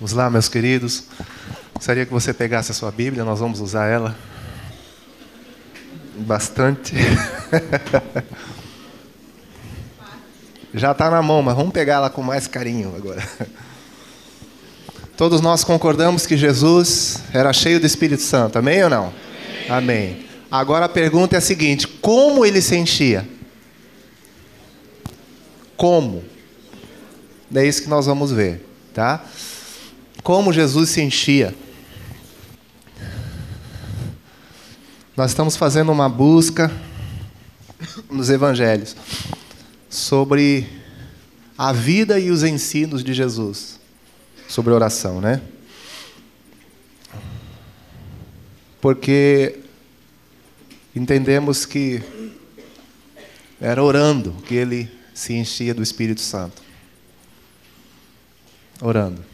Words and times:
Vamos 0.00 0.12
lá, 0.12 0.28
meus 0.28 0.48
queridos. 0.48 1.04
Gostaria 1.72 2.04
que 2.04 2.12
você 2.12 2.34
pegasse 2.34 2.72
a 2.72 2.74
sua 2.74 2.90
Bíblia, 2.90 3.24
nós 3.24 3.38
vamos 3.38 3.60
usar 3.60 3.86
ela 3.86 4.16
bastante. 6.16 6.94
Já 10.74 10.90
está 10.90 11.08
na 11.08 11.22
mão, 11.22 11.40
mas 11.42 11.54
vamos 11.54 11.72
pegar 11.72 11.94
ela 11.94 12.10
com 12.10 12.22
mais 12.22 12.48
carinho 12.48 12.92
agora. 12.96 13.22
Todos 15.16 15.40
nós 15.40 15.62
concordamos 15.62 16.26
que 16.26 16.36
Jesus 16.36 17.22
era 17.32 17.52
cheio 17.52 17.78
do 17.78 17.86
Espírito 17.86 18.22
Santo, 18.22 18.58
amém 18.58 18.82
ou 18.82 18.90
não? 18.90 19.12
Amém. 19.68 20.14
amém. 20.14 20.26
Agora 20.50 20.86
a 20.86 20.88
pergunta 20.88 21.36
é 21.36 21.38
a 21.38 21.40
seguinte: 21.40 21.86
como 21.86 22.44
ele 22.44 22.60
se 22.60 22.76
enchia? 22.76 23.28
Como? 25.76 26.24
É 27.54 27.64
isso 27.64 27.82
que 27.82 27.88
nós 27.88 28.06
vamos 28.06 28.32
ver, 28.32 28.66
tá? 28.92 29.24
Como 30.24 30.54
Jesus 30.54 30.88
se 30.88 31.02
enchia. 31.02 31.54
Nós 35.14 35.30
estamos 35.30 35.54
fazendo 35.54 35.92
uma 35.92 36.08
busca 36.08 36.72
nos 38.10 38.30
evangelhos 38.30 38.96
sobre 39.90 40.66
a 41.58 41.74
vida 41.74 42.18
e 42.18 42.30
os 42.30 42.42
ensinos 42.42 43.04
de 43.04 43.12
Jesus 43.12 43.78
sobre 44.48 44.72
oração, 44.72 45.20
né? 45.20 45.42
Porque 48.80 49.60
entendemos 50.96 51.66
que 51.66 52.02
era 53.60 53.82
orando 53.82 54.32
que 54.46 54.54
ele 54.54 54.90
se 55.12 55.34
enchia 55.34 55.74
do 55.74 55.82
Espírito 55.82 56.22
Santo. 56.22 56.62
Orando. 58.80 59.33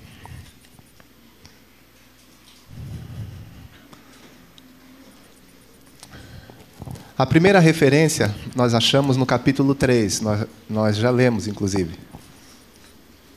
A 7.21 7.27
primeira 7.27 7.61
referência 7.61 8.35
nós 8.57 8.73
achamos 8.73 9.19
no 9.19 9.27
capítulo 9.27 9.75
3, 9.75 10.23
nós, 10.23 10.47
nós 10.71 10.97
já 10.97 11.11
lemos, 11.11 11.47
inclusive, 11.47 11.95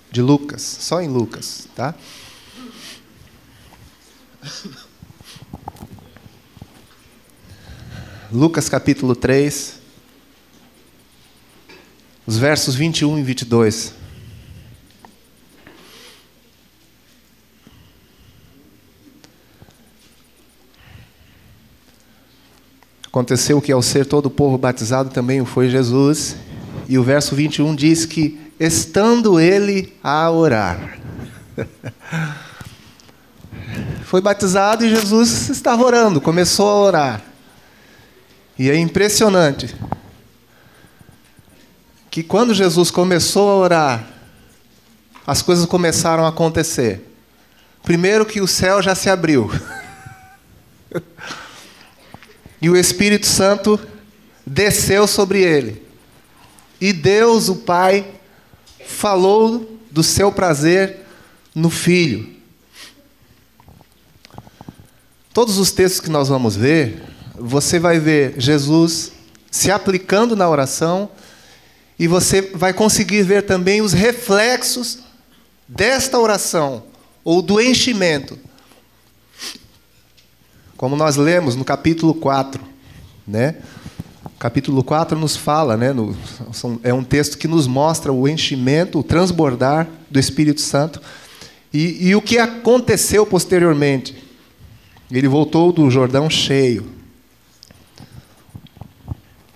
de 0.10 0.22
Lucas, 0.22 0.62
só 0.62 1.02
em 1.02 1.10
Lucas, 1.10 1.68
tá? 1.76 1.94
Lucas 8.32 8.70
capítulo 8.70 9.18
3, 9.18 9.82
os 12.26 12.38
versos 12.38 12.76
21 12.76 13.20
e 13.20 13.24
22. 13.24 13.96
Aconteceu 23.14 23.62
que 23.62 23.72
ao 23.72 23.84
ser 23.84 24.08
todo 24.08 24.26
o 24.26 24.32
povo 24.32 24.58
batizado 24.58 25.12
também 25.12 25.40
o 25.40 25.46
foi 25.46 25.70
Jesus. 25.70 26.36
E 26.90 26.98
o 26.98 27.04
verso 27.04 27.36
21 27.36 27.76
diz 27.76 28.08
que, 28.08 28.42
estando 28.60 29.40
ele 29.40 29.94
a 30.04 30.32
orar. 30.32 30.98
foi 34.04 34.20
batizado 34.20 34.84
e 34.84 34.90
Jesus 34.90 35.50
estava 35.50 35.84
orando, 35.84 36.20
começou 36.20 36.68
a 36.68 36.76
orar. 36.76 37.22
E 38.58 38.72
é 38.72 38.76
impressionante 38.76 39.76
que 42.10 42.24
quando 42.24 42.52
Jesus 42.52 42.90
começou 42.90 43.48
a 43.48 43.56
orar, 43.58 44.08
as 45.28 45.44
coisas 45.44 45.68
começaram 45.68 46.26
a 46.26 46.30
acontecer. 46.30 47.16
Primeiro 47.84 48.26
que 48.26 48.42
o 48.42 48.48
céu 48.48 48.82
já 48.82 48.96
se 48.96 49.08
abriu. 49.08 49.52
E 52.64 52.70
o 52.70 52.78
Espírito 52.78 53.26
Santo 53.26 53.78
desceu 54.48 55.06
sobre 55.06 55.42
ele. 55.42 55.86
E 56.80 56.94
Deus, 56.94 57.50
o 57.50 57.58
Pai, 57.58 58.08
falou 58.86 59.78
do 59.92 60.02
seu 60.02 60.32
prazer 60.32 61.02
no 61.54 61.70
Filho. 61.70 62.34
Todos 65.34 65.58
os 65.58 65.74
textos 65.74 66.00
que 66.00 66.10
nós 66.10 66.30
vamos 66.30 66.56
ver, 66.56 67.04
você 67.36 67.80
vai 67.80 68.00
ver 68.00 68.36
Jesus 68.38 69.12
se 69.52 69.70
aplicando 69.70 70.34
na 70.34 70.50
oração 70.50 71.10
e 72.00 72.08
você 72.08 72.42
vai 72.42 72.72
conseguir 72.72 73.24
ver 73.24 73.42
também 73.42 73.82
os 73.82 73.92
reflexos 73.92 75.00
desta 75.68 76.18
oração 76.18 76.86
ou 77.26 77.42
do 77.42 77.60
enchimento 77.60 78.40
como 80.84 80.98
nós 80.98 81.16
lemos 81.16 81.56
no 81.56 81.64
capítulo 81.64 82.14
4, 82.14 82.62
né? 83.26 83.56
capítulo 84.38 84.84
4 84.84 85.18
nos 85.18 85.34
fala, 85.34 85.78
né, 85.78 85.94
no, 85.94 86.14
é 86.84 86.94
um 86.94 87.06
texto 87.06 87.38
que 87.38 87.48
nos 87.48 87.68
mostra 87.68 88.12
o 88.12 88.28
enchimento, 88.28 89.00
o 89.00 89.04
transbordar 89.04 89.88
do 90.12 90.20
Espírito 90.20 90.60
Santo 90.60 91.02
e, 91.74 92.10
e 92.10 92.16
o 92.18 92.22
que 92.22 92.38
aconteceu 92.38 93.26
posteriormente. 93.26 94.14
Ele 95.10 95.30
voltou 95.30 95.72
do 95.72 95.90
Jordão 95.90 96.30
cheio. 96.30 96.86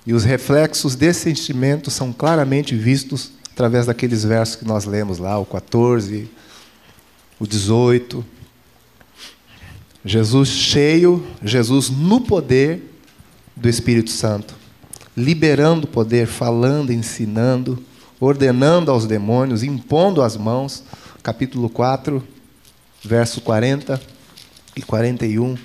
E 0.06 0.14
os 0.14 0.24
reflexos 0.24 0.96
desse 0.96 1.30
enchimento 1.30 1.92
são 1.92 2.14
claramente 2.14 2.74
vistos 2.74 3.34
através 3.52 3.86
daqueles 3.86 4.24
versos 4.24 4.56
que 4.56 4.64
nós 4.64 4.86
lemos 4.86 5.18
lá, 5.18 5.38
o 5.38 5.46
14, 5.46 6.30
o 7.38 7.46
18. 7.46 8.37
Jesus 10.08 10.48
cheio, 10.48 11.22
Jesus 11.44 11.90
no 11.90 12.22
poder 12.22 12.94
do 13.54 13.68
Espírito 13.68 14.10
Santo, 14.10 14.56
liberando 15.18 15.86
o 15.86 15.90
poder, 15.90 16.28
falando, 16.28 16.94
ensinando, 16.94 17.78
ordenando 18.18 18.90
aos 18.90 19.06
demônios, 19.06 19.64
impondo 19.64 20.22
as 20.22 20.38
mãos. 20.38 20.82
Capítulo 21.22 21.68
4, 21.68 22.24
verso 23.04 23.42
40 23.42 24.02
e 24.78 24.82
41 24.82 25.58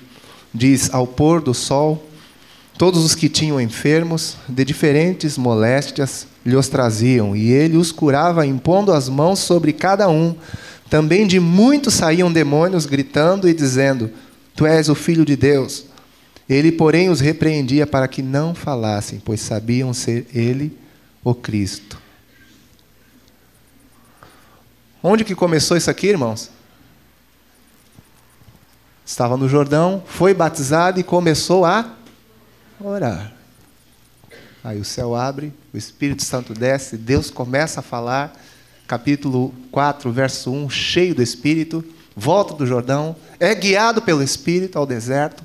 diz: 0.53 0.93
Ao 0.93 1.07
pôr 1.07 1.41
do 1.41 1.53
sol, 1.53 2.05
todos 2.77 3.05
os 3.05 3.15
que 3.15 3.29
tinham 3.29 3.61
enfermos 3.61 4.35
de 4.49 4.65
diferentes 4.65 5.37
moléstias 5.37 6.27
lhe 6.45 6.57
os 6.57 6.67
traziam, 6.67 7.33
e 7.33 7.49
ele 7.49 7.77
os 7.77 7.93
curava 7.93 8.45
impondo 8.45 8.91
as 8.91 9.07
mãos 9.07 9.39
sobre 9.39 9.71
cada 9.71 10.09
um. 10.09 10.35
Também 10.89 11.25
de 11.25 11.39
muitos 11.39 11.93
saíam 11.93 12.31
demônios 12.31 12.85
gritando 12.85 13.47
e 13.47 13.53
dizendo: 13.53 14.11
Tu 14.55 14.65
és 14.65 14.89
o 14.89 14.95
filho 14.95 15.25
de 15.25 15.35
Deus. 15.35 15.85
Ele, 16.47 16.71
porém, 16.71 17.09
os 17.09 17.19
repreendia 17.19 17.87
para 17.87 18.07
que 18.07 18.21
não 18.21 18.53
falassem, 18.53 19.19
pois 19.23 19.41
sabiam 19.41 19.93
ser 19.93 20.27
ele 20.33 20.77
o 21.23 21.33
Cristo. 21.33 22.01
Onde 25.01 25.23
que 25.23 25.35
começou 25.35 25.75
isso 25.75 25.89
aqui, 25.89 26.07
irmãos? 26.07 26.49
Estava 29.05 29.35
no 29.35 29.49
Jordão, 29.49 30.03
foi 30.05 30.33
batizado 30.33 30.99
e 30.99 31.03
começou 31.03 31.65
a 31.65 31.93
orar. 32.79 33.33
Aí 34.63 34.79
o 34.79 34.85
céu 34.85 35.13
abre, 35.13 35.53
o 35.73 35.77
Espírito 35.77 36.23
Santo 36.23 36.53
desce, 36.53 36.95
Deus 36.95 37.29
começa 37.29 37.81
a 37.81 37.83
falar, 37.83 38.33
capítulo 38.87 39.53
4, 39.71 40.09
verso 40.09 40.51
1, 40.51 40.69
cheio 40.69 41.13
do 41.13 41.21
Espírito 41.21 41.83
volta 42.15 42.53
do 42.53 42.65
Jordão, 42.65 43.15
é 43.39 43.53
guiado 43.53 44.01
pelo 44.01 44.23
Espírito 44.23 44.77
ao 44.77 44.85
deserto. 44.85 45.43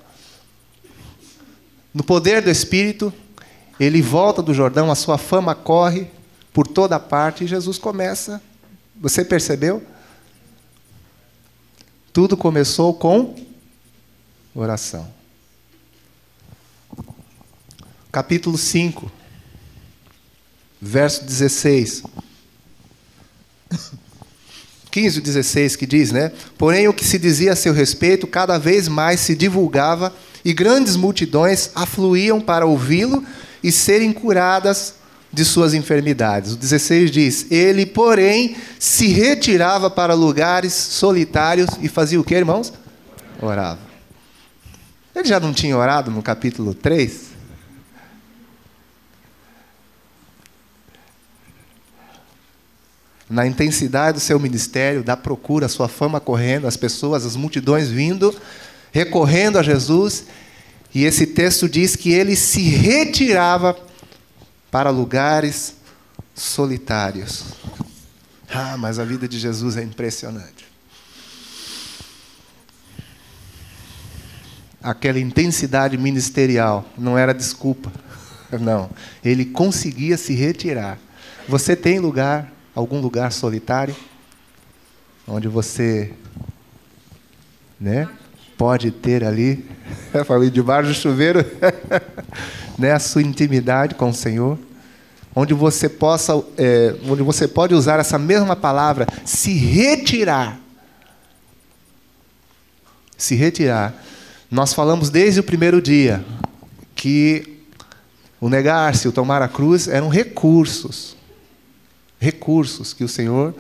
No 1.93 2.05
poder 2.05 2.43
do 2.43 2.51
Espírito, 2.51 3.13
ele 3.79 4.03
volta 4.03 4.43
do 4.43 4.53
Jordão, 4.53 4.91
a 4.91 4.95
sua 4.95 5.19
fama 5.19 5.55
corre 5.55 6.11
por 6.53 6.67
toda 6.67 6.99
parte 6.99 7.45
e 7.45 7.47
Jesus 7.47 7.79
começa. 7.79 8.43
Você 8.97 9.25
percebeu? 9.25 9.83
Tudo 12.13 12.37
começou 12.37 12.95
com 12.95 13.37
oração. 14.55 15.09
Capítulo 18.11 18.59
5, 18.59 19.11
verso 20.81 21.25
16. 21.25 22.03
15, 24.91 25.21
16, 25.21 25.77
que 25.77 25.87
diz, 25.87 26.13
né? 26.13 26.33
Porém, 26.57 26.89
o 26.89 26.93
que 26.93 27.05
se 27.05 27.19
dizia 27.19 27.53
a 27.53 27.57
seu 27.57 27.73
respeito 27.73 28.27
cada 28.27 28.59
vez 28.59 28.89
mais 28.89 29.21
se 29.21 29.35
divulgava 29.35 30.13
e 30.45 30.53
grandes 30.53 30.97
multidões 30.97 31.71
afluíam 31.75 32.41
para 32.41 32.67
ouvi-lo 32.67 33.25
e 33.63 33.71
serem 33.71 34.13
curadas 34.13 34.95
de 35.33 35.45
suas 35.45 35.75
enfermidades. 35.75 36.53
O 36.53 36.57
16 36.57 37.11
diz: 37.11 37.47
Ele, 37.51 37.85
porém, 37.85 38.57
se 38.79 39.09
retirava 39.09 39.91
para 39.91 40.15
lugares 40.15 40.73
solitários 40.73 41.69
e 41.83 41.89
fazia 41.89 42.21
o 42.21 42.25
que, 42.25 42.35
irmãos? 42.35 42.73
Orava. 43.41 43.81
Ele 45.15 45.29
já 45.29 45.39
não 45.39 45.53
tinha 45.53 45.77
orado 45.77 46.11
no 46.11 46.23
capítulo 46.23 46.75
3? 46.75 47.28
Na 53.29 53.47
intensidade 53.47 54.19
do 54.19 54.21
seu 54.21 54.39
ministério, 54.39 55.03
da 55.03 55.17
procura, 55.17 55.67
a 55.67 55.69
sua 55.69 55.89
fama 55.89 56.19
correndo, 56.19 56.67
as 56.67 56.77
pessoas, 56.77 57.27
as 57.27 57.37
multidões 57.37 57.89
vindo, 57.89 58.35
recorrendo 58.91 59.59
a 59.59 59.63
Jesus, 59.63 60.25
e 60.95 61.05
esse 61.05 61.27
texto 61.27 61.69
diz 61.69 61.95
que 61.95 62.11
ele 62.11 62.35
se 62.35 62.63
retirava 62.63 63.77
para 64.71 64.91
lugares 64.91 65.77
solitários. 66.35 67.45
Ah, 68.49 68.77
mas 68.79 68.99
a 68.99 69.05
vida 69.05 69.29
de 69.29 69.39
Jesus 69.39 69.77
é 69.77 69.83
impressionante. 69.83 70.67
Aquela 74.83 75.19
intensidade 75.19 75.99
ministerial 75.99 76.85
não 76.97 77.19
era 77.19 77.35
desculpa. 77.35 77.93
Não, 78.59 78.89
ele 79.23 79.45
conseguia 79.45 80.17
se 80.17 80.33
retirar. 80.33 80.99
Você 81.47 81.77
tem 81.77 81.99
lugar, 81.99 82.51
algum 82.79 83.01
lugar 83.01 83.33
solitário 83.33 83.95
onde 85.27 85.49
você, 85.49 86.13
né, 87.79 88.09
pode 88.57 88.93
ter 88.93 89.25
ali, 89.25 89.69
falei 90.25 90.49
debaixo 90.49 90.91
do 90.91 90.95
chuveiro, 90.95 91.45
né, 92.79 92.93
a 92.93 93.01
sua 93.01 93.21
intimidade 93.21 93.97
com 93.97 94.11
o 94.11 94.15
Senhor, 94.15 94.57
onde 95.35 95.55
você 95.55 95.89
possa, 95.89 96.33
é, 96.57 96.95
onde 97.09 97.23
você 97.25 97.49
pode 97.49 97.75
usar 97.75 97.99
essa 97.99 98.17
mesma 98.17 98.55
palavra, 98.55 99.09
se 99.25 99.53
retirar, 99.55 100.57
se 103.17 103.35
retirar. 103.35 103.93
Nós 104.49 104.73
falamos 104.73 105.11
desde 105.11 105.41
o 105.41 105.43
primeiro 105.43 105.83
dia 105.83 106.25
que 106.95 107.59
o 108.41 108.49
negar-se, 108.49 109.09
o 109.09 109.13
tomar 109.13 109.43
a 109.43 109.49
cruz 109.49 109.89
eram 109.89 110.09
recursos, 110.09 111.18
recursos 112.19 112.93
que 112.93 113.05
o 113.05 113.09
Senhor 113.09 113.55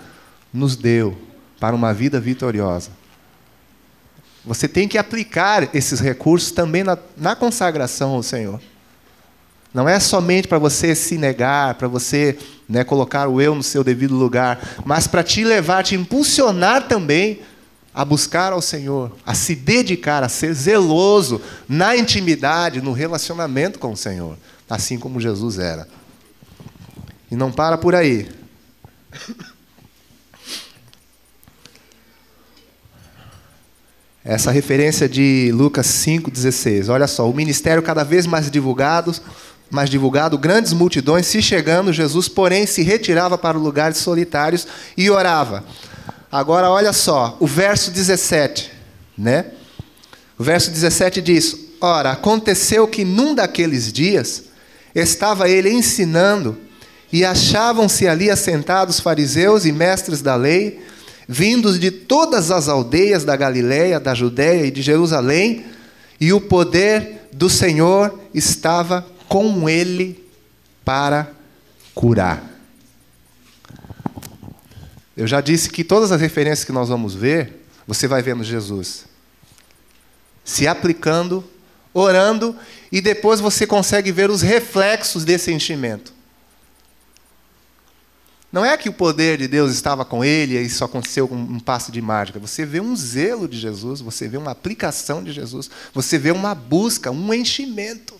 nos 0.52 0.76
deu 0.76 1.16
para 1.60 1.74
uma 1.74 1.92
vida 1.92 2.20
vitoriosa. 2.20 2.90
Você 4.44 4.66
tem 4.66 4.88
que 4.88 4.96
aplicar 4.96 5.74
esses 5.74 6.00
recursos 6.00 6.50
também 6.50 6.82
na, 6.82 6.96
na 7.16 7.36
consagração 7.36 8.10
ao 8.10 8.22
Senhor. 8.22 8.60
Não 9.74 9.88
é 9.88 10.00
somente 10.00 10.48
para 10.48 10.58
você 10.58 10.94
se 10.94 11.18
negar, 11.18 11.74
para 11.74 11.86
você 11.86 12.38
né, 12.68 12.82
colocar 12.82 13.28
o 13.28 13.40
eu 13.40 13.54
no 13.54 13.62
seu 13.62 13.84
devido 13.84 14.14
lugar, 14.14 14.58
mas 14.84 15.06
para 15.06 15.22
te 15.22 15.44
levar, 15.44 15.84
te 15.84 15.94
impulsionar 15.94 16.88
também 16.88 17.40
a 17.92 18.04
buscar 18.04 18.52
ao 18.52 18.62
Senhor, 18.62 19.12
a 19.26 19.34
se 19.34 19.54
dedicar, 19.54 20.22
a 20.22 20.28
ser 20.28 20.54
zeloso 20.54 21.42
na 21.68 21.96
intimidade, 21.96 22.80
no 22.80 22.92
relacionamento 22.92 23.78
com 23.78 23.92
o 23.92 23.96
Senhor, 23.96 24.38
assim 24.70 24.98
como 24.98 25.20
Jesus 25.20 25.58
era. 25.58 25.86
E 27.30 27.36
não 27.36 27.52
para 27.52 27.76
por 27.76 27.94
aí. 27.94 28.37
Essa 34.24 34.50
referência 34.50 35.08
de 35.08 35.50
Lucas 35.54 35.86
5,16. 35.86 36.88
Olha 36.90 37.06
só, 37.06 37.28
o 37.28 37.34
ministério 37.34 37.82
cada 37.82 38.04
vez 38.04 38.26
mais 38.26 38.50
divulgado, 38.50 39.14
mais 39.70 39.88
divulgado, 39.88 40.36
grandes 40.36 40.72
multidões 40.72 41.26
se 41.26 41.40
chegando, 41.40 41.92
Jesus, 41.92 42.28
porém, 42.28 42.66
se 42.66 42.82
retirava 42.82 43.38
para 43.38 43.56
lugares 43.56 43.96
solitários 43.98 44.66
e 44.96 45.08
orava. 45.08 45.64
Agora, 46.30 46.70
olha 46.70 46.92
só, 46.92 47.36
o 47.40 47.46
verso 47.46 47.90
17, 47.90 48.70
né? 49.16 49.46
O 50.38 50.44
verso 50.44 50.70
17 50.70 51.22
diz: 51.22 51.56
Ora, 51.80 52.12
aconteceu 52.12 52.86
que 52.86 53.04
num 53.04 53.34
daqueles 53.34 53.90
dias 53.90 54.44
estava 54.94 55.48
ele 55.48 55.70
ensinando 55.70 56.58
e 57.12 57.24
achavam-se 57.24 58.06
ali 58.06 58.30
assentados 58.30 59.00
fariseus 59.00 59.64
e 59.64 59.72
mestres 59.72 60.20
da 60.20 60.34
lei 60.34 60.80
vindos 61.28 61.78
de 61.78 61.90
todas 61.90 62.50
as 62.50 62.68
aldeias 62.68 63.22
da 63.22 63.36
Galiléia, 63.36 64.00
da 64.00 64.14
Judéia 64.14 64.64
e 64.64 64.70
de 64.70 64.80
Jerusalém, 64.80 65.66
e 66.18 66.32
o 66.32 66.40
poder 66.40 67.28
do 67.30 67.50
Senhor 67.50 68.18
estava 68.32 69.06
com 69.28 69.68
ele 69.68 70.26
para 70.84 71.30
curar. 71.94 72.42
Eu 75.14 75.26
já 75.26 75.42
disse 75.42 75.68
que 75.68 75.84
todas 75.84 76.10
as 76.10 76.20
referências 76.20 76.64
que 76.64 76.72
nós 76.72 76.88
vamos 76.88 77.14
ver, 77.14 77.62
você 77.86 78.08
vai 78.08 78.22
vendo 78.22 78.42
Jesus 78.42 79.06
se 80.42 80.66
aplicando, 80.66 81.44
orando, 81.92 82.56
e 82.90 83.02
depois 83.02 83.38
você 83.38 83.66
consegue 83.66 84.10
ver 84.10 84.30
os 84.30 84.40
reflexos 84.40 85.22
desse 85.22 85.52
enchimento. 85.52 86.10
Não 88.50 88.64
é 88.64 88.76
que 88.78 88.88
o 88.88 88.92
poder 88.92 89.36
de 89.36 89.46
Deus 89.46 89.72
estava 89.72 90.04
com 90.04 90.24
ele 90.24 90.56
e 90.56 90.64
isso 90.64 90.82
aconteceu 90.82 91.28
com 91.28 91.36
um 91.36 91.60
passo 91.60 91.92
de 91.92 92.00
mágica. 92.00 92.38
Você 92.38 92.64
vê 92.64 92.80
um 92.80 92.96
zelo 92.96 93.46
de 93.46 93.58
Jesus, 93.58 94.00
você 94.00 94.26
vê 94.26 94.38
uma 94.38 94.52
aplicação 94.52 95.22
de 95.22 95.32
Jesus, 95.32 95.70
você 95.92 96.18
vê 96.18 96.30
uma 96.30 96.54
busca, 96.54 97.10
um 97.10 97.34
enchimento. 97.34 98.18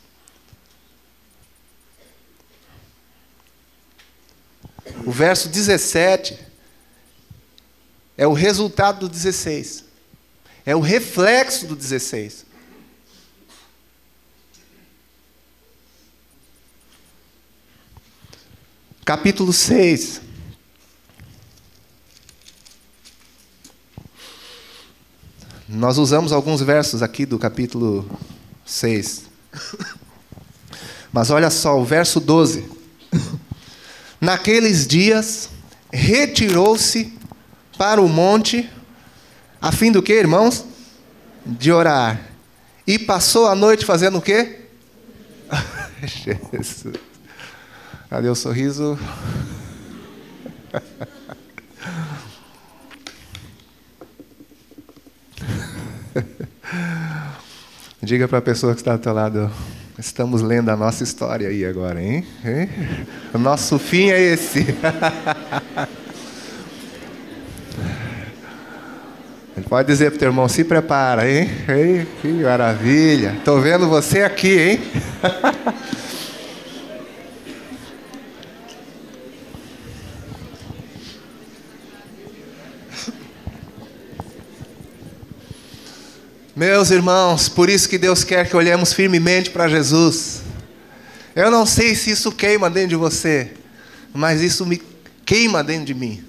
O 5.05 5.11
verso 5.11 5.49
17 5.49 6.39
é 8.17 8.27
o 8.27 8.35
resultado 8.35 9.01
do 9.01 9.09
16. 9.09 9.85
É 10.67 10.77
o 10.77 10.81
reflexo 10.81 11.67
do 11.67 11.75
16. 11.75 12.48
Capítulo 19.09 19.55
6. 19.55 20.21
Nós 25.67 25.97
usamos 25.97 26.31
alguns 26.31 26.61
versos 26.61 27.03
aqui 27.03 27.25
do 27.25 27.39
capítulo 27.39 28.07
6. 28.67 29.23
Mas 31.11 31.31
olha 31.31 31.49
só, 31.49 31.81
o 31.81 31.87
verso 31.87 32.21
12. 32.21 32.69
Naqueles 34.21 34.87
dias, 34.87 35.49
retirou-se 35.91 37.11
para 37.79 38.03
o 38.03 38.09
monte, 38.11 38.69
a 39.59 39.73
fim 39.73 39.91
do 39.91 40.03
que, 40.03 40.13
irmãos? 40.13 40.67
De 41.47 41.73
orar. 41.73 42.29
E 42.87 42.99
passou 42.99 43.47
a 43.47 43.55
noite 43.55 43.87
fazendo 43.87 44.19
o 44.19 44.23
quê? 44.23 44.67
Jesus. 46.05 47.08
Cadê 48.09 48.29
o 48.31 48.35
sorriso? 48.35 48.99
Diga 58.03 58.27
para 58.27 58.39
a 58.39 58.43
pessoa 58.43 58.73
que 58.73 58.81
está 58.81 58.97
do 58.97 59.03
teu 59.03 59.13
lado, 59.13 59.51
estamos 59.99 60.41
lendo 60.41 60.71
a 60.71 60.77
nossa 60.77 61.05
história 61.05 61.49
aí 61.49 61.67
agora, 61.67 62.03
hein? 62.03 62.27
hein? 62.43 62.71
O 63.35 63.39
nosso 63.39 63.79
fim 63.79 64.09
é 64.09 64.19
esse. 64.19 64.65
Pode 69.69 69.87
dizer 69.87 70.13
para 70.13 70.17
o 70.17 70.19
teu 70.19 70.29
irmão, 70.29 70.49
se 70.49 70.65
prepara, 70.65 71.31
hein? 71.31 71.51
hein? 71.69 72.07
Que 72.23 72.29
maravilha. 72.29 73.35
Estou 73.37 73.61
vendo 73.61 73.87
você 73.87 74.23
aqui, 74.23 74.59
hein? 74.59 74.81
Meus 86.59 86.91
irmãos, 86.91 87.49
por 87.49 87.71
isso 87.71 87.89
que 87.89 87.97
Deus 87.97 88.25
quer 88.25 88.51
que 88.51 88.57
olhemos 88.57 88.93
firmemente 88.93 89.49
para 89.49 89.69
Jesus. 89.69 90.43
Eu 91.33 91.53
não 91.53 91.65
sei 91.65 91.95
se 91.95 92.11
isso 92.11 92.33
queima 92.33 92.69
dentro 92.69 92.89
de 92.89 92.97
você, 92.97 93.55
mas 94.13 94.41
isso 94.41 94.67
me 94.67 94.83
queima 95.25 95.63
dentro 95.63 95.85
de 95.85 95.95
mim. 95.95 96.25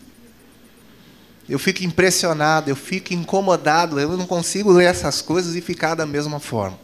Eu 1.49 1.57
fico 1.57 1.83
impressionado, 1.83 2.69
eu 2.69 2.75
fico 2.75 3.11
incomodado, 3.11 3.99
eu 3.99 4.15
não 4.15 4.27
consigo 4.27 4.71
ler 4.71 4.85
essas 4.85 5.19
coisas 5.19 5.55
e 5.55 5.61
ficar 5.61 5.95
da 5.95 6.05
mesma 6.05 6.39
forma. 6.39 6.79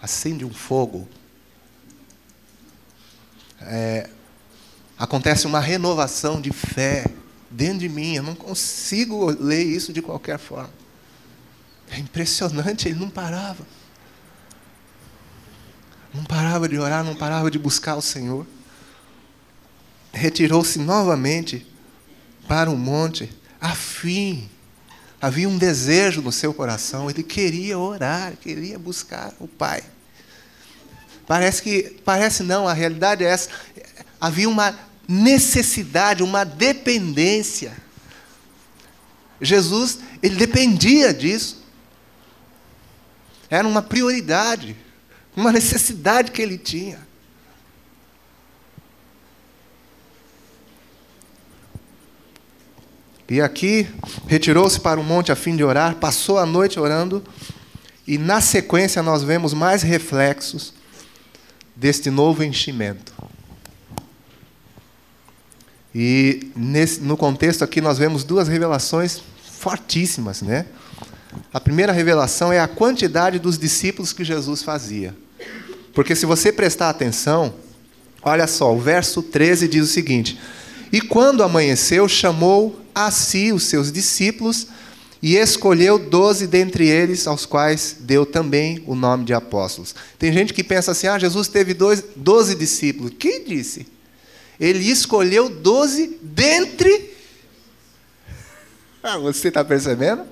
Acende 0.00 0.46
um 0.46 0.54
fogo. 0.54 1.06
É, 3.60 4.08
acontece 4.98 5.46
uma 5.46 5.60
renovação 5.60 6.40
de 6.40 6.50
fé 6.50 7.04
dentro 7.50 7.80
de 7.80 7.90
mim. 7.90 8.16
Eu 8.16 8.22
não 8.22 8.34
consigo 8.34 9.26
ler 9.38 9.64
isso 9.64 9.92
de 9.92 10.00
qualquer 10.00 10.38
forma. 10.38 10.80
É 11.92 11.98
impressionante, 11.98 12.88
ele 12.88 12.98
não 12.98 13.10
parava. 13.10 13.66
Não 16.14 16.24
parava 16.24 16.66
de 16.66 16.78
orar, 16.78 17.04
não 17.04 17.14
parava 17.14 17.50
de 17.50 17.58
buscar 17.58 17.96
o 17.96 18.02
Senhor. 18.02 18.46
Retirou-se 20.10 20.78
novamente 20.78 21.66
para 22.48 22.70
o 22.70 22.76
monte, 22.76 23.30
a 23.60 23.74
fim. 23.74 24.48
Havia 25.20 25.46
um 25.46 25.58
desejo 25.58 26.22
no 26.22 26.32
seu 26.32 26.54
coração, 26.54 27.10
ele 27.10 27.22
queria 27.22 27.78
orar, 27.78 28.36
queria 28.38 28.78
buscar 28.78 29.34
o 29.38 29.46
Pai. 29.46 29.84
Parece 31.26 31.62
que, 31.62 32.00
parece 32.04 32.42
não, 32.42 32.66
a 32.66 32.72
realidade 32.72 33.22
é 33.22 33.28
essa. 33.28 33.50
Havia 34.18 34.48
uma 34.48 34.78
necessidade, 35.06 36.22
uma 36.22 36.42
dependência. 36.42 37.76
Jesus, 39.40 39.98
ele 40.22 40.36
dependia 40.36 41.12
disso. 41.12 41.61
Era 43.52 43.68
uma 43.68 43.82
prioridade, 43.82 44.74
uma 45.36 45.52
necessidade 45.52 46.30
que 46.30 46.40
ele 46.40 46.56
tinha. 46.56 46.98
E 53.28 53.42
aqui 53.42 53.86
retirou-se 54.26 54.80
para 54.80 54.98
o 54.98 55.04
monte 55.04 55.30
a 55.30 55.36
fim 55.36 55.54
de 55.54 55.62
orar, 55.62 55.96
passou 55.96 56.38
a 56.38 56.46
noite 56.46 56.80
orando, 56.80 57.22
e 58.06 58.16
na 58.16 58.40
sequência 58.40 59.02
nós 59.02 59.22
vemos 59.22 59.52
mais 59.52 59.82
reflexos 59.82 60.72
deste 61.76 62.08
novo 62.08 62.42
enchimento. 62.42 63.12
E 65.94 66.50
nesse, 66.56 67.00
no 67.00 67.18
contexto 67.18 67.62
aqui 67.62 67.82
nós 67.82 67.98
vemos 67.98 68.24
duas 68.24 68.48
revelações 68.48 69.20
fortíssimas, 69.44 70.40
né? 70.40 70.64
A 71.52 71.60
primeira 71.60 71.92
revelação 71.92 72.52
é 72.52 72.60
a 72.60 72.68
quantidade 72.68 73.38
dos 73.38 73.58
discípulos 73.58 74.12
que 74.12 74.24
Jesus 74.24 74.62
fazia. 74.62 75.14
Porque 75.94 76.16
se 76.16 76.26
você 76.26 76.52
prestar 76.52 76.88
atenção, 76.88 77.54
olha 78.22 78.46
só, 78.46 78.74
o 78.74 78.80
verso 78.80 79.22
13 79.22 79.68
diz 79.68 79.84
o 79.84 79.92
seguinte: 79.92 80.38
E 80.92 81.00
quando 81.00 81.42
amanheceu, 81.42 82.08
chamou 82.08 82.80
a 82.94 83.10
si 83.10 83.52
os 83.52 83.64
seus 83.64 83.92
discípulos 83.92 84.66
e 85.22 85.36
escolheu 85.36 85.98
doze 85.98 86.48
dentre 86.48 86.88
eles, 86.88 87.26
aos 87.28 87.46
quais 87.46 87.96
deu 88.00 88.26
também 88.26 88.82
o 88.86 88.94
nome 88.94 89.24
de 89.24 89.32
apóstolos. 89.32 89.94
Tem 90.18 90.32
gente 90.32 90.52
que 90.52 90.64
pensa 90.64 90.90
assim: 90.90 91.06
ah, 91.06 91.18
Jesus 91.18 91.48
teve 91.48 91.74
doze 91.74 92.54
discípulos. 92.54 93.12
Quem 93.18 93.44
disse? 93.44 93.86
Ele 94.58 94.90
escolheu 94.90 95.48
doze 95.48 96.18
dentre. 96.22 97.12
Ah, 99.02 99.18
você 99.18 99.48
está 99.48 99.64
percebendo? 99.64 100.22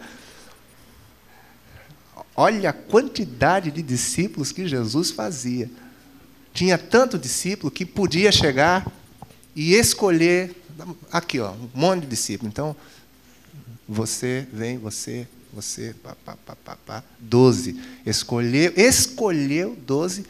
Olha 2.40 2.70
a 2.70 2.72
quantidade 2.72 3.70
de 3.70 3.82
discípulos 3.82 4.50
que 4.50 4.66
Jesus 4.66 5.10
fazia. 5.10 5.70
Tinha 6.54 6.78
tanto 6.78 7.18
discípulo 7.18 7.70
que 7.70 7.84
podia 7.84 8.32
chegar 8.32 8.90
e 9.54 9.74
escolher. 9.74 10.56
Aqui, 11.12 11.38
ó, 11.38 11.50
um 11.52 11.68
monte 11.74 12.04
de 12.04 12.06
discípulos. 12.06 12.50
Então, 12.50 12.74
você 13.86 14.48
vem, 14.54 14.78
você, 14.78 15.28
você, 15.52 15.94
pá, 16.02 16.16
pá, 16.24 16.76
pá. 16.86 17.04
Escolheu, 18.06 18.72
escolheu 18.74 19.76
doze 19.86 20.24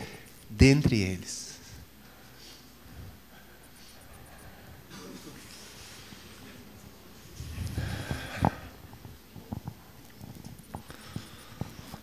dentre 0.50 1.00
eles. 1.00 1.39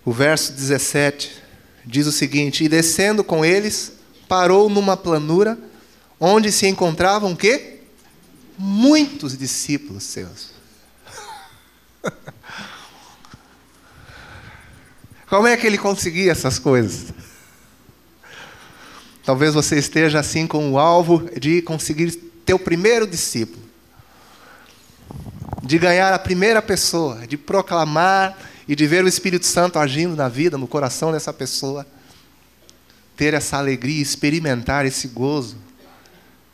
O 0.08 0.14
verso 0.14 0.54
17 0.54 1.44
diz 1.86 2.08
o 2.08 2.14
seguinte: 2.14 2.64
E 2.64 2.70
descendo 2.70 3.26
com 3.26 3.44
eles, 3.44 3.92
parou 4.26 4.70
numa 4.70 4.96
planura 4.96 5.60
onde 6.18 6.50
se 6.50 6.66
encontravam 6.66 7.36
quê? 7.36 7.82
Muitos 8.58 9.38
discípulos 9.38 10.04
seus. 10.04 10.52
Como 15.28 15.46
é 15.46 15.58
que 15.58 15.68
ele 15.68 15.78
conseguia 15.78 16.32
essas 16.32 16.58
coisas? 16.58 17.14
Talvez 19.26 19.54
você 19.54 19.78
esteja 19.78 20.22
assim 20.22 20.48
com 20.48 20.72
o 20.72 20.80
alvo 20.80 21.30
de 21.38 21.62
conseguir 21.62 22.12
ter 22.46 22.54
o 22.54 22.60
primeiro 22.60 23.06
discípulo, 23.06 23.62
de 25.62 25.78
ganhar 25.78 26.14
a 26.14 26.20
primeira 26.20 26.62
pessoa, 26.62 27.28
de 27.28 27.36
proclamar 27.36 28.38
e 28.68 28.76
de 28.76 28.86
ver 28.86 29.04
o 29.04 29.08
Espírito 29.08 29.46
Santo 29.46 29.80
agindo 29.80 30.16
na 30.16 30.28
vida, 30.28 30.58
no 30.58 30.68
coração 30.68 31.12
dessa 31.12 31.32
pessoa, 31.32 31.88
ter 33.16 33.34
essa 33.34 33.58
alegria, 33.58 34.02
experimentar 34.02 34.86
esse 34.86 35.08
gozo 35.08 35.58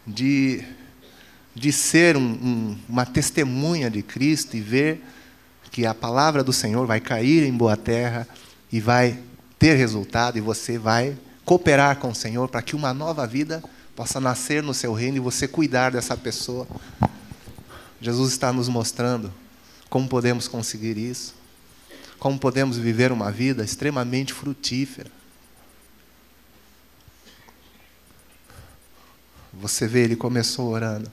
de, 0.06 0.64
de 1.56 1.72
ser 1.74 2.16
um, 2.16 2.22
um, 2.22 2.78
uma 2.88 3.06
testemunha 3.06 3.90
de 3.90 4.04
Cristo 4.04 4.56
e 4.56 4.62
ver 4.62 5.02
que 5.72 5.88
a 5.88 5.94
palavra 5.94 6.44
do 6.44 6.54
Senhor 6.54 6.86
vai 6.86 7.00
cair 7.00 7.44
em 7.44 7.52
boa 7.52 7.76
terra 7.76 8.28
e 8.72 8.80
vai 8.80 9.20
ter 9.58 9.74
resultado 9.74 10.38
e 10.38 10.42
você 10.42 10.78
vai 10.78 11.18
cooperar 11.44 11.98
com 11.98 12.10
o 12.10 12.16
Senhor 12.16 12.48
para 12.48 12.62
que 12.62 12.76
uma 12.76 12.94
nova 12.94 13.26
vida 13.26 13.64
possa 13.96 14.20
nascer 14.20 14.62
no 14.62 14.74
seu 14.74 14.94
reino 14.94 15.18
e 15.18 15.20
você 15.20 15.48
cuidar 15.48 15.92
dessa 15.92 16.16
pessoa. 16.16 16.68
Jesus 18.00 18.32
está 18.32 18.54
nos 18.54 18.70
mostrando 18.70 19.34
como 19.90 20.08
podemos 20.08 20.48
conseguir 20.48 20.98
isso 20.98 21.43
como 22.24 22.40
podemos 22.40 22.78
viver 22.78 23.12
uma 23.12 23.30
vida 23.30 23.66
extremamente 23.66 24.32
frutífera. 24.32 25.12
Você 29.52 29.86
vê, 29.86 30.06
ele 30.06 30.16
começou 30.16 30.70
orando 30.70 31.12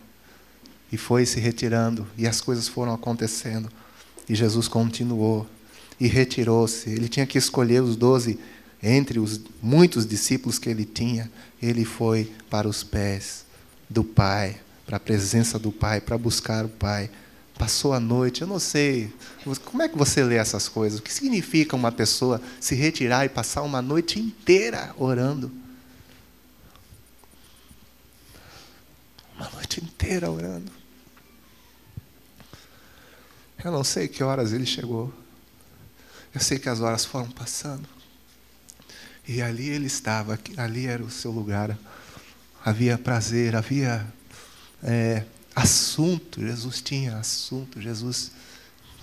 e 0.93 0.97
foi 0.97 1.26
se 1.26 1.40
retirando, 1.40 2.07
e 2.17 2.29
as 2.29 2.40
coisas 2.40 2.69
foram 2.69 2.95
acontecendo, 2.95 3.69
e 4.29 4.37
Jesus 4.37 4.69
continuou 4.69 5.49
e 5.99 6.07
retirou-se. 6.07 6.88
Ele 6.88 7.09
tinha 7.09 7.26
que 7.26 7.38
escolher 7.38 7.83
os 7.83 7.97
doze 7.97 8.38
entre 8.81 9.19
os 9.19 9.40
muitos 9.61 10.07
discípulos 10.07 10.61
que 10.61 10.71
ele 10.71 10.85
tinha, 10.85 11.29
ele 11.61 11.85
foi 11.85 12.33
para 12.49 12.69
os 12.69 12.85
pés 12.85 13.45
do 13.88 14.05
Pai, 14.05 14.61
para 14.87 14.99
a 14.99 15.00
presença 15.00 15.59
do 15.59 15.73
Pai, 15.73 16.00
para 16.00 16.17
buscar 16.17 16.64
o 16.64 16.69
Pai 16.69 17.11
passou 17.61 17.93
a 17.93 18.00
noite, 18.00 18.40
eu 18.40 18.49
não 18.49 18.59
sei. 18.59 19.12
Como 19.67 19.83
é 19.83 19.88
que 19.88 19.97
você 19.97 20.25
lê 20.25 20.37
essas 20.37 20.67
coisas? 20.67 20.99
O 20.99 21.02
que 21.02 21.12
significa 21.12 21.76
uma 21.76 21.93
pessoa 21.93 22.40
se 22.59 22.75
retirar 22.75 23.26
e 23.26 23.29
passar 23.29 23.61
uma 23.61 23.83
noite 23.83 24.19
inteira 24.19 24.95
orando? 24.97 25.52
Uma 29.37 29.50
noite 29.50 29.85
inteira 29.85 30.31
orando. 30.31 30.73
Eu 33.62 33.71
não 33.71 33.85
sei 33.85 34.09
que 34.09 34.25
horas 34.25 34.55
ele 34.55 34.64
chegou. 34.64 35.12
Eu 36.35 36.40
sei 36.40 36.59
que 36.59 36.69
as 36.71 36.81
horas 36.81 37.05
foram 37.05 37.31
passando. 37.31 37.87
E 39.29 39.43
ali 39.43 39.69
ele 39.69 39.87
estava, 39.87 40.38
ali 40.57 40.87
era 40.87 41.02
o 41.02 41.11
seu 41.11 41.31
lugar. 41.31 41.76
Havia 42.64 42.97
prazer, 42.97 43.55
havia 43.55 44.07
é, 44.83 45.26
assunto, 45.54 46.40
Jesus 46.40 46.80
tinha 46.80 47.16
assunto, 47.16 47.80
Jesus 47.80 48.33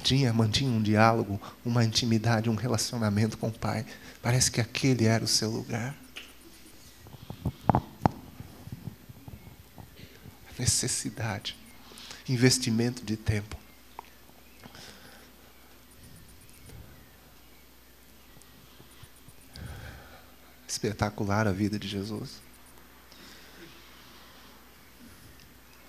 tinha, 0.04 0.32
mantinha 0.32 0.72
um 0.72 0.82
diálogo, 0.82 1.42
uma 1.66 1.84
intimidade, 1.84 2.50
um 2.50 2.56
relacionamento 2.56 3.38
com 3.38 3.48
o 3.48 3.52
Pai. 3.52 3.86
Parece 4.22 4.52
que 4.52 4.62
aquele 4.62 5.06
era 5.06 5.24
o 5.24 5.28
seu 5.28 5.50
lugar. 5.50 5.96
Necessidade, 10.58 11.56
investimento 12.28 13.04
de 13.04 13.16
tempo. 13.16 13.56
Espetacular 20.68 21.48
a 21.48 21.52
vida 21.52 21.78
de 21.78 21.88
Jesus. 21.88 22.47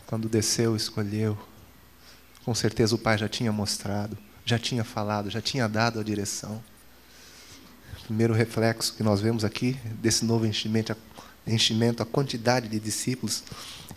Quando 0.09 0.27
desceu, 0.27 0.75
escolheu. 0.75 1.37
Com 2.43 2.55
certeza 2.55 2.95
o 2.95 2.99
Pai 2.99 3.19
já 3.19 3.29
tinha 3.29 3.53
mostrado, 3.53 4.17
já 4.43 4.59
tinha 4.59 4.83
falado, 4.83 5.29
já 5.29 5.43
tinha 5.43 5.69
dado 5.69 6.01
a 6.01 6.03
direção. 6.03 6.65
primeiro 8.05 8.33
reflexo 8.33 8.95
que 8.95 9.03
nós 9.03 9.21
vemos 9.21 9.45
aqui 9.45 9.77
desse 10.01 10.25
novo 10.25 10.47
enchimento, 10.47 10.97
enchimento, 11.47 12.03
a 12.03 12.07
quantidade 12.07 12.69
de 12.69 12.81
discípulos. 12.81 13.45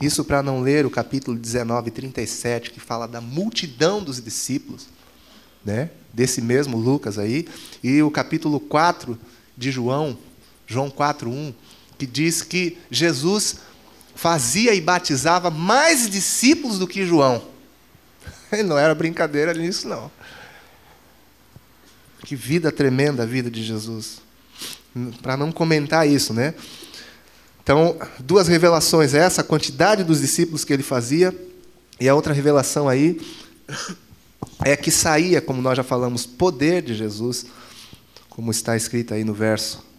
Isso 0.01 0.25
para 0.25 0.44
não 0.44 0.60
ler 0.60 0.86
o 0.86 0.89
capítulo 0.89 1.38
19, 1.38 1.91
37, 1.91 2.72
que 2.72 2.80
fala 2.82 3.08
da 3.08 3.22
multidão 3.22 4.03
dos 4.03 4.22
discípulos, 4.22 4.88
né? 5.63 5.91
desse 6.13 6.41
mesmo 6.41 6.75
Lucas 6.75 7.18
aí, 7.18 7.48
e 7.82 8.03
o 8.03 8.12
capítulo 8.12 8.60
4 8.60 9.18
de 9.58 9.72
João, 9.72 10.18
João 10.68 10.89
4, 10.89 11.30
1, 11.30 11.53
que 11.98 12.06
diz 12.06 12.41
que 12.41 12.77
Jesus 12.89 13.71
fazia 14.15 14.74
e 14.74 14.82
batizava 14.82 15.50
mais 15.50 16.10
discípulos 16.10 16.77
do 16.77 16.88
que 16.88 17.06
João. 17.06 17.41
Não 18.65 18.77
era 18.77 18.94
brincadeira 18.94 19.53
nisso, 19.53 19.88
não. 19.88 20.12
Que 22.25 22.36
vida 22.36 22.72
tremenda 22.72 23.24
a 23.24 23.25
vida 23.25 23.50
de 23.50 23.63
Jesus. 23.63 24.22
Para 25.22 25.38
não 25.38 25.51
comentar 25.51 26.08
isso, 26.08 26.34
né? 26.34 26.53
Então, 27.63 27.98
duas 28.20 28.48
revelações. 28.48 29.13
Essa, 29.13 29.41
a 29.41 29.44
quantidade 29.44 30.03
dos 30.03 30.20
discípulos 30.20 30.65
que 30.65 30.74
ele 30.74 30.84
fazia, 30.84 31.34
e 32.00 32.10
a 32.10 32.13
outra 32.13 32.34
revelação 32.34 32.89
aí 32.89 33.20
é 34.63 34.75
que 34.75 34.91
saía, 34.91 35.41
como 35.41 35.62
nós 35.62 35.77
já 35.77 35.84
falamos, 35.84 36.25
poder 36.25 36.82
de 36.82 36.94
Jesus, 36.94 37.46
como 38.30 38.51
está 38.51 38.75
escrito 38.75 39.13
aí 39.13 39.24
no 39.24 39.34
verso 39.34 39.90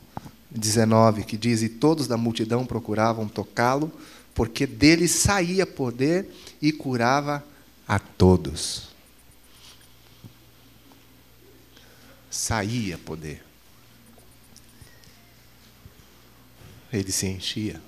19, 0.55 1.25
que 1.25 1.37
diz: 1.37 1.63
E 1.63 1.69
todos 1.69 2.07
da 2.07 2.17
multidão 2.17 2.67
procuravam 2.67 3.27
tocá-lo, 3.27 3.91
porque 4.35 4.67
dele 4.67 5.09
saía 5.09 5.67
poder 5.67 6.29
e 6.61 6.73
curava 6.73 7.45
a 7.87 7.99
todos. 7.99 8.89
Saía 12.31 12.99
poder. 12.99 13.43
Ele 16.93 17.11
se 17.11 17.27
enchia, 17.27 17.81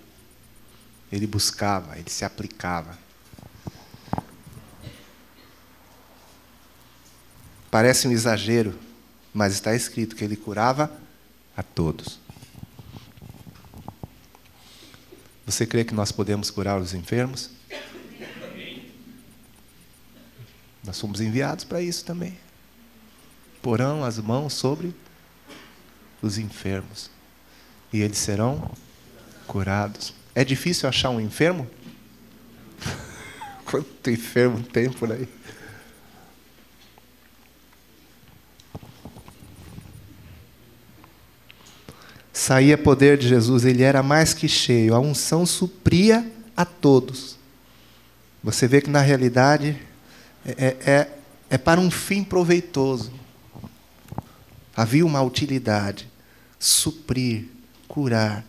ele 1.13 1.27
buscava, 1.27 1.99
ele 1.99 2.09
se 2.09 2.25
aplicava. 2.25 2.99
Parece 7.71 8.09
um 8.09 8.13
exagero, 8.13 8.79
mas 9.33 9.53
está 9.53 9.75
escrito 9.75 10.17
que 10.17 10.25
ele 10.25 10.37
curava 10.37 10.91
a 11.57 11.63
todos. 11.63 12.24
Você 15.47 15.67
crê 15.67 15.85
que 15.85 15.95
nós 15.95 16.11
podemos 16.11 16.51
curar 16.51 16.81
os 16.81 16.95
enfermos? 16.95 17.51
Nós 20.85 20.97
somos 20.97 21.21
enviados 21.21 21.65
para 21.65 21.81
isso 21.81 22.05
também. 22.05 22.39
Porão 23.63 24.05
as 24.05 24.19
mãos 24.19 24.55
sobre 24.55 24.95
os 26.21 26.39
enfermos 26.39 27.11
e 27.93 28.01
eles 28.01 28.19
serão 28.19 28.71
curados. 29.47 30.15
É 30.35 30.45
difícil 30.45 30.89
achar 30.89 31.11
um 31.11 31.21
enfermo? 31.21 31.69
Quanto 33.65 34.11
enfermo 34.11 34.63
tem 34.63 34.91
por 34.91 35.13
aí? 35.13 35.29
Saía 42.35 42.77
poder 42.77 43.17
de 43.17 43.29
Jesus, 43.29 43.65
ele 43.65 43.85
era 43.85 44.03
mais 44.03 44.35
que 44.35 44.49
cheio, 44.49 44.95
a 44.95 44.99
unção 44.99 45.47
supria 45.47 46.29
a 46.57 46.65
todos. 46.65 47.39
Você 48.43 48.67
vê 48.67 48.83
que 48.83 48.91
na 48.91 49.01
realidade 49.01 49.81
é, 50.45 50.51
é, 50.51 50.91
é, 50.91 51.19
é 51.51 51.57
para 51.57 51.81
um 51.81 51.91
fim 51.91 52.25
proveitoso. 52.25 53.13
Havia 54.77 55.07
uma 55.07 55.23
utilidade: 55.23 56.11
suprir, 56.59 57.47
curar, 57.87 58.45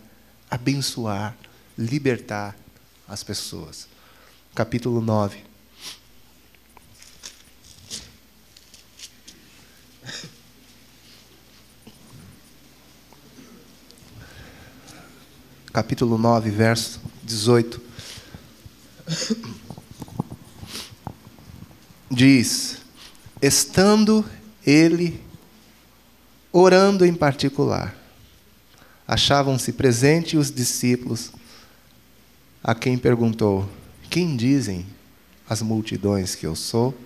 abençoar, 0.49 1.37
libertar 1.77 2.55
as 3.07 3.23
pessoas. 3.23 3.87
Capítulo 4.55 4.99
9. 4.99 5.54
Capítulo 15.75 16.17
9, 16.17 16.49
verso 16.51 17.01
18. 17.21 17.81
Diz: 22.09 22.77
Estando 23.41 24.23
ele 24.65 25.21
orando 26.49 27.05
em 27.05 27.13
particular, 27.13 27.93
achavam-se 29.05 29.73
presentes 29.73 30.39
os 30.39 30.49
discípulos, 30.49 31.33
a 32.63 32.73
quem 32.73 32.97
perguntou: 32.97 33.69
Quem 34.09 34.37
dizem 34.37 34.85
as 35.49 35.61
multidões 35.61 36.35
que 36.35 36.47
eu 36.47 36.55
sou? 36.55 36.97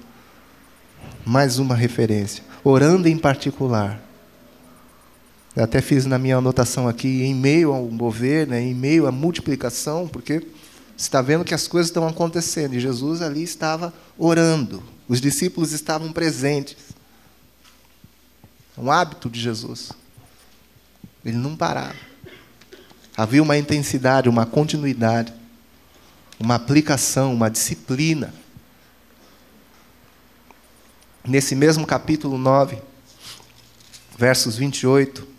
Mais 1.25 1.57
uma 1.57 1.73
referência. 1.73 2.43
Orando 2.63 3.07
em 3.07 3.17
particular. 3.17 3.99
Eu 5.55 5.63
até 5.63 5.81
fiz 5.81 6.05
na 6.05 6.19
minha 6.19 6.37
anotação 6.37 6.87
aqui, 6.87 7.23
em 7.23 7.33
meio 7.33 7.73
ao 7.73 7.85
mover, 7.85 8.47
né, 8.47 8.61
em 8.61 8.73
meio 8.73 9.07
à 9.07 9.11
multiplicação, 9.11 10.07
porque 10.07 10.45
está 10.95 11.21
vendo 11.21 11.43
que 11.43 11.53
as 11.53 11.67
coisas 11.67 11.89
estão 11.89 12.07
acontecendo. 12.07 12.75
E 12.75 12.79
Jesus 12.79 13.21
ali 13.21 13.43
estava 13.43 13.93
orando. 14.17 14.83
Os 15.07 15.19
discípulos 15.19 15.71
estavam 15.71 16.11
presentes. 16.11 16.77
É 18.77 18.81
um 18.81 18.91
hábito 18.91 19.29
de 19.29 19.39
Jesus. 19.39 19.91
Ele 21.25 21.37
não 21.37 21.55
parava. 21.55 21.95
Havia 23.17 23.41
uma 23.41 23.57
intensidade, 23.57 24.29
uma 24.29 24.45
continuidade, 24.45 25.33
uma 26.39 26.55
aplicação, 26.55 27.33
uma 27.33 27.49
disciplina. 27.49 28.33
Nesse 31.27 31.55
mesmo 31.55 31.85
capítulo 31.85 32.37
9, 32.37 32.77
versos 34.17 34.55
28 34.55 35.38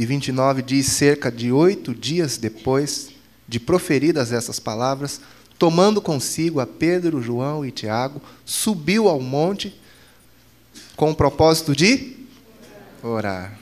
e 0.00 0.06
29 0.06 0.62
diz: 0.62 0.86
cerca 0.86 1.30
de 1.30 1.52
oito 1.52 1.94
dias 1.94 2.38
depois 2.38 3.10
de 3.46 3.60
proferidas 3.60 4.32
essas 4.32 4.58
palavras, 4.58 5.20
tomando 5.58 6.00
consigo 6.00 6.58
a 6.58 6.66
Pedro, 6.66 7.20
João 7.20 7.66
e 7.66 7.70
Tiago, 7.70 8.22
subiu 8.42 9.10
ao 9.10 9.20
monte 9.20 9.78
com 10.96 11.10
o 11.10 11.14
propósito 11.14 11.76
de 11.76 12.16
orar. 13.02 13.58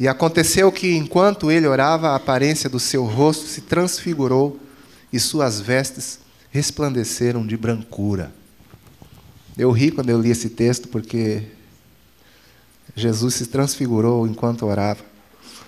E 0.00 0.08
aconteceu 0.08 0.72
que, 0.72 0.96
enquanto 0.96 1.48
ele 1.48 1.68
orava, 1.68 2.08
a 2.08 2.16
aparência 2.16 2.68
do 2.68 2.80
seu 2.80 3.04
rosto 3.04 3.46
se 3.46 3.60
transfigurou 3.60 4.58
e 5.12 5.20
suas 5.20 5.60
vestes 5.60 6.18
resplandeceram 6.50 7.46
de 7.46 7.56
brancura. 7.56 8.34
Eu 9.56 9.70
ri 9.70 9.92
quando 9.92 10.10
eu 10.10 10.20
li 10.20 10.32
esse 10.32 10.50
texto, 10.50 10.88
porque 10.88 11.44
Jesus 12.96 13.34
se 13.34 13.46
transfigurou 13.46 14.26
enquanto 14.26 14.64
orava. 14.64 15.04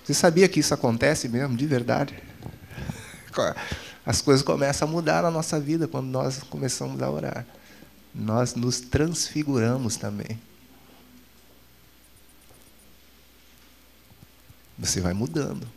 Você 0.03 0.15
sabia 0.15 0.49
que 0.49 0.59
isso 0.59 0.73
acontece 0.73 1.29
mesmo, 1.29 1.55
de 1.55 1.67
verdade? 1.67 2.17
As 4.03 4.19
coisas 4.19 4.43
começam 4.43 4.87
a 4.87 4.91
mudar 4.91 5.21
na 5.21 5.29
nossa 5.29 5.59
vida 5.59 5.87
quando 5.87 6.07
nós 6.07 6.39
começamos 6.49 6.99
a 7.03 7.09
orar. 7.09 7.45
Nós 8.13 8.55
nos 8.55 8.79
transfiguramos 8.79 9.95
também. 9.95 10.41
Você 14.79 14.99
vai 14.99 15.13
mudando. 15.13 15.67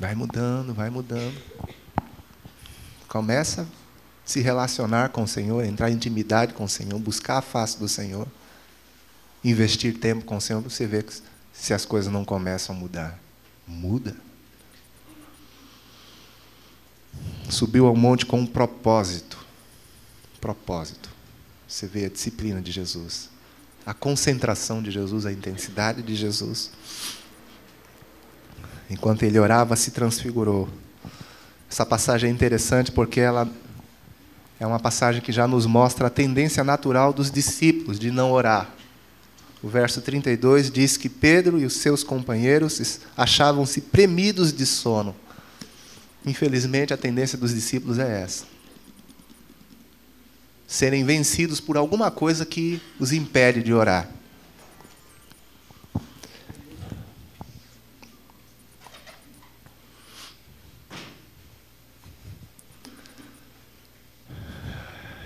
Vai 0.00 0.14
mudando, 0.14 0.72
vai 0.72 0.88
mudando. 0.88 1.36
Começa 3.06 3.62
a 3.62 3.66
se 4.24 4.40
relacionar 4.40 5.10
com 5.10 5.24
o 5.24 5.28
Senhor, 5.28 5.62
entrar 5.62 5.90
em 5.90 5.94
intimidade 5.94 6.54
com 6.54 6.64
o 6.64 6.68
Senhor, 6.68 6.98
buscar 6.98 7.38
a 7.38 7.42
face 7.42 7.78
do 7.78 7.86
Senhor 7.86 8.26
investir 9.44 9.98
tempo 9.98 10.24
com 10.24 10.38
o 10.38 10.40
Senhor, 10.40 10.62
você 10.62 10.86
vê 10.86 11.04
se 11.52 11.74
as 11.74 11.84
coisas 11.84 12.12
não 12.12 12.24
começam 12.24 12.74
a 12.74 12.78
mudar. 12.78 13.18
Muda. 13.66 14.16
Subiu 17.48 17.86
ao 17.86 17.94
monte 17.94 18.26
com 18.26 18.40
um 18.40 18.46
propósito. 18.46 19.38
Propósito. 20.40 21.10
Você 21.68 21.86
vê 21.86 22.06
a 22.06 22.08
disciplina 22.08 22.60
de 22.60 22.70
Jesus, 22.70 23.30
a 23.84 23.94
concentração 23.94 24.82
de 24.82 24.90
Jesus, 24.90 25.26
a 25.26 25.32
intensidade 25.32 26.02
de 26.02 26.14
Jesus. 26.14 26.70
Enquanto 28.88 29.22
ele 29.22 29.38
orava, 29.38 29.74
se 29.76 29.90
transfigurou. 29.90 30.68
Essa 31.70 31.84
passagem 31.84 32.30
é 32.30 32.32
interessante 32.32 32.92
porque 32.92 33.18
ela 33.18 33.50
é 34.60 34.66
uma 34.66 34.78
passagem 34.78 35.20
que 35.20 35.32
já 35.32 35.48
nos 35.48 35.66
mostra 35.66 36.06
a 36.06 36.10
tendência 36.10 36.62
natural 36.62 37.12
dos 37.12 37.30
discípulos 37.30 37.98
de 37.98 38.10
não 38.10 38.30
orar. 38.30 38.72
O 39.64 39.68
verso 39.70 40.02
32 40.02 40.70
diz 40.70 40.98
que 40.98 41.08
Pedro 41.08 41.58
e 41.58 41.64
os 41.64 41.78
seus 41.78 42.04
companheiros 42.04 43.00
achavam-se 43.16 43.80
premidos 43.80 44.52
de 44.52 44.66
sono. 44.66 45.16
Infelizmente, 46.22 46.92
a 46.92 46.98
tendência 46.98 47.38
dos 47.38 47.54
discípulos 47.54 47.98
é 47.98 48.20
essa. 48.20 48.44
Serem 50.66 51.02
vencidos 51.02 51.60
por 51.60 51.78
alguma 51.78 52.10
coisa 52.10 52.44
que 52.44 52.78
os 53.00 53.10
impede 53.10 53.62
de 53.62 53.72
orar. 53.72 54.10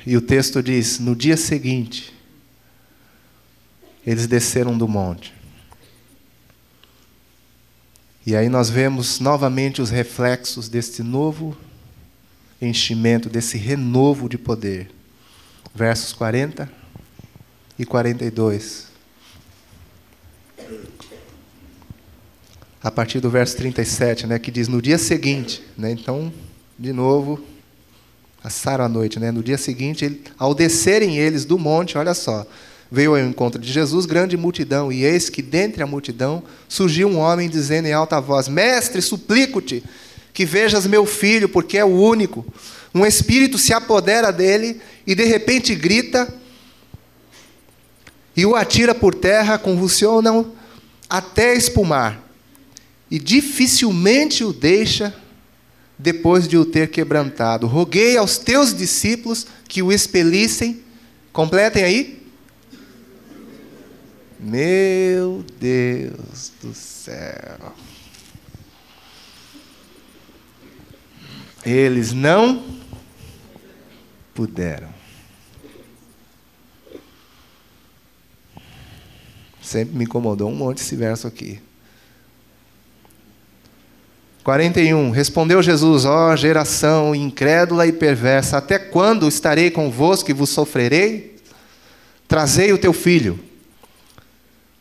E 0.07 0.17
o 0.17 0.21
texto 0.21 0.63
diz: 0.63 1.01
no 1.01 1.17
dia 1.17 1.37
seguinte, 1.37 2.17
eles 4.09 4.27
desceram 4.27 4.77
do 4.77 4.89
monte. 4.89 5.35
E 8.25 8.35
aí 8.35 8.49
nós 8.49 8.71
vemos 8.71 9.21
novamente 9.21 9.83
os 9.83 9.91
reflexos 9.91 10.67
desse 10.67 11.03
novo 11.03 11.55
enchimento, 12.59 13.29
desse 13.29 13.59
renovo 13.59 14.27
de 14.27 14.39
poder. 14.39 14.91
Versos 15.75 16.15
40 16.15 16.73
e 17.79 17.85
42. 17.85 18.87
A 22.83 22.91
partir 22.91 23.21
do 23.21 23.29
verso 23.29 23.59
37, 23.59 24.27
né, 24.27 24.39
que 24.39 24.51
diz: 24.51 24.69
No 24.69 24.81
dia 24.81 24.97
seguinte, 24.97 25.63
né, 25.77 25.91
então, 25.91 26.33
de 26.79 26.95
novo, 26.95 27.45
passaram 28.43 28.87
a 28.87 28.89
noite, 28.89 29.21
né, 29.21 29.31
no 29.31 29.43
dia 29.43 29.59
seguinte, 29.59 30.23
ao 30.39 30.55
descerem 30.55 31.19
eles 31.19 31.45
do 31.45 31.59
monte, 31.59 31.99
olha 31.99 32.15
só, 32.15 32.47
Veio 32.91 33.13
ao 33.13 33.19
encontro 33.19 33.61
de 33.61 33.71
Jesus 33.71 34.07
grande 34.07 34.37
multidão, 34.37 34.91
e 34.91 35.05
eis 35.05 35.29
que 35.29 35.43
dentre 35.43 35.83
a 35.83 35.87
multidão 35.87 36.43
surgiu 36.69 37.09
um 37.09 37.19
homem 37.19 37.49
dizendo 37.49 37.87
em 37.87 37.93
alta 37.93 38.21
voz: 38.21 38.49
Mestre, 38.49 39.03
suplico-te 39.03 39.85
que 40.33 40.45
vejas 40.45 40.87
meu 40.87 41.05
filho, 41.05 41.49
porque 41.49 41.77
é 41.77 41.85
o 41.85 41.89
único. 41.89 42.47
Um 42.95 43.05
espírito 43.05 43.59
se 43.59 43.75
apodera 43.75 44.33
dele 44.33 44.81
e 45.07 45.15
de 45.15 45.25
repente 45.25 45.75
grita 45.75 46.33
e 48.39 48.47
o 48.47 48.55
atira 48.55 48.95
por 48.95 49.17
terra, 49.17 49.59
convulsiona-o 49.59 50.55
até 51.11 51.57
espumar. 51.57 52.23
E 53.11 53.19
dificilmente 53.19 54.45
o 54.45 54.53
deixa 54.53 55.13
depois 55.99 56.47
de 56.47 56.57
o 56.57 56.65
ter 56.65 56.89
quebrantado. 56.89 57.67
Roguei 57.67 58.17
aos 58.17 58.39
teus 58.39 58.73
discípulos 58.73 59.45
que 59.67 59.83
o 59.83 59.91
expelissem. 59.91 60.81
Completem 61.33 61.83
aí. 61.83 62.18
Meu 64.39 65.45
Deus 65.59 66.53
do 66.63 66.73
céu. 66.73 67.75
Eles 71.67 72.13
não 72.13 72.65
puderam. 74.33 74.89
Sempre 79.61 79.97
me 79.97 80.05
incomodou 80.05 80.49
um 80.49 80.55
monte 80.55 80.79
esse 80.79 80.95
verso 80.95 81.27
aqui. 81.27 81.61
41. 84.45 85.11
Respondeu 85.11 85.61
Jesus: 85.61 86.05
Ó 86.05 86.33
oh, 86.33 86.37
geração 86.37 87.13
incrédula 87.13 87.87
e 87.87 87.93
perversa, 87.93 88.57
até 88.59 88.79
quando 88.79 89.29
estarei 89.29 89.71
convosco 89.71 90.31
e 90.31 90.33
vos 90.33 90.49
sofrerei? 90.49 91.37
Trazei 92.29 92.73
o 92.73 92.79
teu 92.79 92.93
filho. 92.93 93.48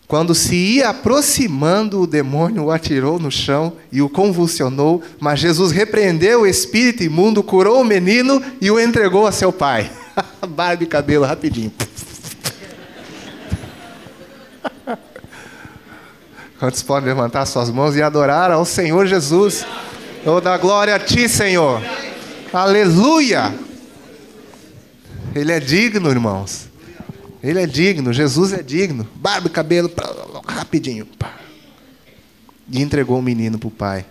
Quando 0.07 0.33
se 0.33 0.55
ia 0.55 0.89
aproximando, 0.89 2.01
o 2.01 2.07
demônio 2.07 2.63
o 2.63 2.71
atirou 2.71 3.19
no 3.19 3.29
chão 3.29 3.73
e 3.91 4.01
o 4.01 4.07
convulsionou, 4.07 5.03
mas 5.19 5.41
Jesus 5.41 5.71
repreendeu 5.71 6.41
o 6.41 6.47
espírito 6.47 7.03
imundo, 7.03 7.43
curou 7.43 7.81
o 7.81 7.85
menino 7.85 8.41
e 8.61 8.71
o 8.71 8.79
entregou 8.79 9.27
a 9.27 9.33
seu 9.33 9.51
pai. 9.51 9.91
Barba 10.47 10.83
e 10.83 10.87
cabelo, 10.87 11.25
rapidinho. 11.25 11.73
Quantos 16.57 16.81
podem 16.81 17.09
levantar 17.09 17.45
suas 17.45 17.69
mãos 17.69 17.97
e 17.97 18.01
adorar 18.01 18.49
ao 18.49 18.63
Senhor 18.63 19.05
Jesus? 19.07 19.65
Oh, 20.25 20.39
da 20.39 20.57
glória 20.57 20.95
a 20.95 20.99
Ti, 20.99 21.27
Senhor. 21.27 21.81
Aleluia! 22.53 23.53
Ele 25.35 25.51
é 25.51 25.59
digno, 25.59 26.09
irmãos. 26.09 26.66
Ele 27.47 27.61
é 27.61 27.65
digno, 27.65 28.11
Jesus 28.11 28.51
é 28.51 28.61
digno. 28.61 29.07
Barba 29.15 29.47
e 29.47 29.49
cabelo, 29.49 29.89
rapidinho. 30.45 31.07
E 32.69 32.81
entregou 32.81 33.19
o 33.19 33.21
menino 33.21 33.57
para 33.57 33.67
o 33.69 33.71
pai. 33.71 34.05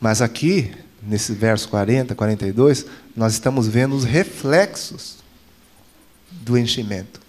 Mas 0.00 0.20
aqui, 0.20 0.74
nesse 1.00 1.32
verso 1.32 1.68
40, 1.68 2.12
42, 2.12 2.86
nós 3.14 3.34
estamos 3.34 3.68
vendo 3.68 3.94
os 3.94 4.02
reflexos 4.02 5.18
do 6.28 6.58
enchimento. 6.58 7.20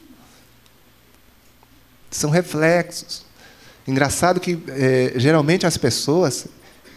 São 2.10 2.32
reflexos. 2.32 3.24
Engraçado 3.88 4.40
que 4.40 4.58
é, 4.70 5.14
geralmente 5.18 5.68
as 5.68 5.78
pessoas 5.78 6.48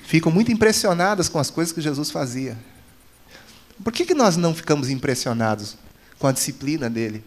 ficam 0.02 0.32
muito 0.32 0.50
impressionadas 0.50 1.28
com 1.28 1.38
as 1.38 1.50
coisas 1.50 1.74
que 1.74 1.82
Jesus 1.82 2.10
fazia. 2.10 2.56
Por 3.84 3.92
que, 3.92 4.06
que 4.06 4.14
nós 4.14 4.38
não 4.38 4.54
ficamos 4.54 4.88
impressionados 4.88 5.76
com 6.22 6.28
a 6.28 6.32
disciplina 6.32 6.88
dele, 6.88 7.24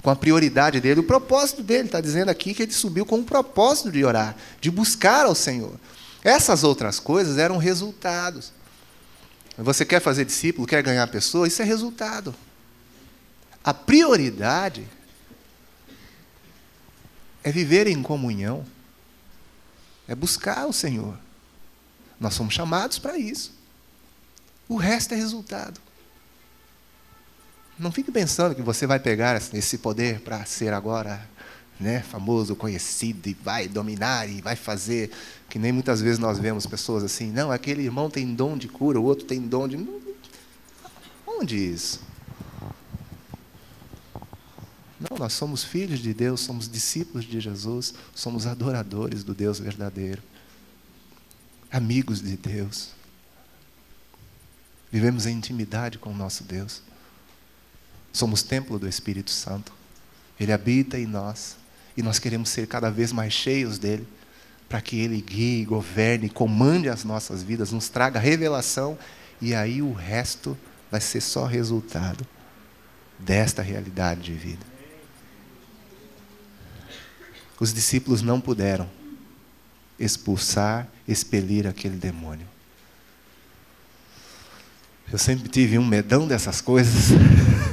com 0.00 0.08
a 0.08 0.16
prioridade 0.16 0.80
dele, 0.80 1.00
o 1.00 1.04
propósito 1.04 1.62
dele? 1.62 1.88
Está 1.88 2.00
dizendo 2.00 2.30
aqui 2.30 2.54
que 2.54 2.62
ele 2.62 2.72
subiu 2.72 3.04
com 3.04 3.18
o 3.18 3.22
propósito 3.22 3.92
de 3.92 4.02
orar, 4.02 4.34
de 4.62 4.70
buscar 4.70 5.26
ao 5.26 5.34
Senhor. 5.34 5.78
Essas 6.22 6.64
outras 6.64 6.98
coisas 6.98 7.36
eram 7.36 7.58
resultados. 7.58 8.50
Você 9.58 9.84
quer 9.84 10.00
fazer 10.00 10.24
discípulo, 10.24 10.66
quer 10.66 10.82
ganhar 10.82 11.06
pessoa, 11.08 11.46
isso 11.46 11.60
é 11.60 11.66
resultado. 11.66 12.34
A 13.62 13.74
prioridade 13.74 14.88
é 17.42 17.52
viver 17.52 17.86
em 17.86 18.02
comunhão, 18.02 18.64
é 20.08 20.14
buscar 20.14 20.64
o 20.64 20.72
Senhor. 20.72 21.18
Nós 22.18 22.32
somos 22.32 22.54
chamados 22.54 22.98
para 22.98 23.18
isso. 23.18 23.52
O 24.66 24.76
resto 24.76 25.12
é 25.12 25.16
resultado. 25.18 25.78
Não 27.78 27.90
fique 27.90 28.12
pensando 28.12 28.54
que 28.54 28.62
você 28.62 28.86
vai 28.86 29.00
pegar 29.00 29.36
esse 29.36 29.78
poder 29.78 30.20
para 30.20 30.44
ser 30.44 30.72
agora 30.72 31.28
né, 31.78 32.00
famoso, 32.02 32.54
conhecido, 32.54 33.28
e 33.28 33.34
vai 33.34 33.66
dominar, 33.66 34.28
e 34.28 34.40
vai 34.40 34.54
fazer. 34.54 35.10
Que 35.48 35.58
nem 35.58 35.72
muitas 35.72 36.00
vezes 36.00 36.18
nós 36.18 36.38
vemos 36.38 36.66
pessoas 36.66 37.02
assim, 37.02 37.32
não, 37.32 37.50
aquele 37.50 37.82
irmão 37.82 38.08
tem 38.08 38.32
dom 38.32 38.56
de 38.56 38.68
cura, 38.68 39.00
o 39.00 39.04
outro 39.04 39.26
tem 39.26 39.40
dom 39.40 39.66
de. 39.66 39.76
Onde 41.26 41.56
isso? 41.56 42.00
Não, 45.00 45.18
nós 45.18 45.32
somos 45.32 45.64
filhos 45.64 45.98
de 45.98 46.14
Deus, 46.14 46.40
somos 46.40 46.68
discípulos 46.68 47.24
de 47.24 47.40
Jesus, 47.40 47.92
somos 48.14 48.46
adoradores 48.46 49.24
do 49.24 49.34
Deus 49.34 49.58
verdadeiro, 49.58 50.22
amigos 51.72 52.22
de 52.22 52.36
Deus. 52.36 52.90
Vivemos 54.92 55.26
em 55.26 55.36
intimidade 55.36 55.98
com 55.98 56.10
o 56.10 56.16
nosso 56.16 56.44
Deus. 56.44 56.80
Somos 58.14 58.44
templo 58.44 58.78
do 58.78 58.88
Espírito 58.88 59.32
Santo. 59.32 59.72
Ele 60.38 60.52
habita 60.52 60.96
em 60.96 61.04
nós 61.04 61.56
e 61.96 62.02
nós 62.02 62.20
queremos 62.20 62.48
ser 62.48 62.68
cada 62.68 62.88
vez 62.88 63.12
mais 63.12 63.32
cheios 63.32 63.76
dele, 63.76 64.06
para 64.68 64.80
que 64.80 65.00
ele 65.00 65.20
guie, 65.20 65.64
governe, 65.64 66.30
comande 66.30 66.88
as 66.88 67.02
nossas 67.04 67.42
vidas, 67.42 67.72
nos 67.72 67.88
traga 67.88 68.20
revelação 68.20 68.96
e 69.42 69.52
aí 69.52 69.82
o 69.82 69.92
resto 69.92 70.56
vai 70.90 71.00
ser 71.00 71.20
só 71.20 71.44
resultado 71.44 72.24
desta 73.18 73.62
realidade 73.62 74.22
de 74.22 74.32
vida. 74.32 74.64
Os 77.58 77.74
discípulos 77.74 78.22
não 78.22 78.40
puderam 78.40 78.88
expulsar, 79.98 80.86
expelir 81.06 81.66
aquele 81.66 81.96
demônio. 81.96 82.46
Eu 85.12 85.18
sempre 85.18 85.48
tive 85.48 85.78
um 85.78 85.86
medão 85.86 86.28
dessas 86.28 86.60
coisas. 86.60 87.10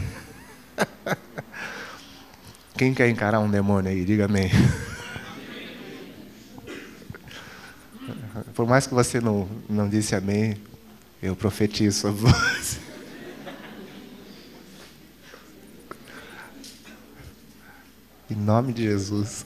Quem 2.78 2.94
quer 2.94 3.10
encarar 3.10 3.40
um 3.40 3.50
demônio 3.50 3.92
aí? 3.92 4.06
Diga 4.06 4.26
amém. 4.26 4.50
Por 8.56 8.68
mais 8.68 8.88
que 8.88 8.94
você 8.94 9.20
não, 9.20 9.48
não 9.70 9.88
disse 9.90 10.16
amém, 10.16 10.58
eu 11.22 11.36
profetizo 11.36 12.00
sobre 12.00 12.22
você. 12.32 12.80
Em 18.30 18.36
nome 18.36 18.72
de 18.72 18.84
Jesus. 18.84 19.44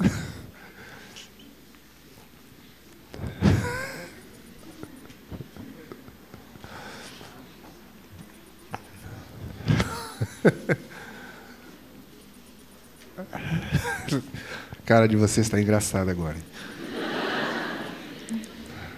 Cara 14.85 15.07
de 15.07 15.15
vocês 15.15 15.47
está 15.47 15.59
engraçada 15.59 16.11
agora. 16.11 16.37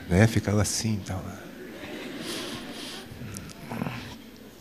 né? 0.10 0.28
Ficava 0.28 0.62
assim 0.62 1.00
então. 1.02 1.22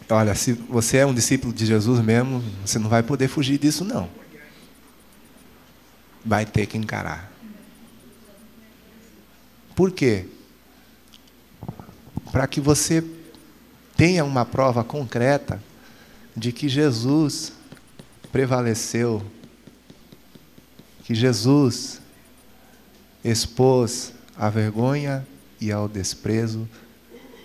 Olha, 0.08 0.34
se 0.34 0.52
você 0.52 0.98
é 0.98 1.06
um 1.06 1.14
discípulo 1.14 1.52
de 1.52 1.66
Jesus 1.66 2.00
mesmo, 2.00 2.42
você 2.64 2.78
não 2.78 2.88
vai 2.88 3.02
poder 3.02 3.28
fugir 3.28 3.58
disso 3.58 3.84
não 3.84 4.08
vai 6.26 6.44
ter 6.44 6.66
que 6.66 6.76
encarar. 6.76 7.30
Por 9.76 9.92
quê? 9.92 10.26
Para 12.32 12.48
que 12.48 12.60
você 12.60 13.04
tenha 13.96 14.24
uma 14.24 14.44
prova 14.44 14.82
concreta 14.82 15.62
de 16.36 16.50
que 16.50 16.68
Jesus 16.68 17.52
prevaleceu, 18.32 19.22
que 21.06 21.14
Jesus 21.14 22.02
expôs 23.24 24.12
à 24.36 24.50
vergonha 24.50 25.26
e 25.58 25.72
ao 25.72 25.88
desprezo 25.88 26.68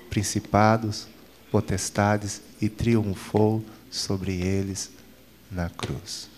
principados, 0.10 1.08
potestades 1.50 2.42
e 2.62 2.68
triunfou 2.68 3.64
sobre 3.90 4.42
eles 4.42 4.92
na 5.50 5.70
cruz 5.70 6.32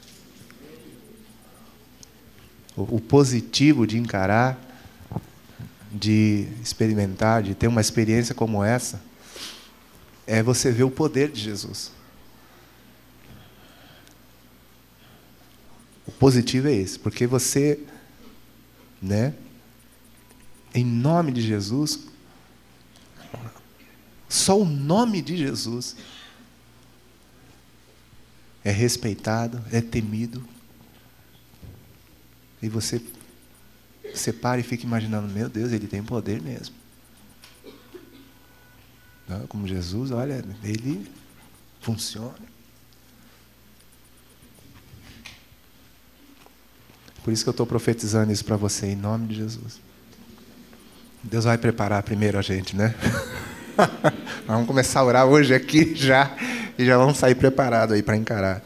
o, 2.75 2.99
positivo 2.99 3.85
de 3.85 3.97
encarar, 3.97 4.59
de 5.91 6.47
experimentar, 6.61 7.43
de 7.43 7.53
ter 7.53 7.67
uma 7.67 7.81
experiência 7.81 8.33
como 8.33 8.63
essa, 8.63 9.01
é 10.25 10.41
você 10.41 10.71
ver 10.71 10.83
o 10.83 10.91
poder 10.91 11.29
de 11.29 11.39
Jesus. 11.39 11.91
O 16.05 16.11
positivo 16.11 16.67
é 16.67 16.73
esse, 16.73 16.99
porque 16.99 17.25
você, 17.25 17.79
né, 19.01 19.33
em 20.73 20.83
nome 20.83 21.31
de 21.31 21.41
Jesus, 21.41 22.07
só 24.27 24.59
o 24.59 24.65
nome 24.65 25.21
de 25.21 25.37
Jesus 25.37 25.95
é 28.63 28.71
respeitado, 28.71 29.63
é 29.71 29.81
temido. 29.81 30.43
E 32.61 32.69
você 32.69 33.01
você 34.13 34.31
para 34.31 34.59
e 34.59 34.63
fica 34.63 34.85
imaginando, 34.85 35.27
meu 35.27 35.49
Deus, 35.49 35.71
ele 35.71 35.87
tem 35.87 36.03
poder 36.03 36.39
mesmo. 36.41 36.75
Como 39.49 39.67
Jesus, 39.67 40.11
olha, 40.11 40.45
ele 40.63 41.09
funciona. 41.81 42.52
Por 47.23 47.31
isso 47.31 47.43
que 47.43 47.49
eu 47.49 47.51
estou 47.51 47.65
profetizando 47.65 48.31
isso 48.31 48.43
para 48.43 48.57
você, 48.57 48.87
em 48.87 48.95
nome 48.95 49.27
de 49.27 49.35
Jesus. 49.35 49.79
Deus 51.23 51.45
vai 51.45 51.57
preparar 51.57 52.03
primeiro 52.03 52.37
a 52.37 52.41
gente, 52.41 52.75
né? 52.75 52.93
vamos 54.45 54.67
começar 54.67 54.99
a 54.99 55.05
orar 55.05 55.25
hoje 55.25 55.53
aqui 55.53 55.95
já, 55.95 56.35
e 56.77 56.85
já 56.85 56.97
vamos 56.97 57.17
sair 57.17 57.35
preparados 57.35 57.95
aí 57.95 58.03
para 58.03 58.17
encarar. 58.17 58.61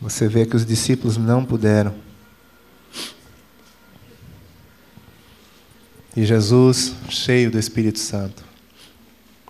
Você 0.00 0.28
vê 0.28 0.44
que 0.44 0.56
os 0.56 0.66
discípulos 0.66 1.16
não 1.16 1.44
puderam. 1.44 1.94
E 6.16 6.24
Jesus, 6.24 6.94
cheio 7.08 7.50
do 7.50 7.58
Espírito 7.58 7.98
Santo, 7.98 8.44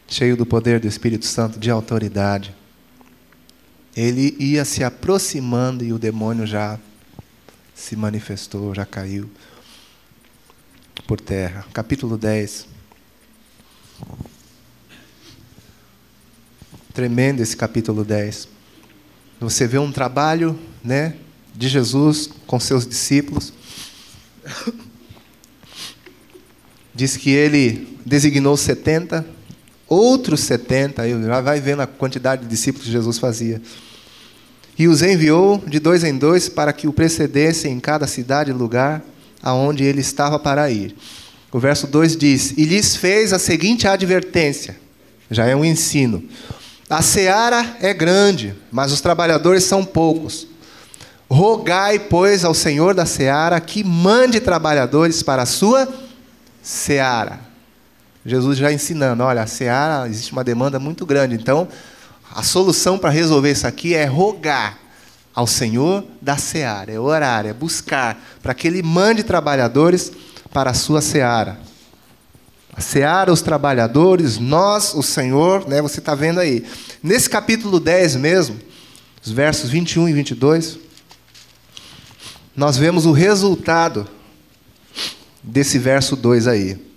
cheio 0.07 0.37
do 0.37 0.47
poder 0.47 0.79
do 0.79 0.87
Espírito 0.87 1.27
Santo, 1.27 1.59
de 1.59 1.71
autoridade, 1.71 2.55
ele 3.97 4.37
ia 4.39 4.65
se 4.65 4.83
aproximando 4.83 5.85
e 5.85 5.93
o 5.93 5.99
demônio 5.99 6.47
já 6.47 6.79
se 7.75 7.95
manifestou, 7.97 8.75
já 8.75 8.85
caiu 8.85 9.31
por 11.07 11.21
terra. 11.21 11.65
Capítulo 11.73 12.17
10. 12.17 12.67
Tremendo 16.93 17.41
esse 17.41 17.57
capítulo 17.57 18.05
10. 18.05 18.49
Você 19.41 19.67
vê 19.67 19.79
um 19.79 19.93
trabalho, 19.93 20.59
né, 20.83 21.17
de 21.55 21.69
Jesus 21.69 22.31
com 22.47 22.59
seus 22.59 22.87
discípulos. 22.87 23.53
Diz 26.95 27.17
que 27.17 27.31
ele 27.31 27.99
designou 28.07 28.57
70, 28.57 29.27
outros 29.89 30.41
70, 30.41 31.03
aí 31.03 31.23
já 31.23 31.41
vai 31.41 31.61
vendo 31.61 31.83
a 31.83 31.87
quantidade 31.87 32.43
de 32.43 32.49
discípulos 32.49 32.87
que 32.87 32.93
Jesus 32.93 33.19
fazia. 33.19 33.61
E 34.79 34.89
os 34.89 35.03
enviou 35.03 35.63
de 35.67 35.79
dois 35.79 36.03
em 36.03 36.17
dois 36.17 36.49
para 36.49 36.73
que 36.73 36.89
o 36.89 36.93
precedessem 36.93 37.73
em 37.73 37.81
cada 37.81 38.07
cidade 38.07 38.51
e 38.51 38.55
lugar 38.55 39.03
aonde 39.43 39.85
ele 39.85 40.01
estava 40.01 40.39
para 40.39 40.71
ir. 40.71 40.97
O 41.53 41.59
verso 41.61 41.87
2 41.87 42.17
diz: 42.17 42.55
E 42.57 42.65
lhes 42.65 42.97
fez 42.97 43.33
a 43.33 43.39
seguinte 43.39 43.87
advertência, 43.87 44.77
já 45.31 45.47
é 45.47 45.55
um 45.55 45.65
ensino: 45.65 46.25
A 46.91 47.01
seara 47.03 47.77
é 47.81 47.95
grande, 47.95 48.55
mas 48.73 48.91
os 48.91 49.01
trabalhadores 49.01 49.63
são 49.63 49.85
poucos. 49.85 50.49
Rogai, 51.31 51.99
pois, 51.99 52.45
ao 52.45 52.55
Senhor 52.55 52.95
da 52.95 53.07
seara 53.07 53.61
que 53.61 53.85
mande 53.85 54.41
trabalhadores 54.41 55.23
para 55.23 55.43
a 55.43 55.47
sua 55.47 55.89
seara. 56.63 57.41
Jesus 58.27 58.57
já 58.57 58.73
ensinando, 58.73 59.23
olha, 59.23 59.43
a 59.43 59.47
seara 59.47 60.09
existe 60.09 60.33
uma 60.33 60.43
demanda 60.43 60.79
muito 60.79 61.05
grande, 61.05 61.35
então 61.35 61.69
a 62.35 62.43
solução 62.43 62.99
para 62.99 63.11
resolver 63.11 63.53
isso 63.53 63.67
aqui 63.67 63.95
é 63.95 64.05
rogar 64.05 64.77
ao 65.33 65.47
Senhor 65.47 66.05
da 66.21 66.37
seara, 66.37 66.93
é 66.93 66.99
orar, 66.99 67.47
é 67.47 67.53
buscar 67.53 68.21
para 68.43 68.53
que 68.53 68.67
Ele 68.67 68.83
mande 68.83 69.23
trabalhadores 69.23 70.11
para 70.53 70.71
a 70.71 70.75
sua 70.75 71.01
seara. 71.01 71.59
A 72.77 72.81
seara, 72.81 73.33
os 73.33 73.41
trabalhadores, 73.41 74.37
nós, 74.39 74.95
o 74.95 75.03
Senhor, 75.03 75.69
né, 75.69 75.81
você 75.81 76.01
está 76.01 76.17
vendo 76.17 76.41
aí. 76.41 76.67
Nesse 77.01 77.31
capítulo 77.31 77.79
10 77.79 78.17
mesmo, 78.17 78.59
os 79.25 79.31
versos 79.31 79.71
21 79.71 80.09
e 80.09 80.13
22, 80.13 80.79
nós 82.57 82.77
vemos 82.77 83.07
o 83.07 83.13
resultado 83.13 84.09
desse 85.41 85.79
verso 85.79 86.17
2 86.17 86.49
aí. 86.49 86.94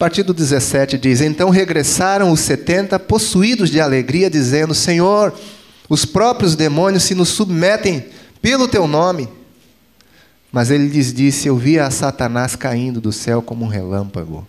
Partir 0.00 0.22
do 0.22 0.32
17 0.32 0.96
diz: 0.96 1.20
Então 1.20 1.50
regressaram 1.50 2.32
os 2.32 2.40
setenta, 2.40 2.98
possuídos 2.98 3.68
de 3.68 3.78
alegria, 3.78 4.30
dizendo: 4.30 4.74
Senhor, 4.74 5.30
os 5.90 6.06
próprios 6.06 6.56
demônios 6.56 7.02
se 7.02 7.14
nos 7.14 7.28
submetem 7.28 8.06
pelo 8.40 8.66
teu 8.66 8.88
nome. 8.88 9.28
Mas 10.50 10.70
ele 10.70 10.86
lhes 10.86 11.12
disse: 11.12 11.48
Eu 11.48 11.56
via 11.58 11.84
a 11.84 11.90
Satanás 11.90 12.56
caindo 12.56 12.98
do 12.98 13.12
céu 13.12 13.42
como 13.42 13.66
um 13.66 13.68
relâmpago. 13.68 14.48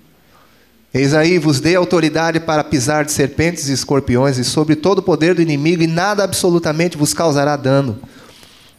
Eis 0.94 1.14
aí, 1.14 1.38
vos 1.38 1.60
dei 1.60 1.76
autoridade 1.76 2.40
para 2.40 2.64
pisar 2.64 3.04
de 3.04 3.12
serpentes 3.12 3.68
e 3.68 3.74
escorpiões 3.74 4.38
e 4.38 4.46
sobre 4.46 4.78
todo 4.78 5.00
o 5.00 5.04
poder 5.04 5.36
do 5.36 5.42
inimigo, 5.42 5.84
e 5.84 5.88
nada 5.88 6.24
absolutamente 6.24 6.98
vos 6.98 7.14
causará 7.14 7.58
dano. 7.58 8.00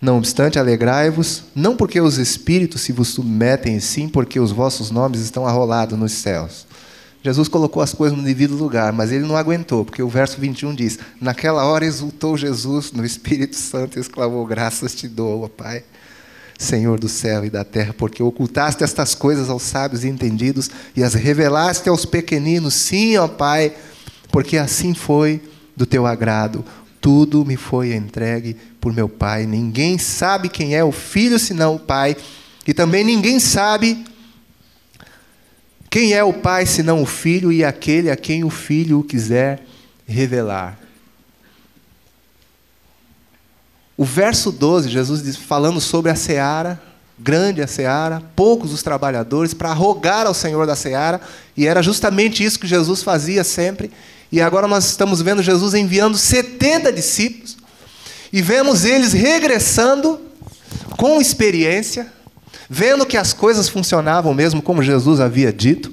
Não 0.02 0.18
obstante, 0.18 0.58
alegrai-vos, 0.58 1.44
não 1.54 1.76
porque 1.76 2.00
os 2.00 2.18
espíritos 2.18 2.80
se 2.80 2.90
vos 2.90 3.06
submetem, 3.06 3.78
sim 3.78 4.08
porque 4.08 4.40
os 4.40 4.50
vossos 4.50 4.90
nomes 4.90 5.20
estão 5.20 5.46
arrolados 5.46 5.96
nos 5.96 6.10
céus. 6.10 6.66
Jesus 7.22 7.46
colocou 7.46 7.80
as 7.80 7.94
coisas 7.94 8.18
no 8.18 8.24
devido 8.24 8.56
lugar, 8.56 8.92
mas 8.92 9.12
ele 9.12 9.24
não 9.24 9.36
aguentou, 9.36 9.84
porque 9.84 10.02
o 10.02 10.08
verso 10.08 10.40
21 10.40 10.74
diz: 10.74 10.98
Naquela 11.20 11.64
hora 11.64 11.86
exultou 11.86 12.36
Jesus 12.36 12.90
no 12.90 13.04
Espírito 13.04 13.54
Santo 13.54 13.96
e 13.96 14.00
exclamou: 14.00 14.44
Graças 14.44 14.92
te 14.92 15.06
dou, 15.06 15.44
ó 15.44 15.48
Pai, 15.48 15.84
Senhor 16.58 16.98
do 16.98 17.08
céu 17.08 17.44
e 17.44 17.50
da 17.50 17.62
terra, 17.62 17.94
porque 17.96 18.24
ocultaste 18.24 18.82
estas 18.82 19.14
coisas 19.14 19.48
aos 19.48 19.62
sábios 19.62 20.02
e 20.02 20.08
entendidos 20.08 20.68
e 20.96 21.04
as 21.04 21.14
revelaste 21.14 21.88
aos 21.88 22.04
pequeninos. 22.04 22.74
Sim, 22.74 23.18
ó 23.18 23.28
Pai, 23.28 23.72
porque 24.32 24.56
assim 24.56 24.94
foi 24.94 25.40
do 25.76 25.86
teu 25.86 26.08
agrado 26.08 26.64
tudo 27.02 27.44
me 27.44 27.56
foi 27.56 27.92
entregue 27.92 28.56
por 28.80 28.92
meu 28.94 29.08
Pai. 29.08 29.44
Ninguém 29.44 29.98
sabe 29.98 30.48
quem 30.48 30.76
é 30.76 30.84
o 30.84 30.92
Filho 30.92 31.36
senão 31.36 31.74
o 31.74 31.78
Pai, 31.80 32.16
e 32.64 32.72
também 32.72 33.02
ninguém 33.02 33.40
sabe 33.40 34.04
quem 35.90 36.14
é 36.14 36.22
o 36.22 36.32
Pai 36.32 36.64
senão 36.64 37.02
o 37.02 37.06
Filho 37.06 37.52
e 37.52 37.64
aquele 37.64 38.08
a 38.08 38.16
quem 38.16 38.44
o 38.44 38.50
Filho 38.50 39.02
quiser 39.02 39.66
revelar. 40.06 40.78
O 43.96 44.04
verso 44.04 44.52
12, 44.52 44.88
Jesus 44.88 45.22
diz, 45.22 45.36
falando 45.36 45.80
sobre 45.80 46.10
a 46.10 46.14
seara, 46.14 46.80
grande 47.18 47.60
a 47.60 47.66
seara, 47.66 48.22
poucos 48.36 48.72
os 48.72 48.82
trabalhadores, 48.82 49.52
para 49.52 49.72
rogar 49.72 50.26
ao 50.26 50.34
Senhor 50.34 50.66
da 50.68 50.76
seara, 50.76 51.20
e 51.56 51.66
era 51.66 51.82
justamente 51.82 52.44
isso 52.44 52.60
que 52.60 52.66
Jesus 52.66 53.02
fazia 53.02 53.42
sempre. 53.42 53.90
E 54.32 54.40
agora 54.40 54.66
nós 54.66 54.86
estamos 54.86 55.20
vendo 55.20 55.42
Jesus 55.42 55.74
enviando 55.74 56.16
70 56.16 56.90
discípulos 56.90 57.58
e 58.32 58.40
vemos 58.40 58.86
eles 58.86 59.12
regressando 59.12 60.18
com 60.96 61.20
experiência, 61.20 62.10
vendo 62.68 63.04
que 63.04 63.18
as 63.18 63.34
coisas 63.34 63.68
funcionavam 63.68 64.32
mesmo 64.32 64.62
como 64.62 64.82
Jesus 64.82 65.20
havia 65.20 65.52
dito, 65.52 65.92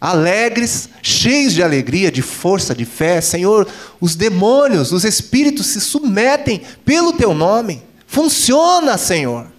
alegres, 0.00 0.88
cheios 1.02 1.52
de 1.52 1.62
alegria, 1.62 2.10
de 2.10 2.22
força, 2.22 2.74
de 2.74 2.86
fé. 2.86 3.20
Senhor, 3.20 3.68
os 4.00 4.14
demônios, 4.14 4.90
os 4.92 5.04
espíritos 5.04 5.66
se 5.66 5.80
submetem 5.80 6.62
pelo 6.86 7.12
teu 7.12 7.34
nome. 7.34 7.82
Funciona, 8.06 8.96
Senhor. 8.96 9.55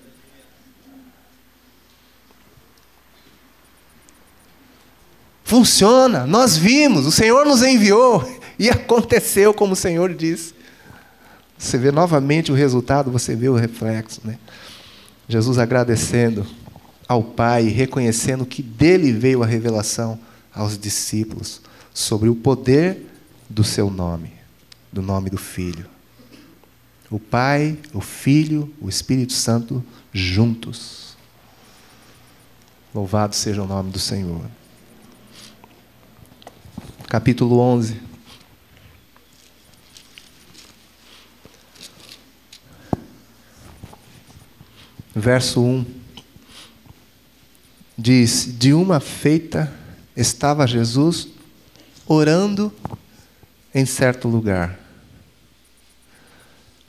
Funciona, 5.47 6.27
nós 6.27 6.57
vimos, 6.57 7.05
o 7.05 7.11
Senhor 7.11 7.45
nos 7.45 7.63
enviou 7.63 8.21
e 8.59 8.69
aconteceu 8.69 9.53
como 9.53 9.71
o 9.71 9.77
Senhor 9.77 10.13
disse. 10.13 10.53
Você 11.57 11.77
vê 11.77 11.89
novamente 11.89 12.51
o 12.51 12.53
resultado, 12.53 13.09
você 13.09 13.33
vê 13.33 13.47
o 13.47 13.55
reflexo. 13.55 14.19
Né? 14.25 14.37
Jesus 15.25 15.57
agradecendo 15.57 16.45
ao 17.07 17.23
Pai, 17.23 17.63
reconhecendo 17.69 18.45
que 18.45 18.61
dele 18.61 19.13
veio 19.13 19.41
a 19.41 19.45
revelação 19.45 20.19
aos 20.53 20.77
discípulos 20.77 21.61
sobre 21.93 22.27
o 22.27 22.35
poder 22.35 23.05
do 23.49 23.63
seu 23.63 23.89
nome, 23.89 24.33
do 24.91 25.01
nome 25.01 25.29
do 25.29 25.37
Filho. 25.37 25.85
O 27.09 27.21
Pai, 27.21 27.77
o 27.93 28.01
Filho, 28.01 28.69
o 28.81 28.89
Espírito 28.89 29.31
Santo 29.31 29.81
juntos. 30.11 31.15
Louvado 32.93 33.33
seja 33.33 33.63
o 33.63 33.65
nome 33.65 33.91
do 33.91 33.99
Senhor 33.99 34.43
capítulo 37.07 37.57
11. 37.59 38.01
Verso 45.15 45.61
1 45.61 45.85
diz: 47.97 48.53
De 48.57 48.73
uma 48.73 48.99
feita 48.99 49.73
estava 50.15 50.67
Jesus 50.67 51.29
orando 52.05 52.71
em 53.73 53.85
certo 53.85 54.27
lugar. 54.27 54.77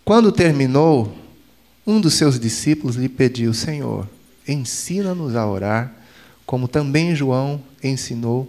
Quando 0.04 0.32
terminou, 0.32 1.16
um 1.86 2.00
dos 2.00 2.14
seus 2.14 2.40
discípulos 2.40 2.96
lhe 2.96 3.08
pediu: 3.08 3.54
Senhor, 3.54 4.08
ensina-nos 4.46 5.36
a 5.36 5.46
orar, 5.46 5.94
como 6.44 6.66
também 6.66 7.14
João 7.14 7.62
ensinou 7.82 8.48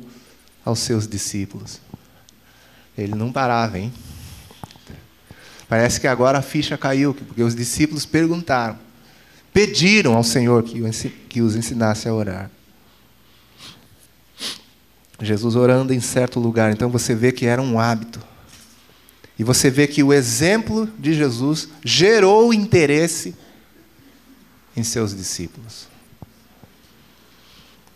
aos 0.69 0.79
seus 0.79 1.07
discípulos. 1.07 1.81
Ele 2.97 3.15
não 3.15 3.31
parava, 3.31 3.77
hein? 3.77 3.91
Parece 5.67 5.99
que 5.99 6.07
agora 6.07 6.39
a 6.39 6.41
ficha 6.41 6.77
caiu, 6.77 7.13
porque 7.13 7.43
os 7.43 7.53
discípulos 7.53 8.05
perguntaram, 8.05 8.79
pediram 9.53 10.15
ao 10.15 10.23
Senhor 10.23 10.63
que 10.63 11.41
os 11.41 11.55
ensinasse 11.55 12.07
a 12.07 12.13
orar. 12.13 12.49
Jesus 15.21 15.55
orando 15.55 15.93
em 15.93 15.99
certo 15.99 16.39
lugar, 16.39 16.71
então 16.71 16.89
você 16.89 17.13
vê 17.13 17.31
que 17.31 17.45
era 17.45 17.61
um 17.61 17.77
hábito. 17.77 18.21
E 19.37 19.43
você 19.43 19.69
vê 19.69 19.85
que 19.85 20.01
o 20.01 20.13
exemplo 20.13 20.87
de 20.97 21.13
Jesus 21.13 21.67
gerou 21.83 22.53
interesse 22.53 23.35
em 24.75 24.83
seus 24.83 25.15
discípulos. 25.15 25.88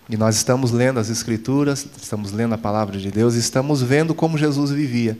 E 0.09 0.17
nós 0.17 0.35
estamos 0.35 0.71
lendo 0.71 0.99
as 0.99 1.09
Escrituras, 1.09 1.87
estamos 2.01 2.31
lendo 2.31 2.53
a 2.53 2.57
palavra 2.57 2.97
de 2.97 3.09
Deus, 3.09 3.35
estamos 3.35 3.81
vendo 3.81 4.13
como 4.13 4.37
Jesus 4.37 4.71
vivia. 4.71 5.17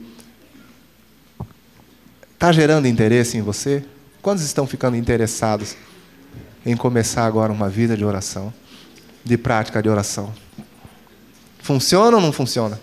Está 2.34 2.52
gerando 2.52 2.86
interesse 2.86 3.38
em 3.38 3.42
você? 3.42 3.84
Quantos 4.20 4.44
estão 4.44 4.66
ficando 4.66 4.96
interessados 4.96 5.74
em 6.66 6.76
começar 6.76 7.24
agora 7.24 7.52
uma 7.52 7.68
vida 7.68 7.96
de 7.96 8.04
oração, 8.04 8.52
de 9.24 9.38
prática 9.38 9.82
de 9.82 9.88
oração? 9.88 10.32
Funciona 11.60 12.16
ou 12.18 12.22
não 12.22 12.32
funciona? 12.32 12.78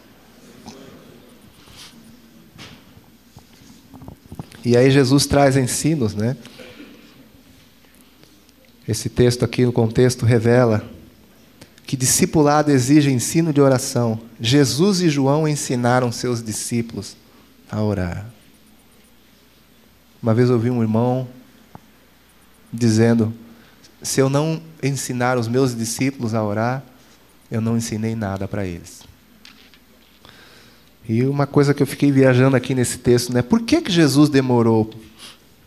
E 4.65 4.75
aí 4.77 4.89
Jesus 4.89 5.25
traz 5.27 5.57
ensinos, 5.57 6.15
né? 6.15 6.35
Esse 8.87 9.09
texto 9.09 9.45
aqui 9.45 9.65
no 9.65 9.71
contexto 9.71 10.25
revela 10.25 10.83
que 11.91 11.97
discipulado 11.97 12.71
exige 12.71 13.11
ensino 13.11 13.51
de 13.51 13.59
oração. 13.59 14.17
Jesus 14.39 15.01
e 15.01 15.09
João 15.09 15.45
ensinaram 15.45 16.09
seus 16.09 16.41
discípulos 16.41 17.17
a 17.69 17.81
orar. 17.81 18.27
Uma 20.23 20.33
vez 20.33 20.49
ouvi 20.49 20.69
um 20.69 20.81
irmão 20.81 21.27
dizendo: 22.71 23.33
se 24.01 24.21
eu 24.21 24.29
não 24.29 24.61
ensinar 24.81 25.37
os 25.37 25.49
meus 25.49 25.75
discípulos 25.75 26.33
a 26.33 26.41
orar, 26.41 26.81
eu 27.51 27.59
não 27.59 27.75
ensinei 27.75 28.15
nada 28.15 28.47
para 28.47 28.65
eles. 28.65 29.01
E 31.09 31.23
uma 31.23 31.45
coisa 31.45 31.73
que 31.73 31.83
eu 31.83 31.87
fiquei 31.87 32.09
viajando 32.09 32.55
aqui 32.55 32.73
nesse 32.73 32.99
texto, 32.99 33.33
né? 33.33 33.41
Por 33.41 33.63
que, 33.63 33.81
que 33.81 33.91
Jesus 33.91 34.29
demorou 34.29 34.89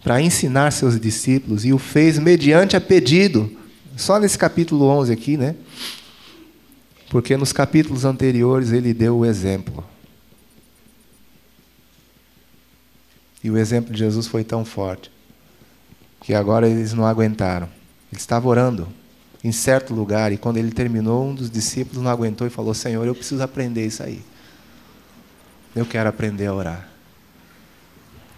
para 0.03 0.23
ensinar 0.23 0.71
seus 0.71 0.99
discípulos 0.99 1.67
e 1.67 1.73
o 1.75 1.79
fez 1.79 2.19
mediante 2.19 2.77
a 2.77 2.81
pedido? 2.81 3.55
Só 3.95 4.19
nesse 4.19 4.39
capítulo 4.39 4.87
11 4.87 5.13
aqui, 5.13 5.37
né? 5.37 5.55
Porque 7.11 7.37
nos 7.37 7.53
capítulos 7.53 8.05
anteriores 8.05 8.73
ele 8.73 8.93
deu 8.93 9.19
o 9.19 9.27
exemplo. 9.27 9.85
E 13.43 13.51
o 13.51 13.59
exemplo 13.59 13.93
de 13.93 13.99
Jesus 13.99 14.27
foi 14.27 14.43
tão 14.43 14.65
forte 14.65 15.11
que 16.23 16.33
agora 16.33 16.67
eles 16.67 16.95
não 16.95 17.05
aguentaram. 17.05 17.69
Ele 18.11 18.19
estava 18.19 18.49
orando 18.49 18.89
em 19.43 19.53
certo 19.53 19.93
lugar 19.93 20.33
e 20.33 20.39
quando 20.39 20.57
ele 20.57 20.71
terminou, 20.73 21.27
um 21.27 21.35
dos 21.35 21.51
discípulos 21.51 22.03
não 22.03 22.11
aguentou 22.11 22.47
e 22.47 22.51
falou: 22.51 22.73
Senhor, 22.73 23.07
eu 23.07 23.15
preciso 23.15 23.43
aprender 23.43 23.87
isso 23.87 24.03
aí. 24.03 24.25
Eu 25.77 25.85
quero 25.85 26.09
aprender 26.09 26.47
a 26.47 26.55
orar. 26.55 26.89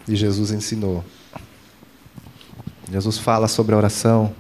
E 0.09 0.17
Jesus 0.17 0.51
ensinou. 0.51 1.05
Jesus 2.91 3.19
fala 3.19 3.47
sobre 3.47 3.75
a 3.75 3.79
oração, 3.79 4.35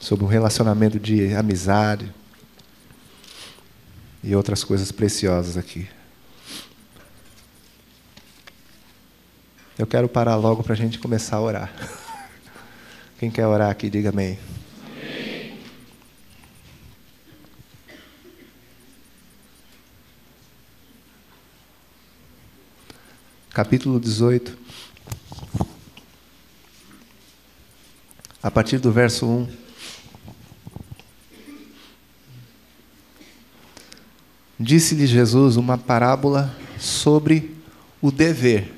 sobre 0.00 0.24
o 0.24 0.28
relacionamento 0.28 0.98
de 0.98 1.34
amizade 1.34 2.12
e 4.26 4.34
outras 4.34 4.64
coisas 4.64 4.90
preciosas 4.90 5.56
aqui. 5.56 5.88
Eu 9.78 9.86
quero 9.86 10.08
parar 10.08 10.34
logo 10.34 10.64
para 10.64 10.72
a 10.72 10.76
gente 10.76 10.98
começar 10.98 11.36
a 11.36 11.40
orar. 11.40 11.72
Quem 13.20 13.30
quer 13.30 13.46
orar 13.46 13.70
aqui, 13.70 13.88
diga 13.88 14.08
amém. 14.08 14.36
Capítulo 23.50 24.00
18. 24.00 24.58
A 28.42 28.50
partir 28.50 28.78
do 28.78 28.90
verso 28.90 29.24
1. 29.24 29.65
Disse-lhe 34.58 35.06
Jesus 35.06 35.56
uma 35.56 35.76
parábola 35.76 36.56
sobre 36.78 37.54
o 38.00 38.10
dever 38.10 38.72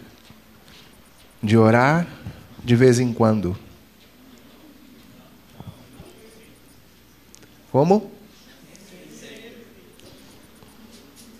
de 1.42 1.56
orar 1.56 2.06
de 2.64 2.74
vez 2.74 2.98
em 2.98 3.12
quando. 3.12 3.56
Como? 7.70 8.10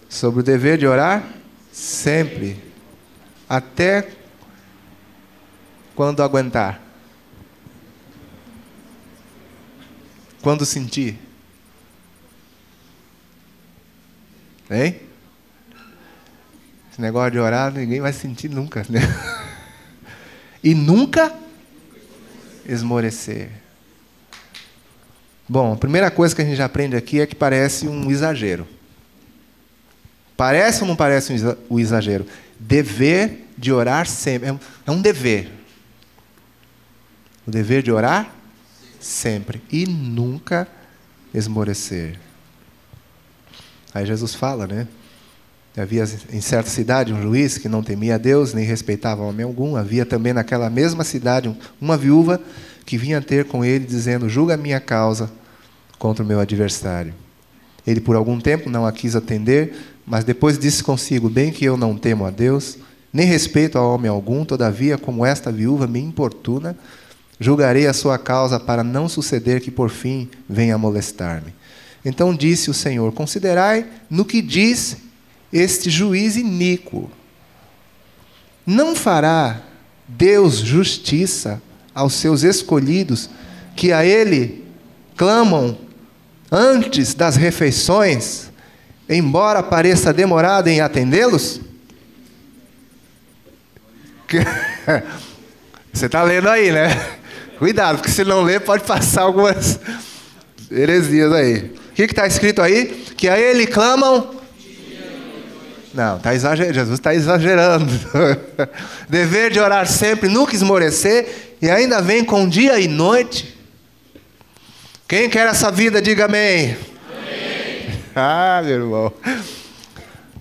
Sobre 0.09 0.41
o 0.41 0.43
dever 0.43 0.79
de 0.79 0.87
orar 0.87 1.27
sempre, 1.73 2.63
até 3.49 4.11
quando 5.95 6.23
aguentar. 6.23 6.81
Quando 10.41 10.65
sentir. 10.65 11.28
Hein? 14.71 15.01
Esse 16.91 17.01
negócio 17.01 17.31
de 17.31 17.39
orar 17.39 17.73
ninguém 17.73 18.01
vai 18.01 18.13
sentir 18.13 18.49
nunca. 18.49 18.85
Né? 18.89 19.01
e 20.63 20.75
nunca 20.75 21.33
esmorecer. 22.67 23.51
Bom, 25.49 25.73
a 25.73 25.77
primeira 25.77 26.11
coisa 26.11 26.35
que 26.35 26.43
a 26.43 26.45
gente 26.45 26.61
aprende 26.61 26.95
aqui 26.95 27.21
é 27.21 27.27
que 27.27 27.35
parece 27.35 27.89
um 27.89 28.11
exagero. 28.11 28.69
Parece 30.37 30.83
ou 30.83 30.89
não 30.89 30.95
parece 30.95 31.33
um 31.71 31.79
exagero? 31.79 32.27
Dever 32.61 33.47
de 33.57 33.73
orar 33.73 34.07
sempre. 34.07 34.49
É 34.87 34.91
um 34.91 34.99
é 34.99 35.03
dever. 35.03 35.51
O 37.47 37.51
dever 37.51 37.83
de 37.83 37.91
orar 37.91 38.33
sempre. 39.01 39.63
E 39.73 39.87
nunca 39.87 40.69
esmorecer. 41.33 42.19
Aí 43.99 44.07
Jesus 44.07 44.35
fala, 44.35 44.67
né? 44.67 44.87
Havia 45.77 46.05
em 46.33 46.41
certa 46.41 46.71
cidade 46.71 47.13
um 47.13 47.21
juiz 47.21 47.59
que 47.59 47.69
não 47.69 47.83
temia 47.83 48.15
a 48.15 48.19
Deus, 48.19 48.55
nem 48.55 48.65
respeitava 48.65 49.23
homem 49.23 49.45
algum. 49.45 49.77
Havia 49.77 50.07
também 50.07 50.33
naquela 50.33 50.71
mesma 50.71 51.05
cidade 51.05 51.55
uma 51.81 51.97
viúva 51.97 52.41
que 52.85 52.97
vinha 52.97 53.21
ter 53.21 53.45
com 53.45 53.65
ele, 53.65 53.85
dizendo: 53.85 54.29
Julga 54.29 54.55
a 54.55 54.57
minha 54.57 54.81
causa 54.81 55.31
contra 55.99 56.25
o 56.25 56.27
meu 56.27 56.41
adversário. 56.41 57.13
Ele 57.87 58.01
por 58.01 58.17
algum 58.17 58.41
tempo 58.41 58.71
não 58.71 58.87
a 58.87 58.93
quis 58.93 59.15
atender, 59.15 59.75
mas 60.07 60.25
depois 60.25 60.59
disse 60.59 60.83
consigo: 60.83 61.29
Bem 61.29 61.53
que 61.53 61.65
eu 61.65 61.77
não 61.77 61.97
temo 61.97 62.25
a 62.25 62.31
Deus, 62.31 62.79
nem 63.13 63.27
respeito 63.27 63.79
a 63.79 63.83
homem 63.83 64.09
algum, 64.09 64.45
todavia, 64.45 64.97
como 64.97 65.25
esta 65.25 65.51
viúva 65.51 65.87
me 65.87 66.01
importuna, 66.01 66.77
julgarei 67.39 67.87
a 67.87 67.93
sua 67.93 68.19
causa 68.19 68.59
para 68.59 68.83
não 68.83 69.09
suceder 69.09 69.61
que 69.61 69.71
por 69.71 69.91
fim 69.91 70.29
venha 70.49 70.79
molestar-me. 70.79 71.58
Então 72.09 72.35
disse 72.35 72.71
o 72.71 72.75
Senhor: 72.75 73.13
Considerai 73.13 73.87
no 74.09 74.25
que 74.25 74.41
diz 74.41 74.97
este 75.53 75.91
juiz 75.91 76.37
iníquo. 76.37 77.11
Não 78.67 78.97
fará 78.97 79.61
Deus 80.09 80.57
justiça 80.57 81.61
aos 81.95 82.15
seus 82.15 82.43
escolhidos, 82.45 83.29
que 83.77 83.93
a 83.93 84.07
Ele 84.07 84.65
clamam 85.17 85.77
antes 86.51 87.13
das 87.13 87.37
refeições, 87.37 88.51
embora 89.07 89.63
pareça 89.63 90.11
demorado 90.11 90.69
em 90.69 90.81
atendê-los? 90.81 91.61
Você 95.93 96.07
está 96.07 96.23
lendo 96.23 96.49
aí, 96.49 96.73
né? 96.73 96.89
Cuidado, 97.59 97.97
porque 97.97 98.11
se 98.11 98.25
não 98.25 98.43
ler, 98.43 98.61
pode 98.61 98.85
passar 98.85 99.23
algumas 99.23 99.79
heresias 100.71 101.33
aí. 101.33 101.79
Que 102.07 102.13
está 102.13 102.29
escrito 102.29 102.63
aí? 102.63 102.87
Que 103.17 103.29
a 103.29 103.37
ele 103.37 103.67
clamam 103.67 104.39
não, 105.93 106.17
tá 106.21 106.33
exager... 106.33 106.73
Jesus 106.73 107.01
está 107.01 107.13
exagerando. 107.13 107.93
Dever 109.09 109.51
de 109.51 109.59
orar 109.59 109.85
sempre, 109.85 110.29
nunca 110.29 110.55
esmorecer, 110.55 111.57
e 111.61 111.69
ainda 111.69 112.01
vem 112.01 112.25
com 112.25 112.49
dia 112.49 112.79
e 112.79 112.87
noite. 112.87 113.59
Quem 115.09 115.29
quer 115.29 115.49
essa 115.49 115.73
vida, 115.73 116.01
diga 116.01 116.27
amém. 116.27 116.77
amém. 117.11 117.99
Ah, 118.15 118.61
meu 118.65 118.75
irmão. 118.75 119.13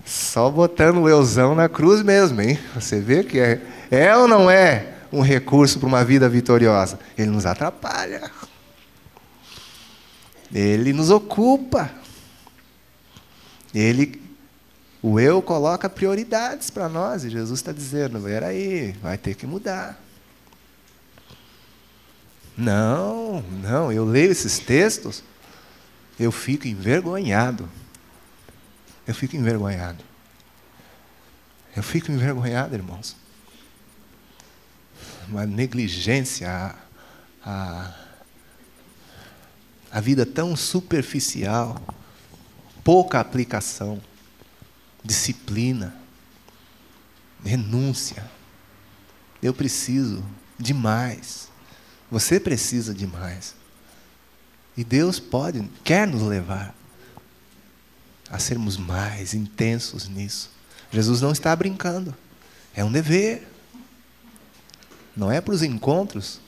Só 0.04 0.48
botando 0.50 0.98
o 0.98 1.08
euzão 1.08 1.56
na 1.56 1.68
cruz 1.68 2.02
mesmo, 2.02 2.40
hein? 2.40 2.56
Você 2.76 3.00
vê 3.00 3.24
que 3.24 3.40
é, 3.40 3.60
é 3.90 4.16
ou 4.16 4.28
não 4.28 4.48
é 4.48 4.86
um 5.12 5.22
recurso 5.22 5.80
para 5.80 5.88
uma 5.88 6.04
vida 6.04 6.28
vitoriosa? 6.28 7.00
Ele 7.16 7.30
nos 7.30 7.46
atrapalha. 7.46 8.30
Ele 10.52 10.92
nos 10.92 11.10
ocupa. 11.10 11.90
Ele, 13.74 14.20
o 15.02 15.20
eu 15.20 15.42
coloca 15.42 15.88
prioridades 15.88 16.70
para 16.70 16.88
nós 16.88 17.24
e 17.24 17.30
Jesus 17.30 17.60
está 17.60 17.72
dizendo: 17.72 18.18
aí, 18.46 18.92
vai 19.02 19.18
ter 19.18 19.34
que 19.34 19.46
mudar. 19.46 20.00
Não, 22.56 23.40
não, 23.62 23.92
eu 23.92 24.04
leio 24.04 24.32
esses 24.32 24.58
textos, 24.58 25.22
eu 26.18 26.32
fico 26.32 26.66
envergonhado. 26.66 27.68
Eu 29.06 29.14
fico 29.14 29.36
envergonhado. 29.36 30.02
Eu 31.76 31.82
fico 31.82 32.10
envergonhado, 32.10 32.74
irmãos. 32.74 33.14
Uma 35.28 35.46
negligência, 35.46 36.50
a, 36.50 36.74
a, 37.44 37.94
a 39.90 40.00
vida 40.00 40.26
tão 40.26 40.54
superficial, 40.54 41.80
pouca 42.84 43.20
aplicação, 43.20 44.00
disciplina, 45.02 45.94
renúncia. 47.44 48.24
Eu 49.42 49.54
preciso 49.54 50.24
demais. 50.58 51.48
Você 52.10 52.40
precisa 52.40 52.92
demais. 52.92 53.54
E 54.76 54.84
Deus 54.84 55.18
pode, 55.18 55.68
quer 55.82 56.06
nos 56.06 56.22
levar 56.22 56.74
a 58.30 58.38
sermos 58.38 58.76
mais 58.76 59.34
intensos 59.34 60.08
nisso. 60.08 60.50
Jesus 60.90 61.20
não 61.20 61.32
está 61.32 61.54
brincando. 61.54 62.14
É 62.74 62.84
um 62.84 62.92
dever. 62.92 63.46
Não 65.16 65.32
é 65.32 65.40
para 65.40 65.54
os 65.54 65.62
encontros 65.62 66.40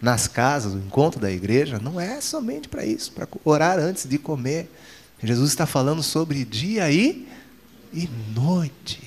nas 0.00 0.28
casas, 0.28 0.74
o 0.74 0.78
encontro 0.78 1.20
da 1.20 1.30
igreja, 1.30 1.78
não 1.78 2.00
é 2.00 2.20
somente 2.20 2.68
para 2.68 2.84
isso, 2.84 3.12
para 3.12 3.28
orar 3.44 3.78
antes 3.78 4.06
de 4.06 4.18
comer. 4.18 4.70
Jesus 5.22 5.50
está 5.50 5.66
falando 5.66 6.02
sobre 6.02 6.44
dia 6.44 6.90
e, 6.90 7.28
e 7.92 8.08
noite. 8.34 9.02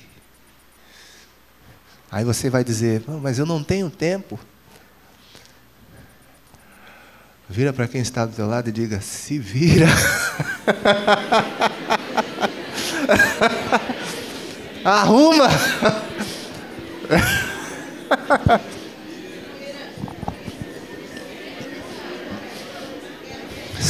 Aí 2.11 2.23
você 2.25 2.49
vai 2.49 2.63
dizer, 2.63 3.03
mas 3.21 3.37
eu 3.39 3.45
não 3.45 3.63
tenho 3.63 3.89
tempo. 3.89 4.39
Vira 7.49 7.73
para 7.73 7.87
quem 7.87 8.01
está 8.01 8.25
do 8.25 8.33
teu 8.33 8.47
lado 8.47 8.69
e 8.69 8.71
diga: 8.71 9.01
se 9.01 9.37
vira. 9.37 9.87
Arruma! 14.83 15.47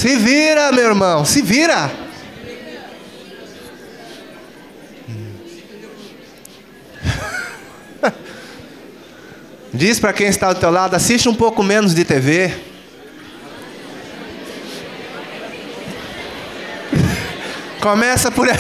Se 0.02 0.16
vira, 0.16 0.72
meu 0.72 0.84
irmão, 0.84 1.24
se 1.24 1.44
vira. 1.44 1.92
Diz 9.72 10.00
para 10.00 10.12
quem 10.12 10.26
está 10.26 10.52
do 10.52 10.60
teu 10.60 10.72
lado, 10.72 10.96
assiste 10.96 11.30
um 11.30 11.36
pouco 11.36 11.62
menos 11.62 11.94
de 11.94 12.04
TV. 12.04 12.52
Começa 17.80 18.32
por. 18.32 18.48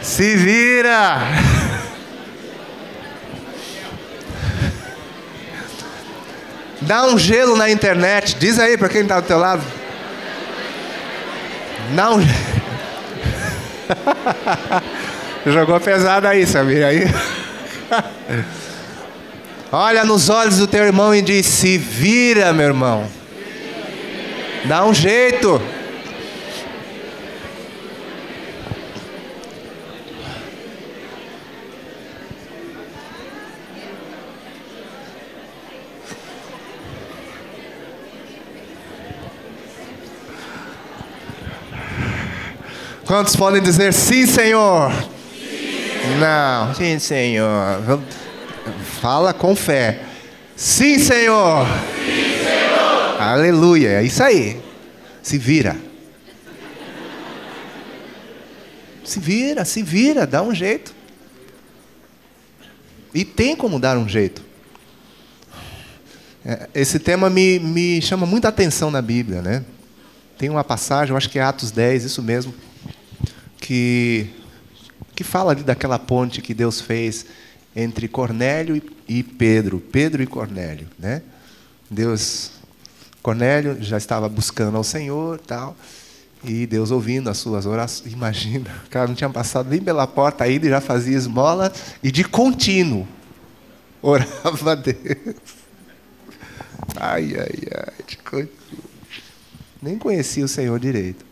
Se 0.00 0.36
vira! 0.36 1.57
Dá 6.88 7.04
um 7.04 7.18
gelo 7.18 7.54
na 7.54 7.70
internet. 7.70 8.34
Diz 8.38 8.58
aí 8.58 8.78
para 8.78 8.88
quem 8.88 9.02
está 9.02 9.20
do 9.20 9.26
teu 9.26 9.38
lado. 9.38 9.62
Dá 11.94 12.10
um. 12.12 12.20
Jogou 15.52 15.78
pesado 15.80 16.26
aí, 16.26 16.46
sabia? 16.46 16.86
Aí. 16.86 17.02
Olha 19.70 20.02
nos 20.02 20.30
olhos 20.30 20.56
do 20.56 20.66
teu 20.66 20.82
irmão 20.82 21.14
e 21.14 21.20
diz: 21.20 21.44
Se 21.44 21.76
vira, 21.76 22.54
meu 22.54 22.68
irmão. 22.68 23.06
Dá 24.64 24.86
um 24.86 24.94
jeito. 24.94 25.60
Quantos 43.18 43.34
podem 43.34 43.60
dizer 43.60 43.92
sim, 43.92 44.26
Senhor? 44.26 44.92
Sim. 44.92 46.18
Não, 46.20 46.72
sim, 46.72 47.00
Senhor. 47.00 48.00
Fala 49.00 49.34
com 49.34 49.56
fé. 49.56 50.04
Sim, 50.54 51.00
Senhor. 51.00 51.66
Sim, 51.66 52.44
Senhor. 52.44 53.20
Aleluia. 53.20 53.88
É 53.88 54.04
isso 54.04 54.22
aí. 54.22 54.62
Se 55.20 55.36
vira. 55.36 55.76
Se 59.02 59.18
vira, 59.18 59.64
se 59.64 59.82
vira, 59.82 60.24
dá 60.24 60.40
um 60.40 60.54
jeito. 60.54 60.94
E 63.12 63.24
tem 63.24 63.56
como 63.56 63.80
dar 63.80 63.98
um 63.98 64.08
jeito. 64.08 64.44
É, 66.46 66.68
esse 66.72 67.00
tema 67.00 67.28
me, 67.28 67.58
me 67.58 68.00
chama 68.00 68.26
muita 68.26 68.46
atenção 68.46 68.92
na 68.92 69.02
Bíblia, 69.02 69.42
né? 69.42 69.64
Tem 70.38 70.48
uma 70.48 70.62
passagem, 70.62 71.10
eu 71.10 71.16
acho 71.16 71.28
que 71.28 71.40
é 71.40 71.42
Atos 71.42 71.72
10, 71.72 72.04
isso 72.04 72.22
mesmo, 72.22 72.54
que, 73.60 74.30
que 75.14 75.24
fala 75.24 75.52
ali 75.52 75.62
daquela 75.62 75.98
ponte 75.98 76.40
que 76.40 76.54
Deus 76.54 76.80
fez 76.80 77.26
entre 77.74 78.08
Cornélio 78.08 78.82
e 79.06 79.22
Pedro, 79.22 79.78
Pedro 79.78 80.22
e 80.22 80.26
Cornélio, 80.26 80.88
né? 80.98 81.22
Deus, 81.90 82.52
Cornélio 83.22 83.76
já 83.80 83.96
estava 83.96 84.28
buscando 84.28 84.76
ao 84.76 84.84
Senhor, 84.84 85.38
tal, 85.38 85.76
e 86.44 86.66
Deus 86.66 86.90
ouvindo 86.90 87.30
as 87.30 87.38
suas 87.38 87.66
orações. 87.66 88.12
Imagina, 88.12 88.70
o 88.86 88.90
cara 88.90 89.06
não 89.06 89.14
tinha 89.14 89.30
passado 89.30 89.68
nem 89.70 89.80
pela 89.80 90.06
porta 90.06 90.44
ainda 90.44 90.66
e 90.66 90.70
já 90.70 90.80
fazia 90.80 91.16
esmola 91.16 91.72
e 92.02 92.10
de 92.10 92.24
contínuo 92.24 93.06
orava 94.02 94.72
a 94.72 94.74
Deus. 94.74 94.96
Ai, 96.96 97.34
ai, 97.36 97.68
ai, 97.74 98.04
de 98.06 98.16
contínuo. 98.18 98.48
Nem 99.80 99.98
conhecia 99.98 100.44
o 100.44 100.48
Senhor 100.48 100.78
direito. 100.78 101.27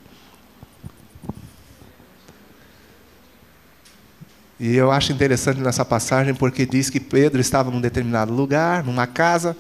E 4.59 4.75
eu 4.75 4.91
acho 4.91 5.13
interessante 5.13 5.61
nessa 5.61 5.85
passagem 5.85 6.35
porque 6.35 6.65
diz 6.65 6.89
que 6.89 6.99
Pedro 6.99 7.41
estava 7.41 7.71
num 7.71 7.81
determinado 7.81 8.33
lugar, 8.33 8.83
numa 8.83 9.07
casa, 9.07 9.57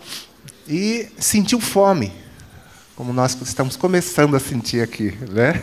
e 0.67 1.09
sentiu 1.19 1.61
fome, 1.61 2.13
como 2.95 3.13
nós 3.13 3.37
estamos 3.43 3.77
começando 3.77 4.35
a 4.35 4.41
sentir 4.41 4.83
aqui, 4.83 5.17
né? 5.31 5.63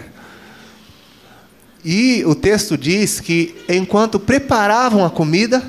E 1.84 2.24
o 2.26 2.36
texto 2.36 2.78
diz 2.78 3.20
que 3.20 3.62
enquanto 3.68 4.20
preparavam 4.20 5.04
a 5.04 5.10
comida, 5.10 5.62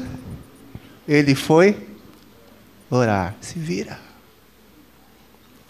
ele 1.09 1.35
foi 1.35 1.89
orar. 2.91 3.35
Se 3.41 3.59
vira. 3.59 3.99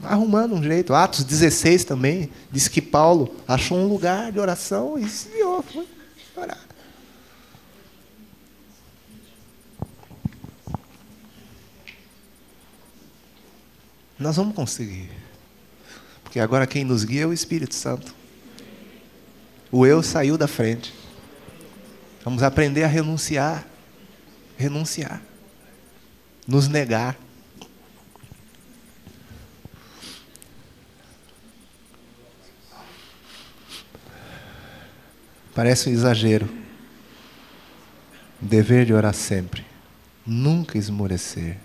Arrumando 0.03 0.55
um 0.55 0.63
jeito. 0.63 0.93
Atos 0.93 1.25
16 1.25 1.85
também 1.85 2.31
diz 2.53 2.69
que 2.69 2.83
Paulo 2.83 3.35
achou 3.49 3.79
um 3.79 3.87
lugar 3.87 4.31
de 4.33 4.39
oração 4.39 4.99
e 4.99 5.09
se 5.09 5.29
virou, 5.29 5.63
foi 5.63 5.87
orar. 6.37 6.74
Nós 14.25 14.37
vamos 14.37 14.55
conseguir. 14.55 15.11
Porque 16.23 16.41
agora 16.41 16.67
quem 16.67 16.83
nos 16.83 17.05
guia 17.05 17.25
é 17.25 17.27
o 17.27 17.33
Espírito 17.35 17.75
Santo. 17.75 18.15
O 19.71 19.85
eu 19.85 20.03
saiu 20.03 20.39
da 20.39 20.49
frente. 20.49 20.95
Vamos 22.25 22.43
aprender 22.43 22.85
a 22.85 22.87
renunciar. 22.87 23.67
Renunciar. 24.57 25.21
Nos 26.47 26.69
negar. 26.69 27.19
Parece 35.55 35.91
um 35.91 35.93
exagero. 35.93 36.49
Dever 38.41 38.87
de 38.87 38.95
orar 38.95 39.13
sempre. 39.13 39.67
Nunca 40.25 40.79
esmorecer. 40.79 41.59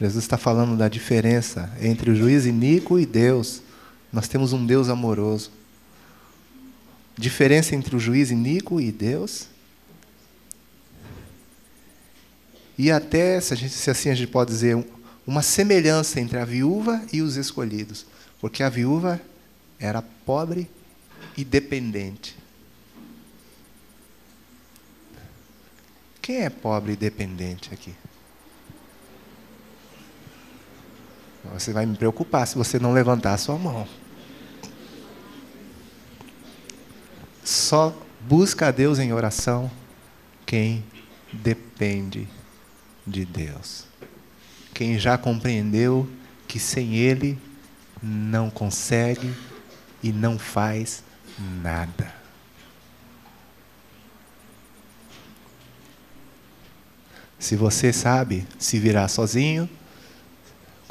Jesus 0.00 0.24
está 0.24 0.38
falando 0.38 0.78
da 0.78 0.88
diferença 0.88 1.70
entre 1.78 2.10
o 2.10 2.16
juiz 2.16 2.46
iníquo 2.46 2.98
e 2.98 3.04
Deus. 3.04 3.60
Nós 4.10 4.26
temos 4.26 4.54
um 4.54 4.64
Deus 4.64 4.88
amoroso. 4.88 5.50
Diferença 7.18 7.76
entre 7.76 7.94
o 7.94 7.98
juiz 7.98 8.30
iníquo 8.30 8.80
e 8.80 8.90
Deus? 8.90 9.46
E 12.78 12.90
até, 12.90 13.38
se, 13.42 13.54
gente, 13.54 13.74
se 13.74 13.90
assim 13.90 14.08
a 14.08 14.14
gente 14.14 14.30
pode 14.30 14.50
dizer, 14.50 14.82
uma 15.26 15.42
semelhança 15.42 16.18
entre 16.18 16.38
a 16.38 16.46
viúva 16.46 17.04
e 17.12 17.20
os 17.20 17.36
escolhidos. 17.36 18.06
Porque 18.40 18.62
a 18.62 18.70
viúva 18.70 19.20
era 19.78 20.00
pobre 20.00 20.66
e 21.36 21.44
dependente. 21.44 22.34
Quem 26.22 26.36
é 26.36 26.48
pobre 26.48 26.94
e 26.94 26.96
dependente 26.96 27.68
aqui? 27.74 27.92
Você 31.44 31.72
vai 31.72 31.86
me 31.86 31.96
preocupar 31.96 32.46
se 32.46 32.56
você 32.56 32.78
não 32.78 32.92
levantar 32.92 33.34
a 33.34 33.38
sua 33.38 33.56
mão. 33.56 33.86
Só 37.42 37.96
busca 38.20 38.68
a 38.68 38.70
Deus 38.70 38.98
em 38.98 39.12
oração 39.12 39.70
quem 40.46 40.84
depende 41.32 42.28
de 43.06 43.24
Deus. 43.24 43.84
Quem 44.74 44.98
já 44.98 45.16
compreendeu 45.16 46.08
que 46.46 46.58
sem 46.58 46.96
Ele 46.96 47.38
não 48.02 48.50
consegue 48.50 49.34
e 50.02 50.12
não 50.12 50.38
faz 50.38 51.02
nada. 51.62 52.14
Se 57.38 57.56
você 57.56 57.92
sabe 57.92 58.46
se 58.58 58.78
virar 58.78 59.08
sozinho, 59.08 59.68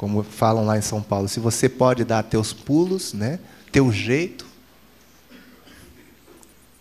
como 0.00 0.22
falam 0.22 0.64
lá 0.64 0.78
em 0.78 0.80
São 0.80 1.02
Paulo, 1.02 1.28
se 1.28 1.38
você 1.38 1.68
pode 1.68 2.04
dar 2.04 2.22
teus 2.22 2.54
pulos, 2.54 3.12
né, 3.12 3.38
teu 3.70 3.92
jeito, 3.92 4.46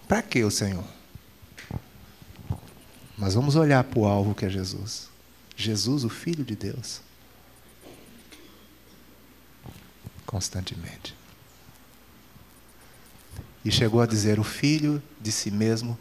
para 0.08 0.22
que 0.22 0.42
o 0.42 0.50
Senhor? 0.50 0.86
Mas 3.18 3.34
vamos 3.34 3.58
olhar 3.58 3.84
para 3.84 4.00
o 4.00 4.06
alvo 4.06 4.34
que 4.34 4.46
é 4.46 4.50
Jesus. 4.50 5.10
Jesus, 5.54 6.06
o 6.06 6.10
Filho 6.10 6.46
de 6.46 6.56
Deus. 6.56 7.02
Constantemente. 10.26 11.14
E 13.66 13.70
chegou 13.70 14.00
a 14.00 14.06
dizer: 14.06 14.40
O 14.40 14.46
filho 14.46 15.04
de 15.20 15.34
si 15.34 15.52
mesmo 15.52 16.00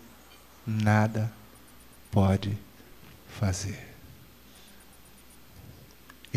nada 0.65 1.33
pode 2.13 2.57
fazer. 3.41 3.88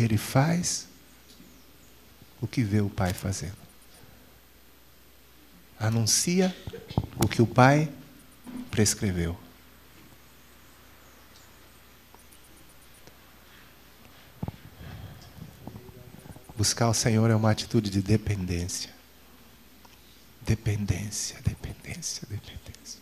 Ele 0.02 0.18
faz 0.18 0.88
o 2.40 2.46
que 2.46 2.62
vê 2.62 2.80
o 2.80 2.90
pai 2.90 3.12
fazendo. 3.12 3.56
Anuncia 5.78 6.54
o 7.16 7.28
que 7.28 7.40
o 7.40 7.46
pai 7.46 7.92
prescreveu. 8.70 9.38
Buscar 16.56 16.88
o 16.88 16.94
Senhor 16.94 17.30
é 17.30 17.34
uma 17.34 17.50
atitude 17.50 17.90
de 17.90 18.00
dependência. 18.00 18.90
Dependência, 20.40 21.40
dependência, 21.42 22.26
dependência. 22.28 23.00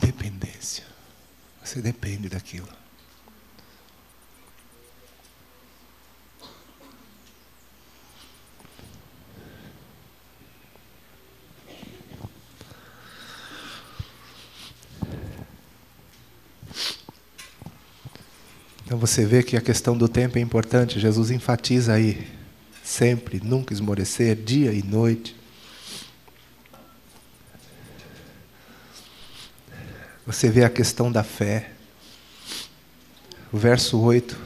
Dependência. 0.00 0.86
Você 1.62 1.80
depende 1.80 2.28
daquilo. 2.28 2.81
Então 18.92 19.00
você 19.00 19.24
vê 19.24 19.42
que 19.42 19.56
a 19.56 19.60
questão 19.62 19.96
do 19.96 20.06
tempo 20.06 20.36
é 20.36 20.40
importante. 20.42 21.00
Jesus 21.00 21.30
enfatiza 21.30 21.94
aí 21.94 22.28
sempre, 22.84 23.40
nunca 23.42 23.72
esmorecer, 23.72 24.36
dia 24.36 24.70
e 24.70 24.82
noite. 24.82 25.34
Você 30.26 30.50
vê 30.50 30.62
a 30.62 30.68
questão 30.68 31.10
da 31.10 31.24
fé. 31.24 31.70
O 33.50 33.56
verso 33.56 33.98
8, 33.98 34.36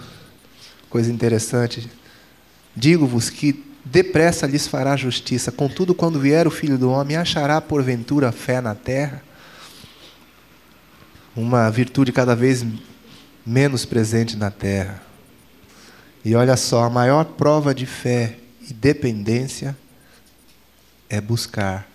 coisa 0.89 1.11
interessante. 1.11 1.91
Digo-vos 2.77 3.29
que 3.29 3.65
depressa 3.85 4.47
lhes 4.47 4.69
fará 4.69 4.97
justiça, 4.97 5.51
contudo, 5.51 5.93
quando 5.93 6.21
vier 6.21 6.47
o 6.47 6.53
filho 6.53 6.79
do 6.79 6.89
homem, 6.89 7.17
achará 7.17 7.61
porventura 7.61 8.31
fé 8.31 8.61
na 8.61 8.77
terra? 8.77 9.25
Uma 11.35 11.69
virtude 11.69 12.13
cada 12.13 12.37
vez 12.37 12.65
menos 13.47 13.85
presente 13.85 14.37
na 14.37 14.51
terra. 14.51 15.01
E 16.25 16.35
olha 16.35 16.57
só, 16.57 16.83
a 16.83 16.91
maior 16.91 17.25
prova 17.25 17.73
de 17.73 17.87
fé 17.87 18.39
e 18.69 18.75
dependência 18.75 19.77
é 21.09 21.21
buscar 21.21 21.89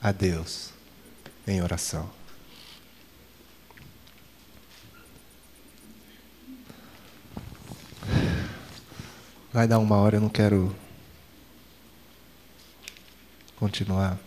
a 0.00 0.10
Deus 0.10 0.70
em 1.46 1.60
oração. 1.60 2.08
Vai 9.52 9.66
dar 9.66 9.78
uma 9.78 9.96
hora, 9.96 10.16
eu 10.16 10.20
não 10.20 10.28
quero 10.28 10.74
continuar. 13.56 14.18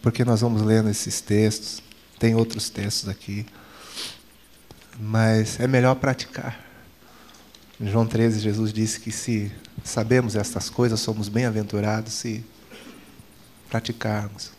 Porque 0.00 0.24
nós 0.24 0.40
vamos 0.40 0.62
lendo 0.62 0.88
esses 0.88 1.20
textos, 1.20 1.82
tem 2.18 2.34
outros 2.34 2.70
textos 2.70 3.08
aqui. 3.08 3.44
Mas 4.98 5.58
é 5.58 5.66
melhor 5.66 5.94
praticar. 5.96 6.60
Em 7.80 7.90
João 7.90 8.06
13, 8.06 8.40
Jesus 8.40 8.72
disse 8.72 9.00
que 9.00 9.10
se 9.10 9.50
sabemos 9.82 10.36
estas 10.36 10.70
coisas, 10.70 11.00
somos 11.00 11.28
bem-aventurados 11.28 12.12
se 12.12 12.44
praticarmos. 13.68 14.52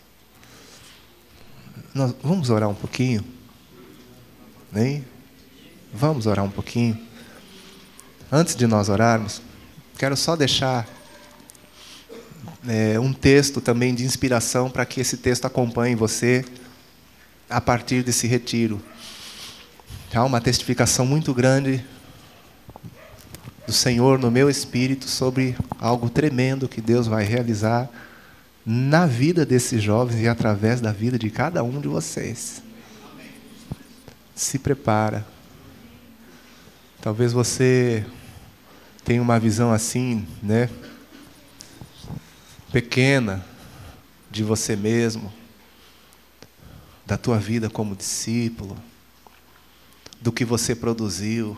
Nós 1.94 2.14
vamos 2.22 2.50
orar 2.50 2.70
um 2.70 2.76
pouquinho? 2.76 3.24
Nem? 4.72 5.06
Vamos 5.94 6.26
orar 6.26 6.44
um 6.44 6.52
pouquinho. 6.52 7.00
Antes 8.30 8.56
de 8.56 8.68
nós 8.68 8.90
orarmos, 8.90 9.42
quero 9.98 10.18
só 10.18 10.36
deixar 10.36 10.86
é, 12.68 13.00
um 13.00 13.14
texto 13.14 13.62
também 13.62 13.96
de 13.96 14.04
inspiração 14.04 14.70
para 14.70 14.86
que 14.86 15.00
esse 15.00 15.18
texto 15.18 15.46
acompanhe 15.46 15.96
você 15.96 16.44
a 17.50 17.62
partir 17.62 18.04
desse 18.04 18.28
retiro. 18.28 18.82
Há 20.16 20.24
uma 20.24 20.40
testificação 20.40 21.06
muito 21.06 21.34
grande 21.34 21.84
do 23.68 23.74
Senhor 23.74 24.18
no 24.18 24.32
meu 24.32 24.50
espírito 24.50 25.10
sobre 25.10 25.58
algo 25.78 26.10
tremendo 26.10 26.70
que 26.70 26.80
Deus 26.80 27.06
vai 27.06 27.26
realizar 27.26 27.90
na 28.66 29.06
vida 29.06 29.46
desses 29.46 29.84
jovens 29.84 30.22
e 30.22 30.28
através 30.30 30.80
da 30.80 30.94
vida 30.94 31.20
de 31.20 31.30
cada 31.30 31.62
um 31.66 31.82
de 31.82 31.90
vocês. 31.90 32.64
Se 34.34 34.58
prepara. 34.58 35.28
Talvez 37.02 37.34
você 37.34 38.06
tenha 39.04 39.22
uma 39.22 39.38
visão 39.38 39.74
assim, 39.74 40.26
né? 40.42 40.70
Pequena 42.72 43.46
de 44.32 44.46
você 44.46 44.78
mesmo, 44.78 45.30
da 47.06 47.18
tua 47.18 47.38
vida 47.38 47.70
como 47.70 47.98
discípulo 47.98 48.78
do 50.26 50.32
que 50.32 50.44
você 50.44 50.74
produziu 50.74 51.56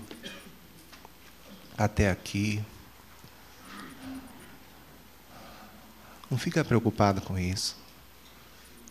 até 1.78 2.12
aqui. 2.12 2.62
Não 6.30 6.38
fica 6.38 6.66
preocupado 6.66 7.22
com 7.22 7.40
isso. 7.40 7.78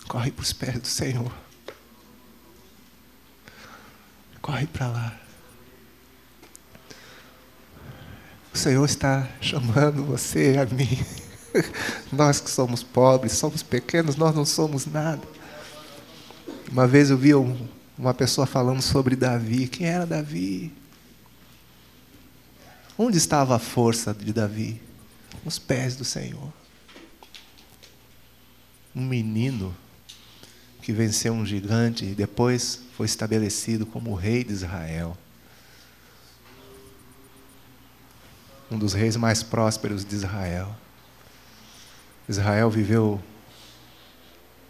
Corre 0.08 0.30
para 0.30 0.42
os 0.42 0.52
pés 0.54 0.80
do 0.80 0.86
Senhor. 0.86 1.30
Corre 4.40 4.66
para 4.66 4.88
lá. 4.88 5.20
O 8.54 8.56
Senhor 8.56 8.84
está 8.86 9.28
chamando 9.42 10.06
você 10.06 10.56
a 10.56 10.64
mim. 10.74 11.04
Nós 12.10 12.40
que 12.40 12.48
somos 12.48 12.82
pobres, 12.82 13.32
somos 13.32 13.62
pequenos, 13.62 14.16
nós 14.16 14.34
não 14.34 14.46
somos 14.46 14.86
nada. 14.86 15.20
Uma 16.72 16.86
vez 16.86 17.10
eu 17.10 17.18
vi 17.18 17.34
um, 17.34 17.68
uma 17.98 18.12
pessoa 18.12 18.46
falando 18.46 18.82
sobre 18.82 19.16
Davi. 19.16 19.68
Quem 19.68 19.86
era 19.86 20.04
Davi? 20.04 20.72
Onde 22.98 23.16
estava 23.18 23.56
a 23.56 23.58
força 23.58 24.12
de 24.12 24.32
Davi? 24.32 24.80
Nos 25.44 25.58
pés 25.58 25.96
do 25.96 26.04
Senhor. 26.04 26.52
Um 28.94 29.06
menino 29.06 29.74
que 30.82 30.92
venceu 30.92 31.32
um 31.32 31.44
gigante 31.44 32.04
e 32.04 32.14
depois 32.14 32.80
foi 32.96 33.06
estabelecido 33.06 33.84
como 33.84 34.14
rei 34.14 34.44
de 34.44 34.52
Israel. 34.52 35.16
Um 38.70 38.78
dos 38.78 38.92
reis 38.92 39.16
mais 39.16 39.42
prósperos 39.42 40.04
de 40.04 40.14
Israel. 40.14 40.74
Israel 42.28 42.70
viveu 42.70 43.22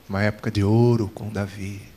uma 0.08 0.22
época 0.22 0.50
de 0.50 0.62
ouro 0.62 1.08
com 1.08 1.30
Davi. 1.30 1.95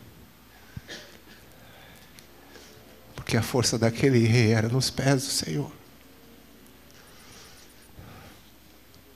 Porque 3.30 3.38
a 3.38 3.44
força 3.44 3.78
daquele 3.78 4.26
rei 4.26 4.54
era 4.54 4.68
nos 4.68 4.90
pés 4.90 5.24
do 5.24 5.30
Senhor. 5.30 5.72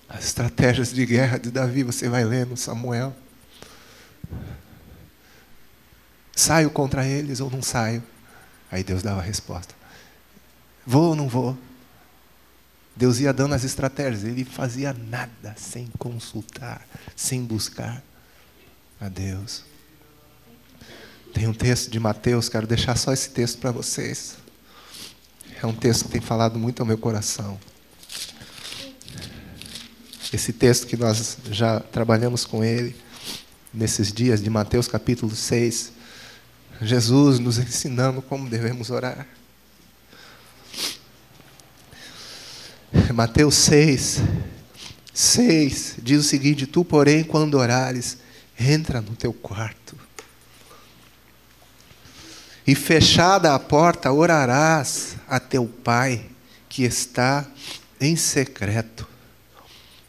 As 0.07 0.25
estratégias 0.25 0.93
de 0.93 1.03
guerra 1.03 1.39
de 1.39 1.49
Davi, 1.49 1.81
você 1.81 2.07
vai 2.07 2.23
ler 2.23 2.45
no 2.45 2.55
Samuel. 2.55 3.11
Saio 6.35 6.69
contra 6.69 7.07
eles 7.07 7.39
ou 7.39 7.49
não 7.49 7.63
saio? 7.63 8.03
Aí 8.71 8.83
Deus 8.83 9.01
dava 9.01 9.19
a 9.19 9.23
resposta. 9.23 9.73
Vou 10.85 11.09
ou 11.09 11.15
não 11.15 11.27
vou? 11.27 11.57
Deus 12.95 13.19
ia 13.19 13.33
dando 13.33 13.55
as 13.55 13.63
estratégias, 13.63 14.23
ele 14.23 14.45
fazia 14.45 14.93
nada 14.93 15.55
sem 15.57 15.87
consultar, 15.97 16.87
sem 17.15 17.43
buscar 17.43 18.03
a 19.01 19.09
Deus. 19.09 19.72
Tem 21.33 21.47
um 21.47 21.53
texto 21.53 21.89
de 21.89 21.99
Mateus, 21.99 22.47
quero 22.47 22.67
deixar 22.67 22.95
só 22.95 23.11
esse 23.11 23.31
texto 23.31 23.57
para 23.57 23.71
vocês. 23.71 24.35
É 25.61 25.65
um 25.65 25.73
texto 25.73 26.05
que 26.05 26.11
tem 26.11 26.21
falado 26.21 26.59
muito 26.59 26.81
ao 26.81 26.85
meu 26.85 26.97
coração. 26.97 27.59
Esse 30.31 30.53
texto 30.53 30.85
que 30.85 30.95
nós 30.95 31.37
já 31.49 31.79
trabalhamos 31.79 32.45
com 32.45 32.63
ele 32.63 32.95
nesses 33.73 34.13
dias 34.13 34.43
de 34.43 34.49
Mateus 34.49 34.87
capítulo 34.87 35.35
6. 35.35 35.91
Jesus 36.81 37.39
nos 37.39 37.57
ensinando 37.57 38.21
como 38.21 38.47
devemos 38.47 38.91
orar. 38.91 39.27
Mateus 43.13 43.55
6, 43.55 44.21
6 45.13 45.95
diz 46.01 46.19
o 46.19 46.27
seguinte: 46.27 46.67
Tu, 46.67 46.83
porém, 46.85 47.23
quando 47.23 47.55
orares, 47.55 48.17
entra 48.59 49.01
no 49.01 49.15
teu 49.15 49.33
quarto. 49.33 49.95
E 52.65 52.75
fechada 52.75 53.53
a 53.53 53.59
porta, 53.59 54.11
orarás 54.11 55.15
a 55.27 55.39
teu 55.39 55.65
pai 55.65 56.25
que 56.69 56.83
está 56.83 57.45
em 57.99 58.15
secreto. 58.15 59.07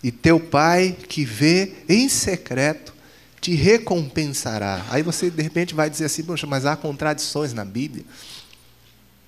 E 0.03 0.13
teu 0.13 0.39
pai 0.39 0.97
que 1.09 1.25
vê 1.25 1.75
em 1.89 2.09
secreto 2.09 2.95
te 3.41 3.55
recompensará. 3.55 4.85
Aí 4.89 5.03
você 5.03 5.31
de 5.31 5.43
repente 5.43 5.75
vai 5.75 5.91
dizer 5.91 6.07
assim: 6.07 6.23
Poxa, 6.23 6.47
mas 6.47 6.65
há 6.65 6.77
contradições 6.77 7.53
na 7.53 7.65
Bíblia. 7.65 8.05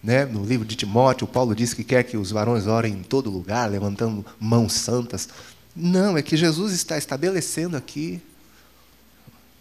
Né? 0.03 0.25
No 0.25 0.45
livro 0.45 0.65
de 0.65 0.77
Timóteo, 0.77 1.27
Paulo 1.27 1.55
diz 1.55 1.75
que 1.75 1.83
quer 1.83 2.05
que 2.05 2.17
os 2.17 2.31
varões 2.31 2.67
orem 2.67 2.95
em 2.95 3.03
todo 3.03 3.29
lugar, 3.29 3.69
levantando 3.69 4.25
mãos 4.39 4.73
santas. 4.73 5.29
Não, 5.75 6.17
é 6.17 6.23
que 6.23 6.37
Jesus 6.37 6.73
está 6.73 6.97
estabelecendo 6.97 7.77
aqui 7.77 8.23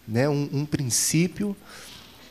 né, 0.06 0.28
um, 0.28 0.48
um 0.52 0.64
princípio, 0.64 1.56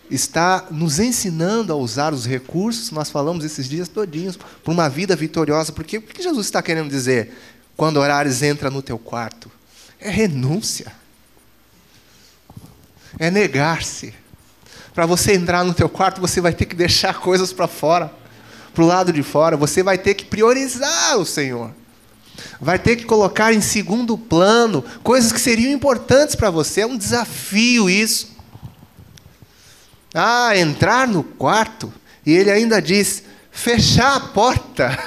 está 0.09 0.65
nos 0.71 0.99
ensinando 0.99 1.73
a 1.73 1.75
usar 1.75 2.13
os 2.13 2.25
recursos, 2.25 2.91
nós 2.91 3.09
falamos 3.09 3.43
esses 3.43 3.67
dias 3.67 3.87
todinhos, 3.87 4.37
para 4.37 4.73
uma 4.73 4.89
vida 4.89 5.15
vitoriosa. 5.15 5.71
Porque 5.71 5.97
o 5.97 6.01
que 6.01 6.21
Jesus 6.21 6.47
está 6.47 6.61
querendo 6.61 6.89
dizer? 6.89 7.33
Quando 7.75 7.97
orares, 7.97 8.41
entra 8.41 8.69
no 8.69 8.81
teu 8.81 8.97
quarto. 8.97 9.51
É 9.99 10.09
renúncia. 10.09 10.91
É 13.17 13.31
negar-se 13.31 14.13
para 14.95 15.05
você 15.05 15.33
entrar 15.33 15.65
no 15.65 15.73
teu 15.73 15.89
quarto, 15.89 16.21
você 16.21 16.39
vai 16.39 16.53
ter 16.53 16.65
que 16.65 16.75
deixar 16.75 17.19
coisas 17.19 17.51
para 17.51 17.67
fora, 17.67 18.09
para 18.73 18.81
o 18.81 18.87
lado 18.87 19.11
de 19.11 19.21
fora. 19.21 19.57
Você 19.57 19.83
vai 19.83 19.97
ter 19.97 20.13
que 20.13 20.23
priorizar 20.23 21.17
o 21.17 21.25
Senhor. 21.25 21.71
Vai 22.61 22.79
ter 22.79 22.95
que 22.95 23.03
colocar 23.03 23.53
em 23.53 23.59
segundo 23.59 24.17
plano 24.17 24.81
coisas 25.03 25.33
que 25.33 25.39
seriam 25.39 25.73
importantes 25.73 26.33
para 26.33 26.49
você. 26.49 26.81
É 26.81 26.85
um 26.85 26.97
desafio 26.97 27.89
isso. 27.89 28.34
Ah, 30.15 30.57
entrar 30.57 31.07
no 31.07 31.23
quarto. 31.23 31.93
E 32.25 32.31
ele 32.31 32.49
ainda 32.49 32.81
diz: 32.81 33.23
fechar 33.51 34.15
a 34.15 34.19
porta. 34.19 34.97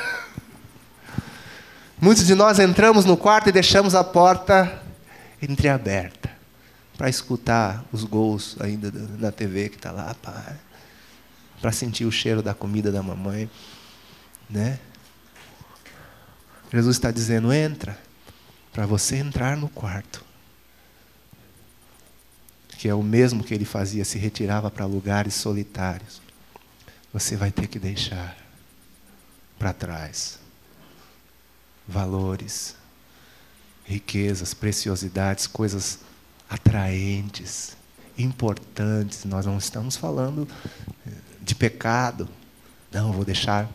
Muitos 2.00 2.26
de 2.26 2.34
nós 2.34 2.58
entramos 2.58 3.06
no 3.06 3.16
quarto 3.16 3.48
e 3.48 3.52
deixamos 3.52 3.94
a 3.94 4.04
porta 4.04 4.82
entreaberta 5.40 6.30
para 6.96 7.08
escutar 7.08 7.84
os 7.92 8.04
gols 8.04 8.56
ainda 8.60 8.90
da 8.90 9.32
TV 9.32 9.68
que 9.68 9.76
está 9.76 9.90
lá, 9.90 10.14
para 11.60 11.72
sentir 11.72 12.04
o 12.04 12.12
cheiro 12.12 12.42
da 12.42 12.54
comida 12.54 12.92
da 12.92 13.02
mamãe, 13.02 13.50
né? 14.50 14.78
Jesus 16.72 16.96
está 16.96 17.10
dizendo: 17.10 17.52
entra, 17.52 17.98
para 18.72 18.84
você 18.84 19.16
entrar 19.16 19.56
no 19.56 19.68
quarto, 19.68 20.24
que 22.78 22.88
é 22.88 22.94
o 22.94 23.02
mesmo 23.02 23.42
que 23.42 23.52
ele 23.52 23.64
fazia, 23.64 24.04
se 24.04 24.18
retirava 24.18 24.70
para 24.70 24.86
lugares 24.86 25.34
solitários. 25.34 26.22
Você 27.12 27.34
vai 27.34 27.50
ter 27.50 27.66
que 27.66 27.76
deixar 27.76 28.36
para 29.58 29.72
trás 29.72 30.38
valores, 31.88 32.76
riquezas, 33.84 34.54
preciosidades, 34.54 35.48
coisas 35.48 35.98
atraentes, 36.48 37.76
importantes. 38.16 39.24
Nós 39.24 39.44
não 39.44 39.58
estamos 39.58 39.96
falando 39.96 40.46
eh, 41.04 41.10
de 41.42 41.56
pecado. 41.56 42.28
Não, 42.92 43.12
vou 43.12 43.24
deixar 43.24 43.68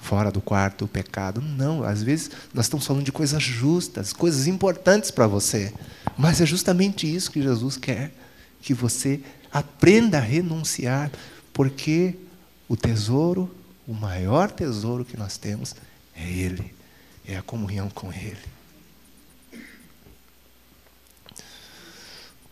fora 0.00 0.32
do 0.32 0.40
quarto 0.40 0.86
o 0.86 0.88
pecado. 0.88 1.40
Não, 1.40 1.84
às 1.84 2.02
vezes 2.02 2.32
nós 2.52 2.64
estamos 2.64 2.84
falando 2.84 3.04
de 3.04 3.12
coisas 3.12 3.40
justas, 3.40 4.12
coisas 4.12 4.48
importantes 4.48 5.12
para 5.12 5.28
você. 5.28 5.72
Mas 6.16 6.40
é 6.40 6.46
justamente 6.46 7.12
isso 7.12 7.30
que 7.30 7.42
Jesus 7.42 7.76
quer, 7.76 8.12
que 8.62 8.72
você 8.72 9.20
aprenda 9.52 10.18
a 10.18 10.20
renunciar, 10.20 11.10
porque 11.52 12.16
o 12.68 12.76
tesouro, 12.76 13.54
o 13.86 13.92
maior 13.92 14.50
tesouro 14.50 15.04
que 15.04 15.16
nós 15.16 15.36
temos 15.36 15.74
é 16.14 16.28
Ele, 16.28 16.74
é 17.26 17.36
a 17.36 17.42
comunhão 17.42 17.90
com 17.90 18.12
Ele. 18.12 18.56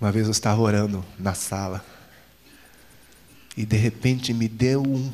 Uma 0.01 0.13
vez 0.13 0.27
eu 0.27 0.33
estava 0.33 0.61
orando 0.61 1.05
na 1.19 1.33
sala 1.33 1.85
e 3.57 3.65
de 3.65 3.77
repente 3.77 4.35
me 4.35 4.49
deu 4.49 4.83
um, 4.83 5.13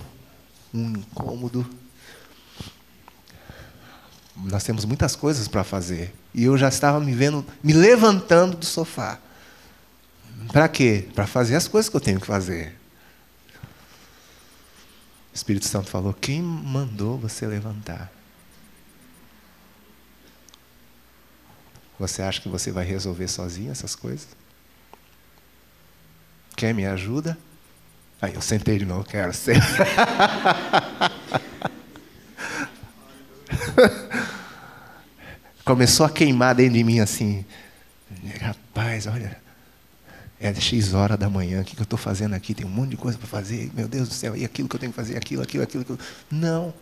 um 0.74 0.90
incômodo. 0.92 1.68
Nós 4.36 4.64
temos 4.64 4.84
muitas 4.84 5.14
coisas 5.14 5.46
para 5.46 5.62
fazer 5.62 6.12
e 6.34 6.44
eu 6.44 6.56
já 6.56 6.68
estava 6.68 7.00
me 7.00 7.12
vendo, 7.12 7.44
me 7.62 7.72
levantando 7.72 8.56
do 8.56 8.64
sofá. 8.64 9.18
Para 10.52 10.68
quê? 10.68 11.08
Para 11.14 11.26
fazer 11.26 11.56
as 11.56 11.68
coisas 11.68 11.88
que 11.88 11.96
eu 11.96 12.00
tenho 12.00 12.20
que 12.20 12.26
fazer. 12.26 12.76
O 15.32 15.34
Espírito 15.34 15.66
Santo 15.66 15.88
falou: 15.88 16.14
Quem 16.14 16.42
mandou 16.42 17.18
você 17.18 17.46
levantar? 17.46 18.10
Você 21.98 22.22
acha 22.22 22.40
que 22.40 22.48
você 22.48 22.72
vai 22.72 22.84
resolver 22.84 23.28
sozinho 23.28 23.70
essas 23.70 23.94
coisas? 23.94 24.28
Quer 26.56 26.72
me 26.72 26.86
ajuda? 26.86 27.36
Aí 28.22 28.34
eu 28.34 28.42
sentei 28.42 28.78
de 28.78 28.84
novo, 28.84 29.04
quero 29.04 29.32
ser. 29.32 29.56
Começou 35.70 36.04
a 36.04 36.10
queimar 36.10 36.52
dentro 36.52 36.74
de 36.74 36.82
mim 36.82 36.98
assim. 36.98 37.44
Rapaz, 38.40 39.06
olha, 39.06 39.40
é 40.40 40.52
X 40.52 40.94
hora 40.94 41.16
da 41.16 41.30
manhã, 41.30 41.60
o 41.60 41.64
que 41.64 41.78
eu 41.78 41.84
estou 41.84 41.96
fazendo 41.96 42.34
aqui? 42.34 42.54
Tem 42.54 42.66
um 42.66 42.68
monte 42.68 42.90
de 42.90 42.96
coisa 42.96 43.16
para 43.16 43.28
fazer, 43.28 43.70
meu 43.72 43.86
Deus 43.86 44.08
do 44.08 44.14
céu, 44.14 44.36
e 44.36 44.44
aquilo 44.44 44.68
que 44.68 44.74
eu 44.74 44.80
tenho 44.80 44.90
que 44.90 44.96
fazer, 44.96 45.16
aquilo, 45.16 45.40
aquilo, 45.44 45.62
aquilo. 45.62 45.82
aquilo. 45.82 45.98
Não. 46.28 46.74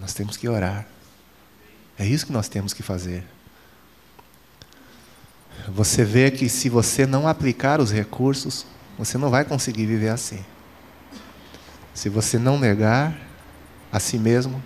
Nós 0.00 0.12
temos 0.12 0.36
que 0.36 0.48
orar. 0.48 0.84
É 1.96 2.04
isso 2.04 2.26
que 2.26 2.32
nós 2.32 2.48
temos 2.48 2.72
que 2.72 2.82
fazer. 2.82 3.24
Você 5.68 6.04
vê 6.04 6.32
que 6.32 6.48
se 6.48 6.68
você 6.68 7.06
não 7.06 7.28
aplicar 7.28 7.80
os 7.80 7.92
recursos, 7.92 8.66
você 8.98 9.16
não 9.16 9.30
vai 9.30 9.44
conseguir 9.44 9.86
viver 9.86 10.08
assim. 10.08 10.44
Se 11.94 12.08
você 12.08 12.40
não 12.40 12.58
negar 12.58 13.16
a 13.92 14.00
si 14.00 14.18
mesmo, 14.18 14.60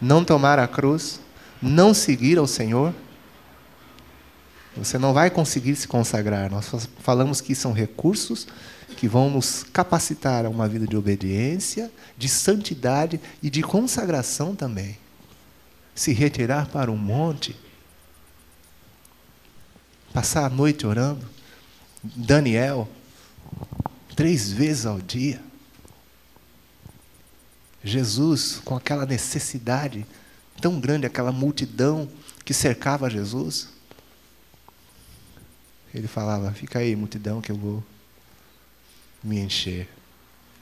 não 0.00 0.24
tomar 0.24 0.58
a 0.58 0.68
cruz, 0.68 1.20
não 1.60 1.92
seguir 1.92 2.38
ao 2.38 2.46
Senhor, 2.46 2.94
você 4.76 4.98
não 4.98 5.12
vai 5.12 5.30
conseguir 5.30 5.74
se 5.76 5.88
consagrar. 5.88 6.50
Nós 6.50 6.88
falamos 7.00 7.40
que 7.40 7.54
são 7.54 7.72
recursos 7.72 8.46
que 8.96 9.08
vão 9.08 9.30
nos 9.30 9.64
capacitar 9.72 10.44
a 10.44 10.48
uma 10.48 10.68
vida 10.68 10.86
de 10.86 10.96
obediência, 10.96 11.90
de 12.16 12.28
santidade 12.28 13.20
e 13.42 13.50
de 13.50 13.62
consagração 13.62 14.54
também. 14.54 14.96
Se 15.94 16.12
retirar 16.12 16.68
para 16.68 16.90
um 16.90 16.96
monte 16.96 17.56
passar 20.12 20.44
a 20.44 20.50
noite 20.50 20.86
orando. 20.86 21.26
Daniel, 22.02 22.88
três 24.16 24.50
vezes 24.50 24.86
ao 24.86 25.00
dia. 25.00 25.40
Jesus, 27.82 28.60
com 28.64 28.76
aquela 28.76 29.06
necessidade 29.06 30.06
tão 30.60 30.78
grande, 30.78 31.06
aquela 31.06 31.32
multidão 31.32 32.08
que 32.44 32.52
cercava 32.52 33.08
Jesus. 33.08 33.68
Ele 35.94 36.06
falava: 36.06 36.52
Fica 36.52 36.78
aí, 36.78 36.94
multidão, 36.94 37.40
que 37.40 37.50
eu 37.50 37.56
vou 37.56 37.82
me 39.22 39.38
encher. 39.38 39.88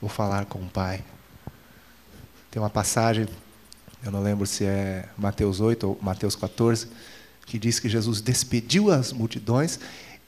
Vou 0.01 0.09
falar 0.09 0.47
com 0.47 0.61
o 0.61 0.69
Pai. 0.69 1.05
Tem 2.51 2.63
uma 2.63 2.71
passagem, 2.71 3.29
eu 4.03 4.11
não 4.11 4.23
lembro 4.23 4.47
se 4.47 4.65
é 4.65 5.09
Mateus 5.19 5.61
8 5.61 5.87
ou 5.87 5.99
Mateus 6.01 6.35
14, 6.35 6.89
que 7.45 7.59
diz 7.59 7.79
que 7.79 7.89
Jesus 7.89 8.21
despediu 8.21 8.91
as 8.91 9.13
multidões, 9.13 9.79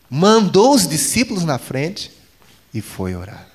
mandou 0.09 0.75
os 0.75 0.87
discípulos 0.87 1.45
na 1.45 1.59
frente 1.59 2.11
e 2.75 2.81
foi 2.81 3.15
orar. 3.15 3.50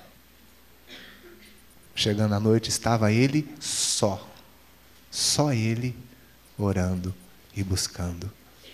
Chegando 1.96 2.34
à 2.34 2.38
noite, 2.38 2.68
estava 2.68 3.10
ele 3.10 3.48
só. 3.58 4.30
Só 5.10 5.52
ele 5.52 5.96
orando 6.58 7.14
e 7.56 7.64
buscando 7.64 8.30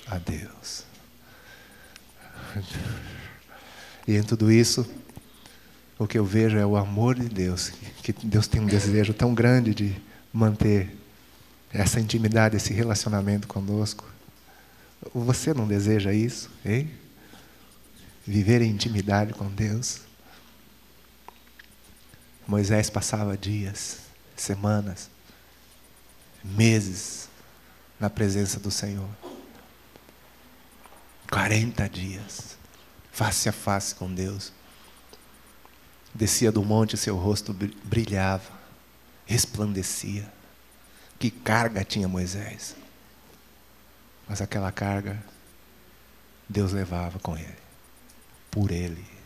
a 0.06 0.18
Deus. 0.18 0.84
E 4.08 4.16
em 4.16 4.22
tudo 4.24 4.50
isso, 4.50 4.84
o 5.96 6.06
que 6.06 6.18
eu 6.18 6.24
vejo 6.24 6.58
é 6.58 6.66
o 6.66 6.76
amor 6.76 7.14
de 7.14 7.28
Deus, 7.28 7.72
que 8.02 8.12
Deus 8.12 8.48
tem 8.48 8.60
um 8.60 8.66
desejo 8.66 9.14
tão 9.14 9.32
grande 9.32 9.72
de 9.72 9.96
manter 10.32 10.94
essa 11.72 12.00
intimidade, 12.00 12.56
esse 12.56 12.72
relacionamento 12.72 13.46
conosco. 13.46 14.04
Você 15.14 15.54
não 15.54 15.66
deseja 15.66 16.12
isso, 16.12 16.50
hein? 16.64 16.90
Viver 18.26 18.62
em 18.62 18.70
intimidade 18.70 19.32
com 19.32 19.48
Deus. 19.48 20.00
Moisés 22.46 22.90
passava 22.90 23.36
dias, 23.36 23.98
semanas, 24.36 25.08
meses 26.44 27.28
na 27.98 28.10
presença 28.10 28.58
do 28.58 28.70
Senhor. 28.70 29.08
40 31.30 31.88
dias, 31.88 32.58
face 33.10 33.48
a 33.48 33.52
face 33.52 33.94
com 33.94 34.12
Deus. 34.12 34.52
Descia 36.14 36.52
do 36.52 36.62
monte, 36.62 36.96
seu 36.96 37.16
rosto 37.16 37.54
brilhava, 37.84 38.52
resplandecia. 39.24 40.30
Que 41.18 41.30
carga 41.30 41.84
tinha 41.84 42.08
Moisés. 42.08 42.74
Mas 44.28 44.42
aquela 44.42 44.70
carga, 44.70 45.22
Deus 46.48 46.72
levava 46.72 47.18
com 47.18 47.36
ele, 47.36 47.56
por 48.50 48.70
ele. 48.70 49.21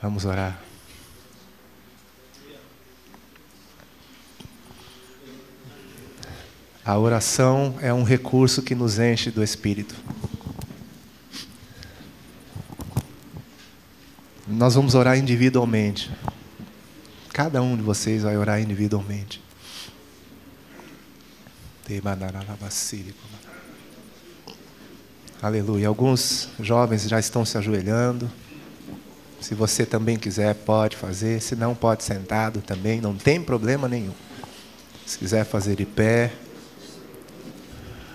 Vamos 0.00 0.24
orar. 0.24 0.60
A 6.84 6.96
oração 6.96 7.76
é 7.82 7.92
um 7.92 8.02
recurso 8.02 8.62
que 8.62 8.74
nos 8.74 8.98
enche 8.98 9.30
do 9.30 9.42
Espírito. 9.42 9.94
Nós 14.46 14.74
vamos 14.74 14.94
orar 14.94 15.18
individualmente. 15.18 16.10
Cada 17.32 17.60
um 17.60 17.76
de 17.76 17.82
vocês 17.82 18.22
vai 18.22 18.36
orar 18.36 18.60
individualmente. 18.62 19.42
Aleluia. 25.42 25.88
Alguns 25.88 26.48
jovens 26.58 27.02
já 27.02 27.18
estão 27.18 27.44
se 27.44 27.58
ajoelhando. 27.58 28.30
Se 29.40 29.54
você 29.54 29.86
também 29.86 30.18
quiser, 30.18 30.54
pode 30.54 30.96
fazer. 30.96 31.40
Se 31.40 31.54
não, 31.54 31.74
pode 31.74 32.02
sentado 32.02 32.60
também. 32.60 33.00
Não 33.00 33.14
tem 33.14 33.40
problema 33.40 33.88
nenhum. 33.88 34.14
Se 35.06 35.18
quiser 35.18 35.44
fazer 35.44 35.76
de 35.76 35.86
pé. 35.86 36.32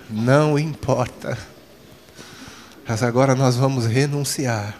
Não 0.09 0.59
importa. 0.59 1.37
Mas 2.87 3.01
agora 3.01 3.33
nós 3.33 3.55
vamos 3.55 3.85
renunciar 3.85 4.77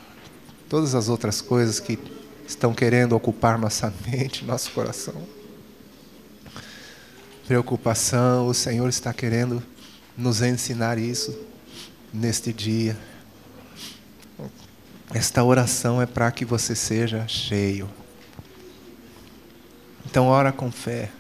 todas 0.68 0.94
as 0.94 1.08
outras 1.08 1.40
coisas 1.40 1.80
que 1.80 1.98
estão 2.46 2.74
querendo 2.74 3.14
ocupar 3.14 3.58
nossa 3.58 3.94
mente, 4.06 4.44
nosso 4.44 4.72
coração. 4.72 5.16
Preocupação, 7.48 8.48
o 8.48 8.54
Senhor 8.54 8.88
está 8.90 9.14
querendo 9.14 9.64
nos 10.18 10.42
ensinar 10.42 10.98
isso 10.98 11.38
neste 12.14 12.54
dia. 12.54 12.98
Esta 15.14 15.44
oração 15.44 16.02
é 16.02 16.08
para 16.08 16.32
que 16.32 16.44
você 16.44 16.76
seja 16.76 17.28
cheio. 17.28 17.88
Então 20.06 20.26
ora 20.26 20.52
com 20.52 20.72
fé. 20.72 21.12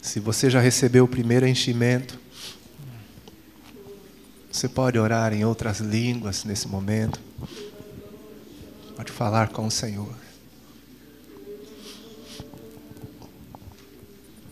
Se 0.00 0.20
você 0.20 0.48
já 0.48 0.60
recebeu 0.60 1.04
o 1.04 1.08
primeiro 1.08 1.46
enchimento, 1.46 2.18
você 4.50 4.68
pode 4.68 4.98
orar 4.98 5.34
em 5.34 5.44
outras 5.44 5.80
línguas 5.80 6.44
nesse 6.44 6.66
momento. 6.66 7.20
Pode 8.96 9.12
falar 9.12 9.48
com 9.50 9.66
o 9.66 9.70
Senhor. 9.70 10.23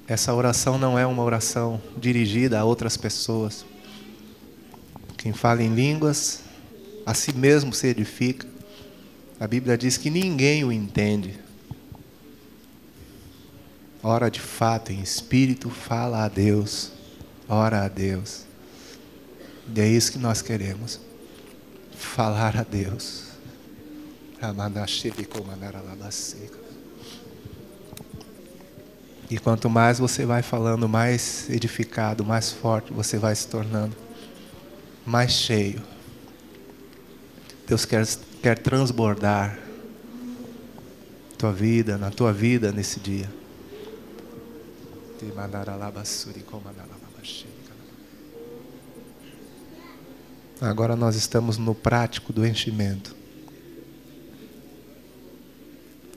Essa 0.06 0.34
oração 0.34 0.78
não 0.78 0.98
é 0.98 1.06
uma 1.06 1.22
oração 1.22 1.80
dirigida 1.96 2.58
a 2.58 2.64
outras 2.64 2.96
pessoas. 2.96 3.64
Quem 5.16 5.32
fala 5.32 5.62
em 5.62 5.74
línguas, 5.74 6.40
a 7.06 7.14
si 7.14 7.32
mesmo 7.32 7.72
se 7.72 7.86
edifica. 7.86 8.46
A 9.38 9.46
Bíblia 9.46 9.78
diz 9.78 9.96
que 9.96 10.10
ninguém 10.10 10.64
o 10.64 10.72
entende. 10.72 11.38
Ora 14.02 14.28
de 14.28 14.40
fato 14.40 14.92
em 14.92 15.00
espírito, 15.00 15.70
fala 15.70 16.24
a 16.24 16.28
Deus, 16.28 16.90
ora 17.48 17.84
a 17.84 17.88
Deus. 17.88 18.44
E 19.74 19.80
é 19.80 19.86
isso 19.86 20.10
que 20.10 20.18
nós 20.18 20.42
queremos. 20.42 20.98
Falar 21.96 22.56
a 22.56 22.64
Deus. 22.64 23.26
E 29.32 29.38
quanto 29.38 29.70
mais 29.70 29.98
você 29.98 30.26
vai 30.26 30.42
falando, 30.42 30.86
mais 30.86 31.48
edificado, 31.48 32.22
mais 32.22 32.52
forte 32.52 32.92
você 32.92 33.16
vai 33.16 33.34
se 33.34 33.48
tornando, 33.48 33.96
mais 35.06 35.32
cheio. 35.32 35.80
Deus 37.66 37.86
quer, 37.86 38.06
quer 38.42 38.58
transbordar 38.58 39.58
tua 41.38 41.50
vida, 41.50 41.96
na 41.96 42.10
tua 42.10 42.30
vida 42.30 42.72
nesse 42.72 43.00
dia. 43.00 43.26
Agora 50.60 50.94
nós 50.94 51.16
estamos 51.16 51.56
no 51.56 51.74
prático 51.74 52.34
do 52.34 52.44
enchimento. 52.44 53.16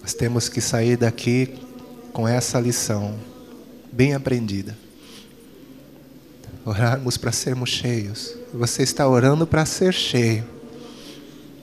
Nós 0.01 0.13
temos 0.13 0.49
que 0.49 0.59
sair 0.59 0.97
daqui 0.97 1.64
com 2.16 2.26
essa 2.26 2.61
lição 2.61 3.20
bem 3.91 4.13
aprendida. 4.13 4.78
Orarmos 6.63 7.18
para 7.18 7.34
sermos 7.34 7.70
cheios. 7.70 8.34
Você 8.53 8.84
está 8.84 9.05
orando 9.05 9.45
para 9.45 9.66
ser 9.66 9.93
cheio. 9.93 10.45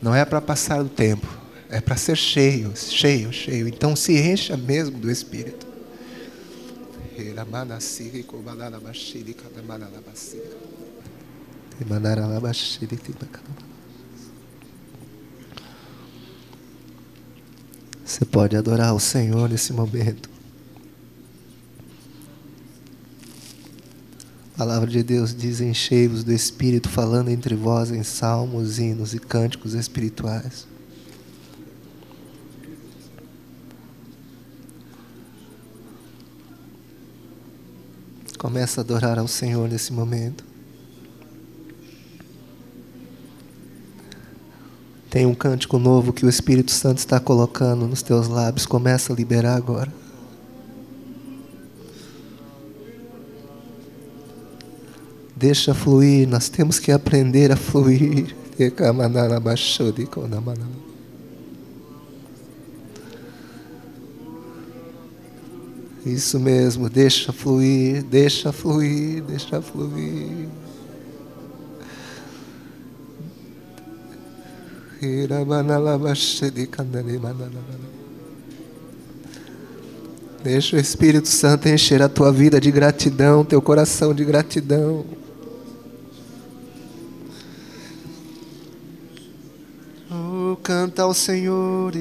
Não 0.03 0.15
é 0.15 0.27
para 0.27 0.43
passar 0.43 0.83
o 0.83 0.91
tempo. 0.91 1.27
É 1.71 1.81
para 1.81 1.97
ser 1.97 2.19
cheio, 2.19 2.71
cheio, 2.77 3.33
cheio. 3.33 3.67
Então 3.67 3.97
se 3.97 4.13
encha 4.13 4.55
mesmo 4.55 4.99
do 4.99 5.11
Espírito. 5.11 5.67
Você 18.05 18.27
pode 18.27 18.55
adorar 18.55 18.95
o 18.95 19.01
Senhor 19.01 19.49
nesse 19.49 19.73
momento. 19.73 20.32
A 24.55 24.59
palavra 24.59 24.89
de 24.91 25.03
Deus 25.03 25.35
diz: 25.35 25.61
enchei-vos 25.61 26.25
do 26.25 26.33
Espírito, 26.33 26.89
falando 26.89 27.31
entre 27.31 27.55
vós 27.55 27.91
em 27.91 28.03
salmos, 28.03 28.79
hinos 28.79 29.15
e 29.15 29.19
cânticos 29.19 29.75
espirituais. 29.75 30.67
Começa 38.39 38.81
a 38.81 38.83
adorar 38.83 39.19
ao 39.19 39.29
Senhor 39.29 39.69
nesse 39.69 39.93
momento. 39.93 40.45
Tem 45.09 45.27
um 45.27 45.35
cântico 45.35 45.79
novo 45.79 46.13
que 46.13 46.27
o 46.27 46.29
Espírito 46.29 46.73
Santo 46.73 46.99
está 46.99 47.21
colocando 47.21 47.87
nos 47.87 48.03
teus 48.03 48.29
lábios. 48.29 48.67
Começa 48.67 49.13
a 49.13 49.17
liberar 49.17 49.57
agora. 49.57 50.02
Deixa 55.43 55.75
fluir, 55.75 56.29
nós 56.29 56.49
temos 56.49 56.79
que 56.79 56.93
aprender 56.93 57.51
a 57.51 57.57
fluir. 57.57 58.33
Isso 66.07 66.39
mesmo, 66.39 66.89
deixa 66.89 67.33
fluir, 67.33 68.05
deixa 68.05 68.53
fluir, 68.53 69.25
deixa 69.25 69.61
fluir. 69.61 70.49
Deixa 80.45 80.77
o 80.77 80.79
Espírito 80.79 81.27
Santo 81.27 81.69
encher 81.69 82.01
a 82.01 82.09
tua 82.09 82.31
vida 82.31 82.61
de 82.61 82.71
gratidão, 82.71 83.45
teu 83.45 83.61
coração 83.61 84.15
de 84.15 84.25
gratidão. 84.25 85.05
Ao 91.13 91.15
Senhor, 91.15 91.93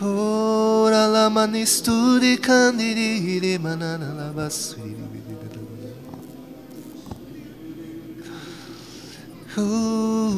Ora 0.00 1.06
la 1.06 1.30
manisturi 1.30 2.36
candiri 2.38 3.58
manana 3.58 4.12
la 4.12 4.32
basuri 4.32 4.94
Oh, 9.56 10.34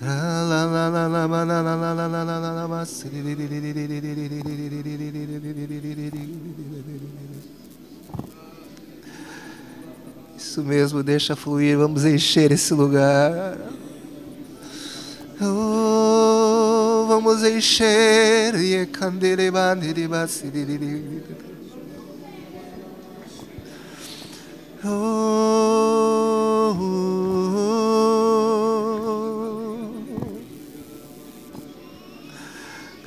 la 0.00 0.64
la 0.64 0.88
la 0.88 1.08
la 1.08 1.26
la 2.66 2.86
Isso 10.36 10.62
mesmo, 10.62 11.02
deixa 11.02 11.34
fluir, 11.34 11.76
vamos 11.76 12.04
encher 12.04 12.52
esse 12.52 12.72
lugar. 12.72 13.67
şeriye 17.62 18.92
kandili 18.92 19.54
bandili 19.54 20.10
basidili. 20.10 21.02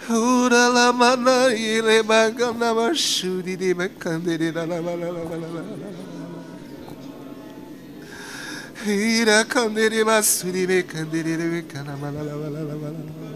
Uralamana 0.10 1.54
ile 1.54 2.10
bagana 2.10 2.76
başı 2.76 3.46
dili 3.46 3.80
bekandili 3.80 4.56
la 4.56 4.70
la 4.70 4.86
la 4.86 5.02
la 5.02 5.08
la 5.08 5.14
la 5.14 5.64
Hira 8.86 9.44
kandili 9.48 10.06
basuri 10.06 10.70
bekandili 10.70 11.52
bekana 11.54 11.96
la 12.02 12.12
la 12.12 12.24
la 12.24 12.50
la 12.54 12.62
la 12.62 12.74
la 12.74 13.31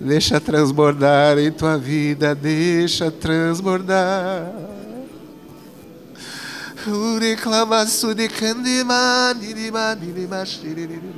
Deixa 0.00 0.40
transbordar 0.40 1.38
em 1.38 1.50
tua 1.50 1.76
vida, 1.76 2.34
deixa 2.34 3.10
transbordar. 3.10 4.52
Ure 6.86 7.36
clamaço 7.36 8.14
de 8.14 8.28
candema, 8.28 9.34
nirima, 9.34 9.94
nirima, 9.96 10.46
shiririri. 10.46 11.12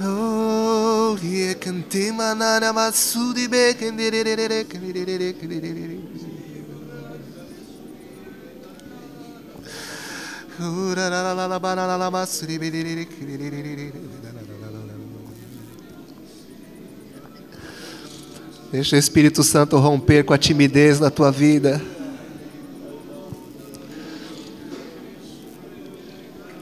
Oh, 0.00 1.16
ye 1.22 1.54
cantema, 1.54 2.34
nana, 2.34 2.72
masudi, 2.72 3.46
be, 3.46 3.74
candirere, 3.74 4.64
candirere, 4.64 5.34
candirere. 5.34 6.24
Deixa 18.74 18.96
o 18.96 18.98
Espírito 18.98 19.44
Santo 19.44 19.76
romper 19.76 20.24
com 20.24 20.34
a 20.34 20.36
timidez 20.36 20.98
na 20.98 21.08
tua 21.08 21.30
vida. 21.30 21.80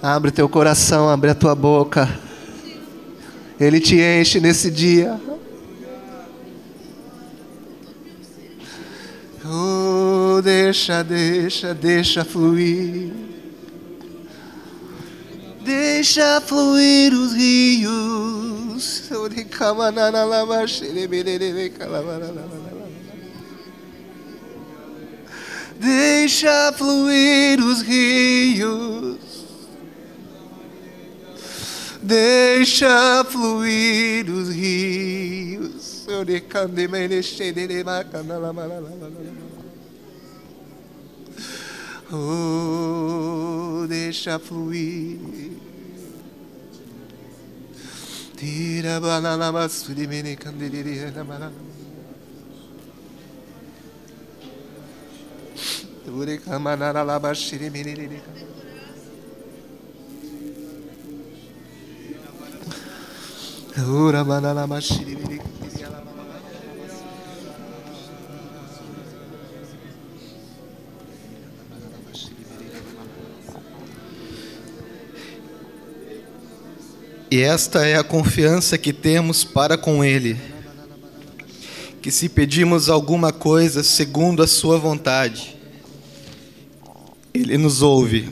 Abre 0.02 0.30
teu 0.30 0.46
coração, 0.46 1.08
abre 1.08 1.30
a 1.30 1.34
tua 1.34 1.54
boca. 1.54 2.06
Ele 3.58 3.80
te 3.80 3.98
enche 3.98 4.40
nesse 4.40 4.70
dia. 4.70 5.18
Oh, 9.46 10.42
deixa, 10.42 11.02
deixa, 11.02 11.72
deixa 11.72 12.26
fluir. 12.26 13.10
Deixa 15.64 16.40
fluir 16.42 17.12
os 17.12 17.32
rios. 17.32 19.08
Deixa 25.78 26.72
fluir 26.72 27.60
os 27.60 27.82
rios. 27.82 29.18
Deixa 32.02 33.24
fluir 33.24 34.28
os 34.28 34.48
rios. 34.48 36.04
Oh, 42.14 43.86
deixa 43.88 44.38
fluir. 44.38 45.18
Tira 48.36 49.00
banana 49.00 49.50
basuri 49.50 50.06
meni 50.06 50.36
candeliri 50.36 51.10
na 51.14 51.24
banana. 51.24 51.52
Ure 56.12 56.36
kamanara 56.36 57.02
la 57.02 57.18
bashiri 57.18 57.70
meni 57.70 57.94
lili. 57.94 58.20
Ura 63.88 64.22
banana 64.22 64.66
bashiri 64.66 65.16
meni. 65.16 65.40
E 77.32 77.40
esta 77.40 77.86
é 77.86 77.96
a 77.96 78.04
confiança 78.04 78.76
que 78.76 78.92
temos 78.92 79.42
para 79.42 79.78
com 79.78 80.04
Ele, 80.04 80.36
que 82.02 82.10
se 82.10 82.28
pedimos 82.28 82.90
alguma 82.90 83.32
coisa 83.32 83.82
segundo 83.82 84.42
a 84.42 84.46
Sua 84.46 84.76
vontade, 84.76 85.56
Ele 87.32 87.56
nos 87.56 87.80
ouve. 87.80 88.28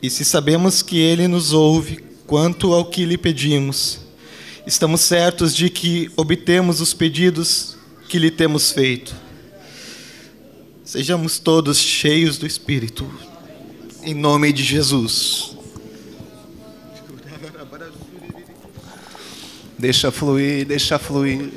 E 0.00 0.08
se 0.08 0.24
sabemos 0.24 0.82
que 0.82 1.00
Ele 1.00 1.26
nos 1.26 1.52
ouve 1.52 2.04
quanto 2.28 2.72
ao 2.72 2.84
que 2.84 3.04
lhe 3.04 3.18
pedimos, 3.18 3.98
estamos 4.64 5.00
certos 5.00 5.52
de 5.52 5.68
que 5.68 6.08
obtemos 6.16 6.80
os 6.80 6.94
pedidos 6.94 7.76
que 8.08 8.20
lhe 8.20 8.30
temos 8.30 8.70
feito. 8.70 9.12
Sejamos 10.84 11.40
todos 11.40 11.78
cheios 11.78 12.38
do 12.38 12.46
Espírito, 12.46 13.04
em 14.04 14.14
nome 14.14 14.52
de 14.52 14.62
Jesus. 14.62 15.53
Deixa 19.84 20.10
fluir, 20.10 20.64
deixa 20.64 20.98
fluir. 20.98 21.50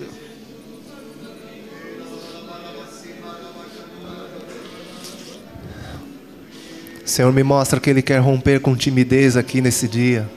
Senhor, 7.05 7.31
me 7.31 7.41
mostra 7.41 7.79
que 7.79 7.89
Ele 7.89 8.01
quer 8.01 8.17
romper 8.17 8.59
com 8.59 8.75
timidez 8.75 9.37
aqui 9.37 9.61
nesse 9.61 9.87
dia. 9.87 10.29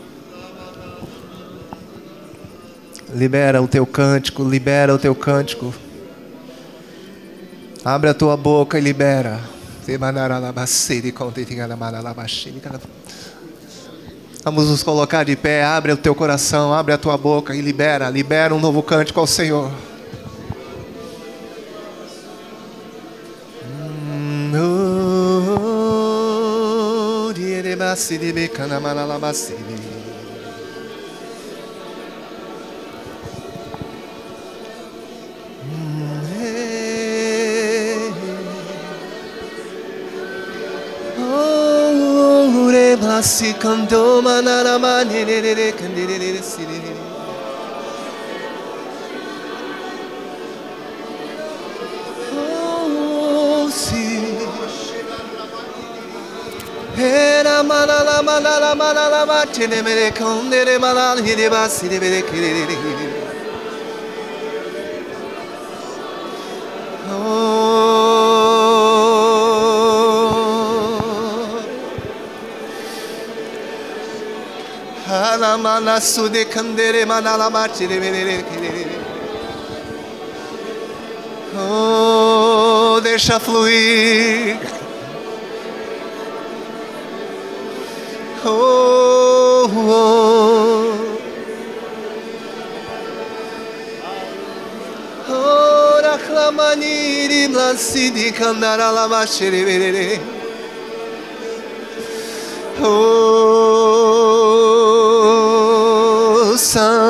Libera 3.12 3.61
o 3.61 3.66
teu 3.66 3.84
cântico, 3.84 4.45
libera 4.45 4.95
o 4.95 4.99
teu 4.99 5.16
cântico. 5.16 5.74
Abre 7.84 8.11
a 8.11 8.14
tua 8.14 8.36
boca 8.36 8.78
e 8.78 8.80
libera. 8.80 9.41
Vamos 14.43 14.68
nos 14.68 14.82
colocar 14.82 15.24
de 15.24 15.36
pé, 15.36 15.62
abre 15.62 15.93
o 15.93 15.99
teu 15.99 16.14
coração, 16.14 16.72
abre 16.72 16.95
a 16.95 16.99
tua 16.99 17.18
boca 17.18 17.55
e 17.55 17.61
libera, 17.61 18.09
libera 18.09 18.55
um 18.55 18.59
novo 18.59 18.82
cântico 18.82 19.20
ao 19.20 19.26
Senhor. 19.26 19.70
Hum, 23.62 24.53
oh, 24.57 25.70
Asi 43.20 43.52
kando 43.52 44.22
manana 44.22 44.78
manenere 44.78 45.72
kandelere 45.78 46.40
sirere. 46.42 46.94
Hera 56.96 57.62
manala 57.62 58.22
manala 58.22 58.74
manala 58.74 59.26
ma 59.26 59.44
tenemere 59.44 60.12
kondere 60.16 60.78
manal 60.78 61.18
hidebas 61.22 61.82
hidebere 61.82 62.22
kirere. 62.22 63.19
Alamana 75.61 76.00
sude 76.00 76.44
kandere 76.48 77.04
manala 77.04 77.50
marchire 77.50 78.00
bere 78.00 78.44
kirere. 78.48 78.86
Oh, 81.54 83.00
deixa 83.04 83.38
fluir. 83.38 84.56
Oh, 88.42 89.70
oh. 89.74 90.96
Oh, 95.28 96.00
reclamaniri 96.02 97.48
blancidi 97.52 98.32
candara 98.32 98.90
la 98.92 99.06
machere 99.08 99.62
verere. 99.64 100.20
Oh, 102.82 103.29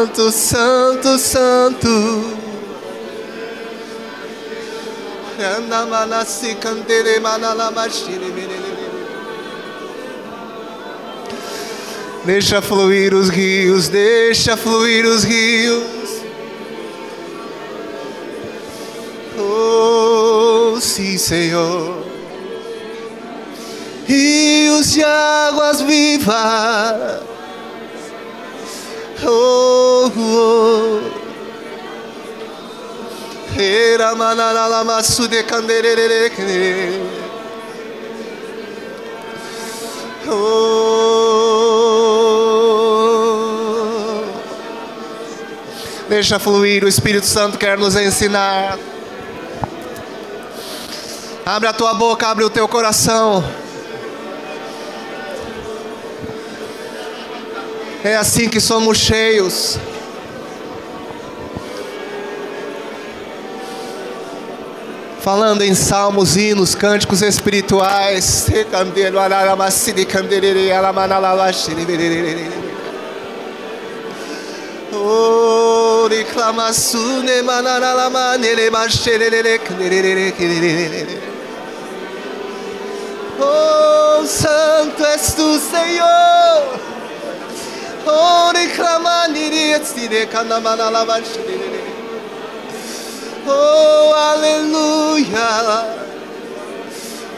santo, 0.01 0.31
santo, 0.33 1.19
santo. 1.19 1.89
Deixa 12.25 12.63
fluir 12.63 13.15
os 13.15 13.29
rios, 13.29 13.89
deixa 13.89 14.57
fluir 14.57 15.05
os 15.05 15.23
rios. 15.23 16.23
Oh, 19.39 20.79
sim, 20.81 21.19
Senhor. 21.19 22.05
Rios 24.07 24.93
de 24.93 25.05
águas 25.05 25.83
vivas. 25.83 27.23
Oh. 29.27 29.70
Era 33.63 34.15
manala 34.15 34.83
masu 34.85 35.29
de 35.29 35.43
canderere. 35.43 36.33
Oh. 40.27 41.11
Deixa 46.09 46.39
fluir, 46.39 46.83
o 46.85 46.89
Espírito 46.89 47.27
Santo 47.27 47.59
quer 47.59 47.77
nos 47.77 47.95
ensinar. 47.97 48.79
Abre 51.45 51.69
a 51.69 51.73
tua 51.73 51.93
boca, 51.95 52.29
abre 52.29 52.45
o 52.45 52.51
teu 52.51 52.67
coração. 52.67 53.45
É 58.03 58.17
assim 58.17 58.49
que 58.49 58.61
somos 58.61 58.97
cheios. 58.97 59.79
Falando 65.23 65.63
em 65.63 65.75
salmos, 65.75 66.37
hinos, 66.37 66.75
cânticos 66.75 67.21
espirituais. 67.21 68.47
Oh, 74.93 76.09
Oh, 83.39 84.27
santo 84.27 85.05
és 85.05 85.35
tu, 85.35 85.61
Senhor. 85.61 86.81
Oh, 88.07 88.53
sherere 88.53 88.69
Oh, 93.51 94.13
aleluia. 94.15 95.51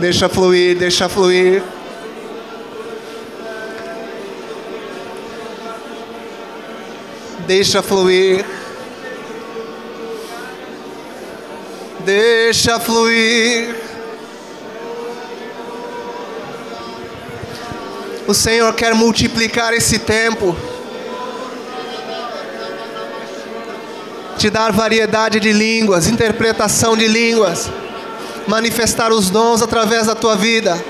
Deixa 0.00 0.28
fluir, 0.28 0.76
deixa 0.76 1.08
fluir. 1.08 1.62
Deixa 7.46 7.82
fluir. 7.82 8.44
Deixa 12.04 12.78
fluir. 12.78 13.85
O 18.26 18.34
Senhor 18.34 18.74
quer 18.74 18.92
multiplicar 18.94 19.72
esse 19.72 20.00
tempo. 20.00 20.56
Te 24.36 24.50
dar 24.50 24.72
variedade 24.72 25.38
de 25.38 25.52
línguas, 25.52 26.08
interpretação 26.08 26.96
de 26.96 27.06
línguas, 27.06 27.70
manifestar 28.46 29.12
os 29.12 29.30
dons 29.30 29.62
através 29.62 30.06
da 30.06 30.14
tua 30.14 30.36
vida. 30.36 30.82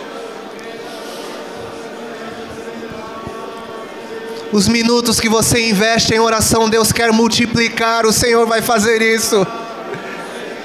Os 4.50 4.66
minutos 4.66 5.20
que 5.20 5.28
você 5.28 5.68
investe 5.68 6.14
em 6.14 6.18
oração, 6.18 6.70
Deus 6.70 6.90
quer 6.90 7.12
multiplicar, 7.12 8.06
o 8.06 8.12
Senhor 8.12 8.46
vai 8.46 8.62
fazer 8.62 9.02
isso. 9.02 9.46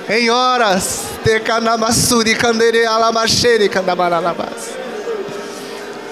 Em 0.07 0.30
horas, 0.30 1.03
Tekanamassuri 1.24 2.36
Kandere 2.36 2.86
Alamasheri 2.86 3.67
Kandamaralabas. 3.67 4.80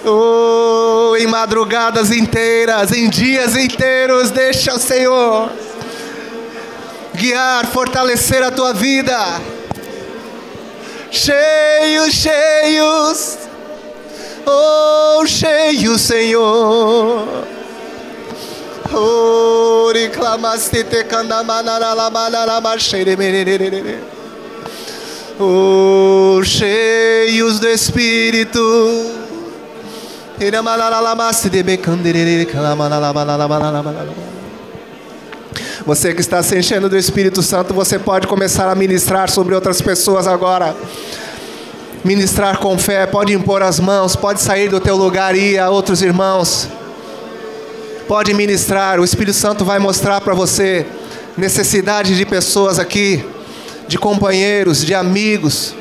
Oh, 0.06 1.16
em 1.18 1.28
madrugadas 1.28 2.12
inteiras, 2.12 2.91
em 2.91 3.10
dias 3.10 3.56
inteiros, 3.56 4.32
deixa 4.32 4.74
o 4.74 4.80
Senhor 4.80 5.50
guiar, 7.20 7.68
fortalecer 7.68 8.41
a 8.41 8.50
tua 8.50 8.74
vida. 8.74 9.41
Cheios, 11.12 12.14
cheios, 12.14 13.38
oh, 14.45 15.26
cheio, 15.26 16.00
Senhor. 16.00 17.28
Oh, 18.91 19.91
candamanaralamanaralamanarabaxeremererere. 21.10 24.00
Oh, 25.39 26.41
cheios 26.43 27.60
do 27.60 27.68
Espírito. 27.68 29.18
Você 35.86 36.14
que 36.14 36.22
está 36.22 36.42
se 36.42 36.58
enchendo 36.58 36.88
do 36.88 36.98
Espírito 36.98 37.44
Santo, 37.44 37.74
você 37.74 38.00
pode 38.00 38.26
começar 38.26 38.70
a 38.70 38.76
ministrar 38.76 39.30
sobre 39.30 39.54
outras 39.54 39.82
pessoas 39.82 40.28
agora. 40.28 40.74
Ministrar 42.06 42.58
com 42.60 42.78
fé, 42.78 43.06
pode 43.06 43.34
impor 43.34 43.62
as 43.62 43.82
mãos, 43.82 44.16
pode 44.16 44.40
sair 44.40 44.70
do 44.70 44.80
teu 44.80 44.96
lugar 44.96 45.36
e 45.36 45.56
ir 45.56 45.60
a 45.60 45.70
outros 45.70 46.02
irmãos. 46.02 46.70
Pode 48.08 48.34
ministrar, 48.34 48.98
o 48.98 49.04
Espírito 49.04 49.36
Santo 49.36 49.66
vai 49.66 49.78
mostrar 49.78 50.22
para 50.22 50.34
você 50.34 50.86
necessidade 51.38 52.16
de 52.16 52.26
pessoas 52.26 52.80
aqui, 52.80 53.26
de 53.90 53.98
companheiros, 53.98 54.86
de 54.86 54.94
amigos, 54.94 55.76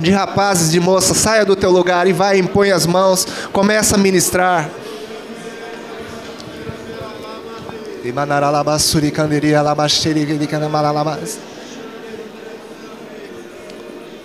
de 0.00 0.10
rapazes, 0.10 0.70
de 0.70 0.80
moças, 0.80 1.16
saia 1.16 1.44
do 1.44 1.54
teu 1.54 1.70
lugar 1.70 2.06
e 2.06 2.12
vai, 2.12 2.38
impõe 2.38 2.70
as 2.70 2.86
mãos, 2.86 3.26
começa 3.52 3.96
a 3.96 3.98
ministrar. 3.98 4.68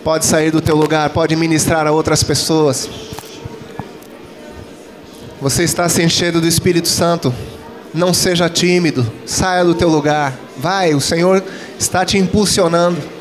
Pode 0.04 0.26
sair 0.26 0.52
do 0.52 0.62
teu 0.62 0.76
lugar, 0.76 1.10
pode 1.10 1.36
ministrar 1.36 1.86
a 1.86 1.92
outras 1.92 2.24
pessoas. 2.24 2.90
Você 5.42 5.64
está 5.64 5.90
se 5.90 6.02
enchendo 6.02 6.40
do 6.40 6.48
Espírito 6.48 6.88
Santo. 6.88 7.34
Não 7.94 8.14
seja 8.14 8.50
tímido, 8.50 9.10
saia 9.26 9.64
do 9.64 9.76
teu 9.76 9.90
lugar. 9.90 10.34
Vai, 10.58 10.94
o 10.94 11.02
Senhor 11.02 11.44
está 11.78 12.06
te 12.06 12.18
impulsionando. 12.18 13.15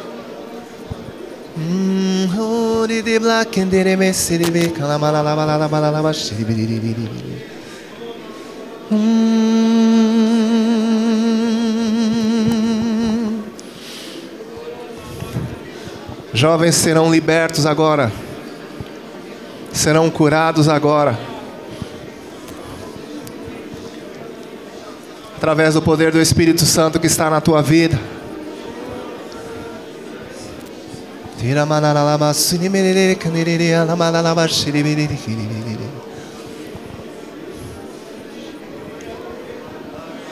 Jovens 16.33 16.75
serão 16.75 17.11
libertos 17.11 17.64
agora, 17.64 18.12
serão 19.72 20.11
curados 20.11 20.68
agora, 20.68 21.18
através 25.37 25.75
do 25.75 25.83
poder 25.83 26.11
do 26.11 26.20
Espírito 26.20 26.64
Santo 26.64 26.99
que 26.99 27.07
está 27.07 27.31
na 27.31 27.41
tua 27.41 27.62
vida. 27.62 28.14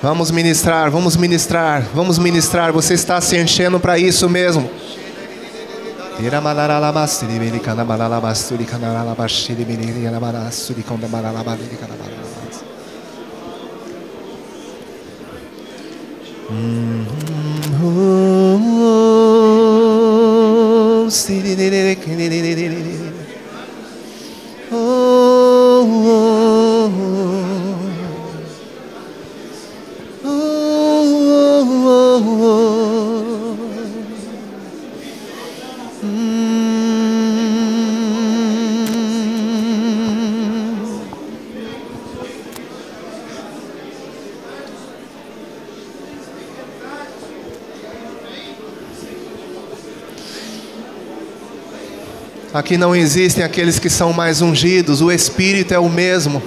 Vamos 0.02 0.30
ministrar, 0.30 0.90
vamos 0.90 1.14
ministrar, 1.16 1.86
vamos 1.94 2.18
ministrar. 2.18 2.72
Você 2.72 2.94
está 2.94 3.20
se 3.20 3.36
enchendo 3.36 3.78
para 3.78 3.98
isso 3.98 4.26
mesmo. 4.26 4.70
seni 21.12 21.56
Aqui 52.54 52.76
não 52.76 52.94
existem 52.94 53.42
aqueles 53.42 53.78
que 53.78 53.88
são 53.88 54.12
mais 54.12 54.42
ungidos, 54.42 55.00
o 55.00 55.10
Espírito 55.10 55.72
é 55.72 55.78
o 55.78 55.88
mesmo. 55.88 56.42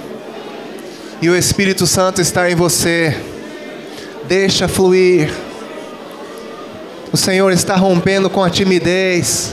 E 1.20 1.28
o 1.28 1.34
Espírito 1.34 1.84
Santo 1.84 2.20
está 2.20 2.48
em 2.48 2.54
você. 2.54 3.16
Deixa 4.28 4.68
fluir. 4.68 5.32
O 7.12 7.16
Senhor 7.16 7.50
está 7.50 7.74
rompendo 7.74 8.30
com 8.30 8.40
a 8.40 8.48
timidez, 8.48 9.52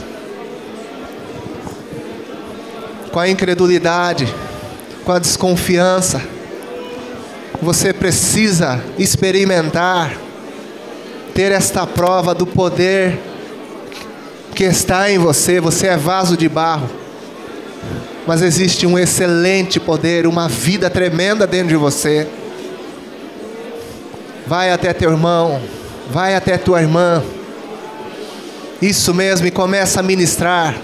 com 3.10 3.18
a 3.18 3.28
incredulidade, 3.28 4.32
com 5.04 5.10
a 5.10 5.18
desconfiança. 5.18 6.22
Você 7.60 7.92
precisa 7.92 8.80
experimentar, 8.96 10.16
ter 11.34 11.50
esta 11.50 11.84
prova 11.84 12.32
do 12.32 12.46
poder 12.46 13.18
que 14.54 14.64
está 14.64 15.10
em 15.10 15.18
você, 15.18 15.60
você 15.60 15.88
é 15.88 15.96
vaso 15.96 16.36
de 16.36 16.48
barro. 16.48 16.88
Mas 18.26 18.40
existe 18.40 18.86
um 18.86 18.98
excelente 18.98 19.78
poder, 19.78 20.26
uma 20.26 20.48
vida 20.48 20.88
tremenda 20.88 21.46
dentro 21.46 21.68
de 21.68 21.76
você. 21.76 22.26
Vai 24.46 24.70
até 24.70 24.92
teu 24.92 25.10
irmão, 25.10 25.60
vai 26.10 26.34
até 26.34 26.56
tua 26.56 26.80
irmã. 26.80 27.22
Isso 28.80 29.12
mesmo, 29.12 29.46
e 29.46 29.50
começa 29.50 30.00
a 30.00 30.02
ministrar. 30.02 30.74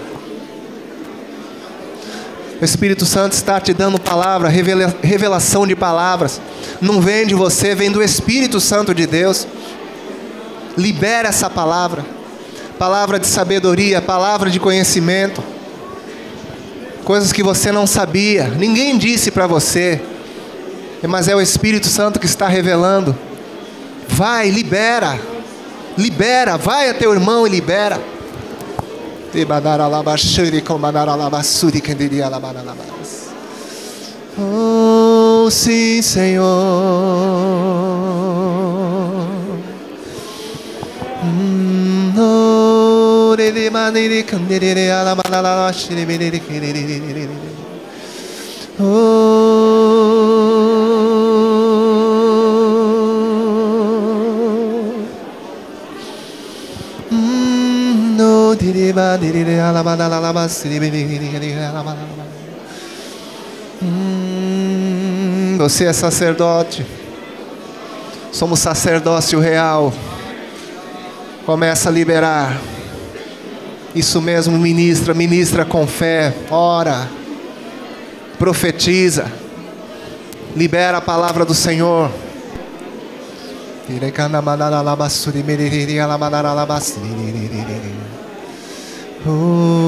O 2.61 2.65
Espírito 2.65 3.05
Santo 3.07 3.33
está 3.33 3.59
te 3.59 3.73
dando 3.73 3.99
palavra, 3.99 4.49
revelação 4.49 5.65
de 5.65 5.75
palavras. 5.75 6.39
Não 6.79 7.01
vem 7.01 7.25
de 7.25 7.33
você, 7.33 7.73
vem 7.73 7.89
do 7.89 8.03
Espírito 8.03 8.59
Santo 8.59 8.93
de 8.93 9.07
Deus. 9.07 9.47
Libera 10.77 11.29
essa 11.29 11.49
palavra 11.49 12.20
palavra 12.81 13.19
de 13.19 13.27
sabedoria, 13.27 14.01
palavra 14.01 14.49
de 14.49 14.59
conhecimento, 14.59 15.43
coisas 17.05 17.31
que 17.31 17.43
você 17.43 17.71
não 17.71 17.85
sabia, 17.85 18.47
ninguém 18.47 18.97
disse 18.97 19.29
para 19.29 19.45
você, 19.45 20.01
mas 21.07 21.27
é 21.27 21.35
o 21.35 21.39
Espírito 21.39 21.85
Santo 21.85 22.19
que 22.19 22.25
está 22.25 22.47
revelando. 22.47 23.15
Vai, 24.07 24.49
libera, 24.49 25.19
libera, 25.95 26.57
vai 26.57 26.89
a 26.89 26.93
teu 26.95 27.13
irmão 27.13 27.45
e 27.45 27.51
libera. 27.51 28.01
Oh, 34.39 35.47
sim, 35.51 36.01
Senhor. 36.01 37.21
de 42.11 42.17
manere 42.17 42.60
manala 45.13 45.51
você 65.57 65.85
é 65.85 65.93
sacerdote. 65.93 66.85
Somos 68.31 68.59
sacerdócio 68.59 69.39
real. 69.39 69.93
Começa 71.45 71.89
a 71.89 71.91
liberar. 71.91 72.59
Isso 73.93 74.21
mesmo, 74.21 74.57
ministra, 74.57 75.13
ministra 75.13 75.65
com 75.65 75.85
fé, 75.85 76.33
ora, 76.49 77.09
profetiza, 78.39 79.29
libera 80.55 80.97
a 80.97 81.01
palavra 81.01 81.43
do 81.43 81.53
Senhor. 81.53 82.09
Oh, 89.25 89.31
Oh, 89.33 89.81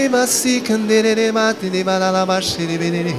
Dere 0.00 0.08
masi 0.08 0.64
kendere 0.64 1.14
de 1.14 1.30
mati 1.30 1.72
de 1.72 1.86
balala 1.86 2.28
başı 2.28 2.68
de 2.68 2.80
bedere. 2.80 3.12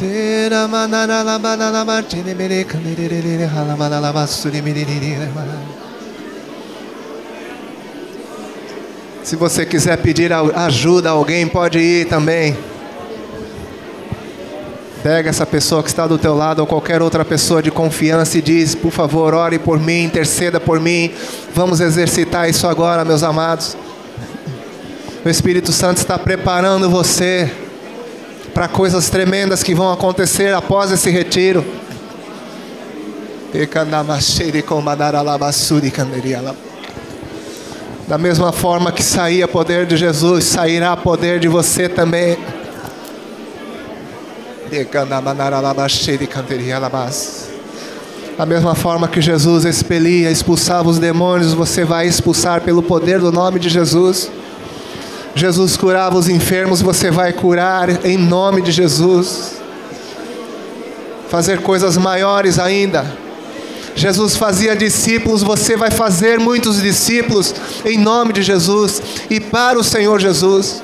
Dera 0.00 0.68
manala 0.68 1.42
balala 1.42 1.86
başı 1.86 2.26
de 2.26 2.38
bedere 2.38 2.66
kendere 2.68 3.38
de 3.38 3.46
halamala 3.46 4.14
başı 4.14 4.52
de 4.52 4.66
bedere. 4.66 5.28
Se 9.28 9.36
você 9.36 9.66
quiser 9.66 9.98
pedir 9.98 10.32
ajuda 10.32 11.10
a 11.10 11.12
alguém, 11.12 11.46
pode 11.46 11.78
ir 11.78 12.06
também. 12.06 12.56
Pega 15.02 15.28
essa 15.28 15.44
pessoa 15.44 15.82
que 15.82 15.90
está 15.90 16.06
do 16.06 16.16
teu 16.16 16.34
lado 16.34 16.60
ou 16.60 16.66
qualquer 16.66 17.02
outra 17.02 17.26
pessoa 17.26 17.62
de 17.62 17.70
confiança 17.70 18.38
e 18.38 18.40
diz, 18.40 18.74
por 18.74 18.90
favor, 18.90 19.34
ore 19.34 19.58
por 19.58 19.78
mim, 19.78 20.04
interceda 20.04 20.58
por 20.58 20.80
mim. 20.80 21.12
Vamos 21.54 21.78
exercitar 21.78 22.48
isso 22.48 22.66
agora, 22.66 23.04
meus 23.04 23.22
amados. 23.22 23.76
O 25.22 25.28
Espírito 25.28 25.72
Santo 25.72 25.98
está 25.98 26.18
preparando 26.18 26.88
você 26.88 27.52
para 28.54 28.66
coisas 28.66 29.10
tremendas 29.10 29.62
que 29.62 29.74
vão 29.74 29.92
acontecer 29.92 30.54
após 30.54 30.90
esse 30.90 31.10
retiro. 31.10 31.62
Da 38.08 38.16
mesma 38.16 38.52
forma 38.52 38.90
que 38.90 39.02
saía 39.02 39.46
poder 39.46 39.84
de 39.84 39.94
Jesus, 39.94 40.46
sairá 40.46 40.96
poder 40.96 41.38
de 41.38 41.46
você 41.46 41.90
também. 41.90 42.38
Da 48.38 48.46
mesma 48.46 48.74
forma 48.74 49.08
que 49.08 49.20
Jesus 49.20 49.66
expelia, 49.66 50.30
expulsava 50.30 50.88
os 50.88 50.98
demônios, 50.98 51.52
você 51.52 51.84
vai 51.84 52.06
expulsar 52.06 52.62
pelo 52.62 52.82
poder 52.82 53.18
do 53.18 53.30
nome 53.30 53.60
de 53.60 53.68
Jesus. 53.68 54.30
Jesus 55.34 55.76
curava 55.76 56.16
os 56.16 56.30
enfermos, 56.30 56.80
você 56.80 57.10
vai 57.10 57.34
curar 57.34 58.06
em 58.06 58.16
nome 58.16 58.62
de 58.62 58.72
Jesus. 58.72 59.60
Fazer 61.28 61.60
coisas 61.60 61.98
maiores 61.98 62.58
ainda. 62.58 63.27
Jesus 63.98 64.36
fazia 64.36 64.76
discípulos, 64.76 65.42
você 65.42 65.76
vai 65.76 65.90
fazer 65.90 66.38
muitos 66.38 66.80
discípulos 66.80 67.52
em 67.84 67.98
nome 67.98 68.32
de 68.32 68.42
Jesus 68.42 69.02
e 69.28 69.40
para 69.40 69.76
o 69.76 69.82
Senhor 69.82 70.20
Jesus. 70.20 70.80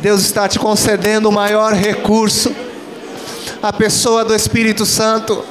Deus 0.00 0.20
está 0.20 0.46
te 0.46 0.60
concedendo 0.60 1.28
o 1.28 1.32
maior 1.32 1.72
recurso, 1.72 2.54
a 3.60 3.72
pessoa 3.72 4.24
do 4.24 4.32
Espírito 4.32 4.86
Santo. 4.86 5.44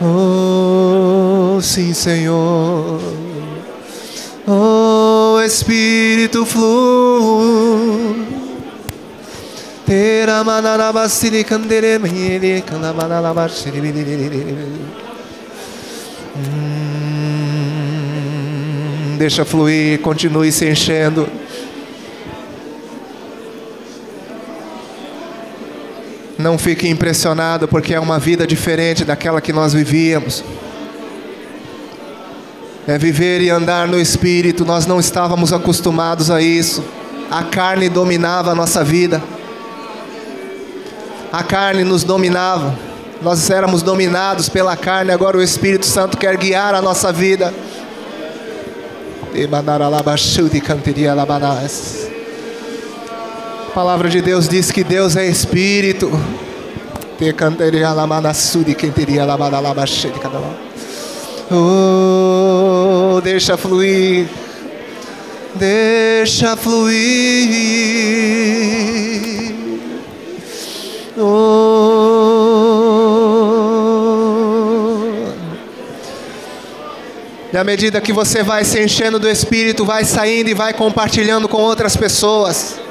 Oh, 0.00 1.60
sim, 1.62 1.94
Senhor. 1.94 3.00
Oh, 4.48 5.40
Espírito 5.40 6.44
flui. 6.44 8.43
Deixa 19.18 19.44
fluir, 19.44 20.00
continue 20.00 20.50
se 20.50 20.68
enchendo. 20.68 21.28
Não 26.38 26.58
fique 26.58 26.88
impressionado, 26.88 27.68
porque 27.68 27.94
é 27.94 28.00
uma 28.00 28.18
vida 28.18 28.46
diferente 28.46 29.04
daquela 29.04 29.40
que 29.40 29.52
nós 29.52 29.72
vivíamos. 29.72 30.42
É 32.86 32.98
viver 32.98 33.40
e 33.40 33.50
andar 33.50 33.86
no 33.86 33.98
espírito, 33.98 34.64
nós 34.64 34.84
não 34.86 34.98
estávamos 34.98 35.52
acostumados 35.52 36.30
a 36.30 36.42
isso. 36.42 36.84
A 37.30 37.42
carne 37.42 37.88
dominava 37.88 38.50
a 38.50 38.54
nossa 38.54 38.82
vida. 38.82 39.22
A 41.34 41.42
carne 41.42 41.82
nos 41.82 42.04
dominava. 42.04 42.78
Nós 43.20 43.50
éramos 43.50 43.82
dominados 43.82 44.48
pela 44.48 44.76
carne, 44.76 45.10
agora 45.10 45.36
o 45.36 45.42
Espírito 45.42 45.84
Santo 45.84 46.16
quer 46.16 46.36
guiar 46.36 46.76
a 46.76 46.80
nossa 46.80 47.12
vida. 47.12 47.52
A 53.66 53.70
palavra 53.74 54.08
de 54.08 54.22
Deus 54.22 54.48
diz 54.48 54.70
que 54.70 54.84
Deus 54.84 55.16
é 55.16 55.26
espírito. 55.26 56.08
Oh, 61.50 63.20
deixa 63.24 63.56
fluir. 63.56 64.28
Deixa 65.56 66.56
fluir. 66.56 66.94
À 77.54 77.62
medida 77.62 78.00
que 78.00 78.12
você 78.12 78.42
vai 78.42 78.64
se 78.64 78.82
enchendo 78.82 79.18
do 79.18 79.28
Espírito, 79.28 79.84
vai 79.84 80.04
saindo 80.04 80.50
e 80.50 80.54
vai 80.54 80.74
compartilhando 80.74 81.48
com 81.48 81.58
outras 81.58 81.96
pessoas. 81.96 82.83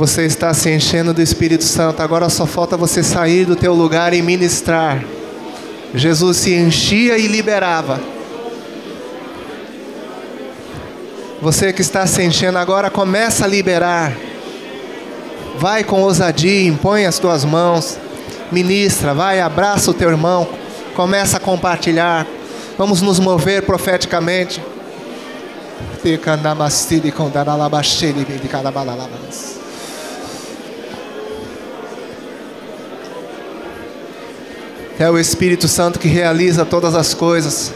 Você 0.00 0.24
está 0.24 0.54
se 0.54 0.70
enchendo 0.70 1.12
do 1.12 1.20
Espírito 1.20 1.62
Santo. 1.62 2.00
Agora 2.00 2.30
só 2.30 2.46
falta 2.46 2.74
você 2.74 3.02
sair 3.02 3.44
do 3.44 3.54
teu 3.54 3.74
lugar 3.74 4.14
e 4.14 4.22
ministrar. 4.22 5.04
Jesus 5.94 6.38
se 6.38 6.54
enchia 6.54 7.18
e 7.18 7.26
liberava. 7.26 8.00
Você 11.42 11.70
que 11.70 11.82
está 11.82 12.06
se 12.06 12.22
enchendo 12.22 12.56
agora, 12.56 12.88
começa 12.88 13.44
a 13.44 13.46
liberar. 13.46 14.16
Vai 15.58 15.84
com 15.84 16.00
ousadia, 16.00 16.66
impõe 16.66 17.04
as 17.04 17.18
tuas 17.18 17.44
mãos, 17.44 17.98
ministra, 18.50 19.12
vai, 19.12 19.38
abraça 19.38 19.90
o 19.90 19.94
teu 19.94 20.08
irmão, 20.08 20.48
começa 20.96 21.36
a 21.36 21.40
compartilhar. 21.40 22.26
Vamos 22.78 23.02
nos 23.02 23.20
mover 23.20 23.66
profeticamente. 23.66 24.62
É 35.00 35.08
o 35.10 35.18
Espírito 35.18 35.66
Santo 35.66 35.98
que 35.98 36.08
realiza 36.08 36.62
todas 36.66 36.94
as 36.94 37.14
coisas. 37.14 37.72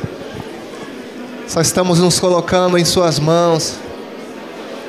Só 1.49 1.63
estamos 1.63 1.99
nos 1.99 2.21
colocando 2.21 2.77
em 2.77 2.85
Suas 2.85 3.19
mãos. 3.19 3.77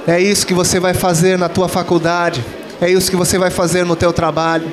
É 0.06 0.20
isso 0.20 0.46
que 0.46 0.54
você 0.54 0.78
vai 0.78 0.94
fazer 0.94 1.38
na 1.38 1.48
tua 1.48 1.70
faculdade. 1.70 2.44
É 2.82 2.92
isso 2.92 3.10
que 3.10 3.16
você 3.16 3.38
vai 3.38 3.50
fazer 3.50 3.86
no 3.86 3.96
teu 3.96 4.12
trabalho. 4.12 4.70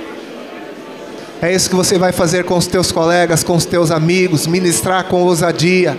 É 1.41 1.55
isso 1.55 1.71
que 1.71 1.77
você 1.77 1.97
vai 1.99 2.11
fazer 2.11 2.43
com 2.43 2.57
os 2.57 2.67
teus 2.67 2.91
colegas, 2.91 3.45
com 3.45 3.55
os 3.55 3.65
teus 3.65 3.93
amigos, 3.93 4.45
ministrar 4.45 5.05
com 5.05 5.23
ousadia. 5.23 5.97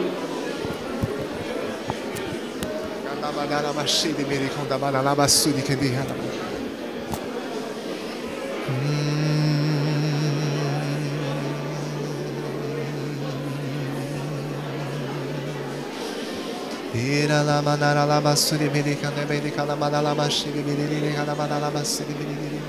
Era 17.23 17.41
la 17.41 17.61
manara 17.61 18.03
la 18.05 18.19
basuri 18.19 18.69
medika 18.69 19.09
ne 19.15 19.23
medika 19.25 19.63
la 19.63 19.75
manala 19.77 20.13
maşiri 20.13 20.61
bilili 20.61 21.15
la 21.15 21.33
manala 21.35 21.71
masiri 21.71 22.13
bilili. 22.19 22.59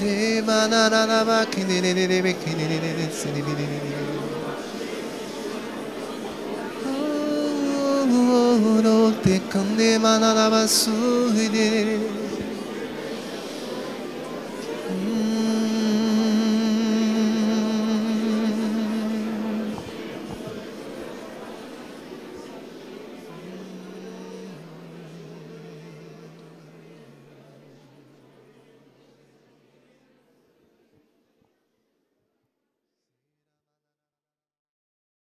De 0.00 0.42
manara 0.42 1.06
la 1.06 1.24
bakini 1.24 1.80
ne 1.80 1.94
ne 1.94 2.06
ne 2.06 2.22
bekini 2.22 2.68
ne 2.68 2.78
ne 2.82 3.08
seni 3.10 3.42
bilili. 3.46 3.80
Te 9.24 9.40
kande 9.48 9.98
manala 9.98 10.50
basuri 10.50 11.48
bilili. 11.52 12.23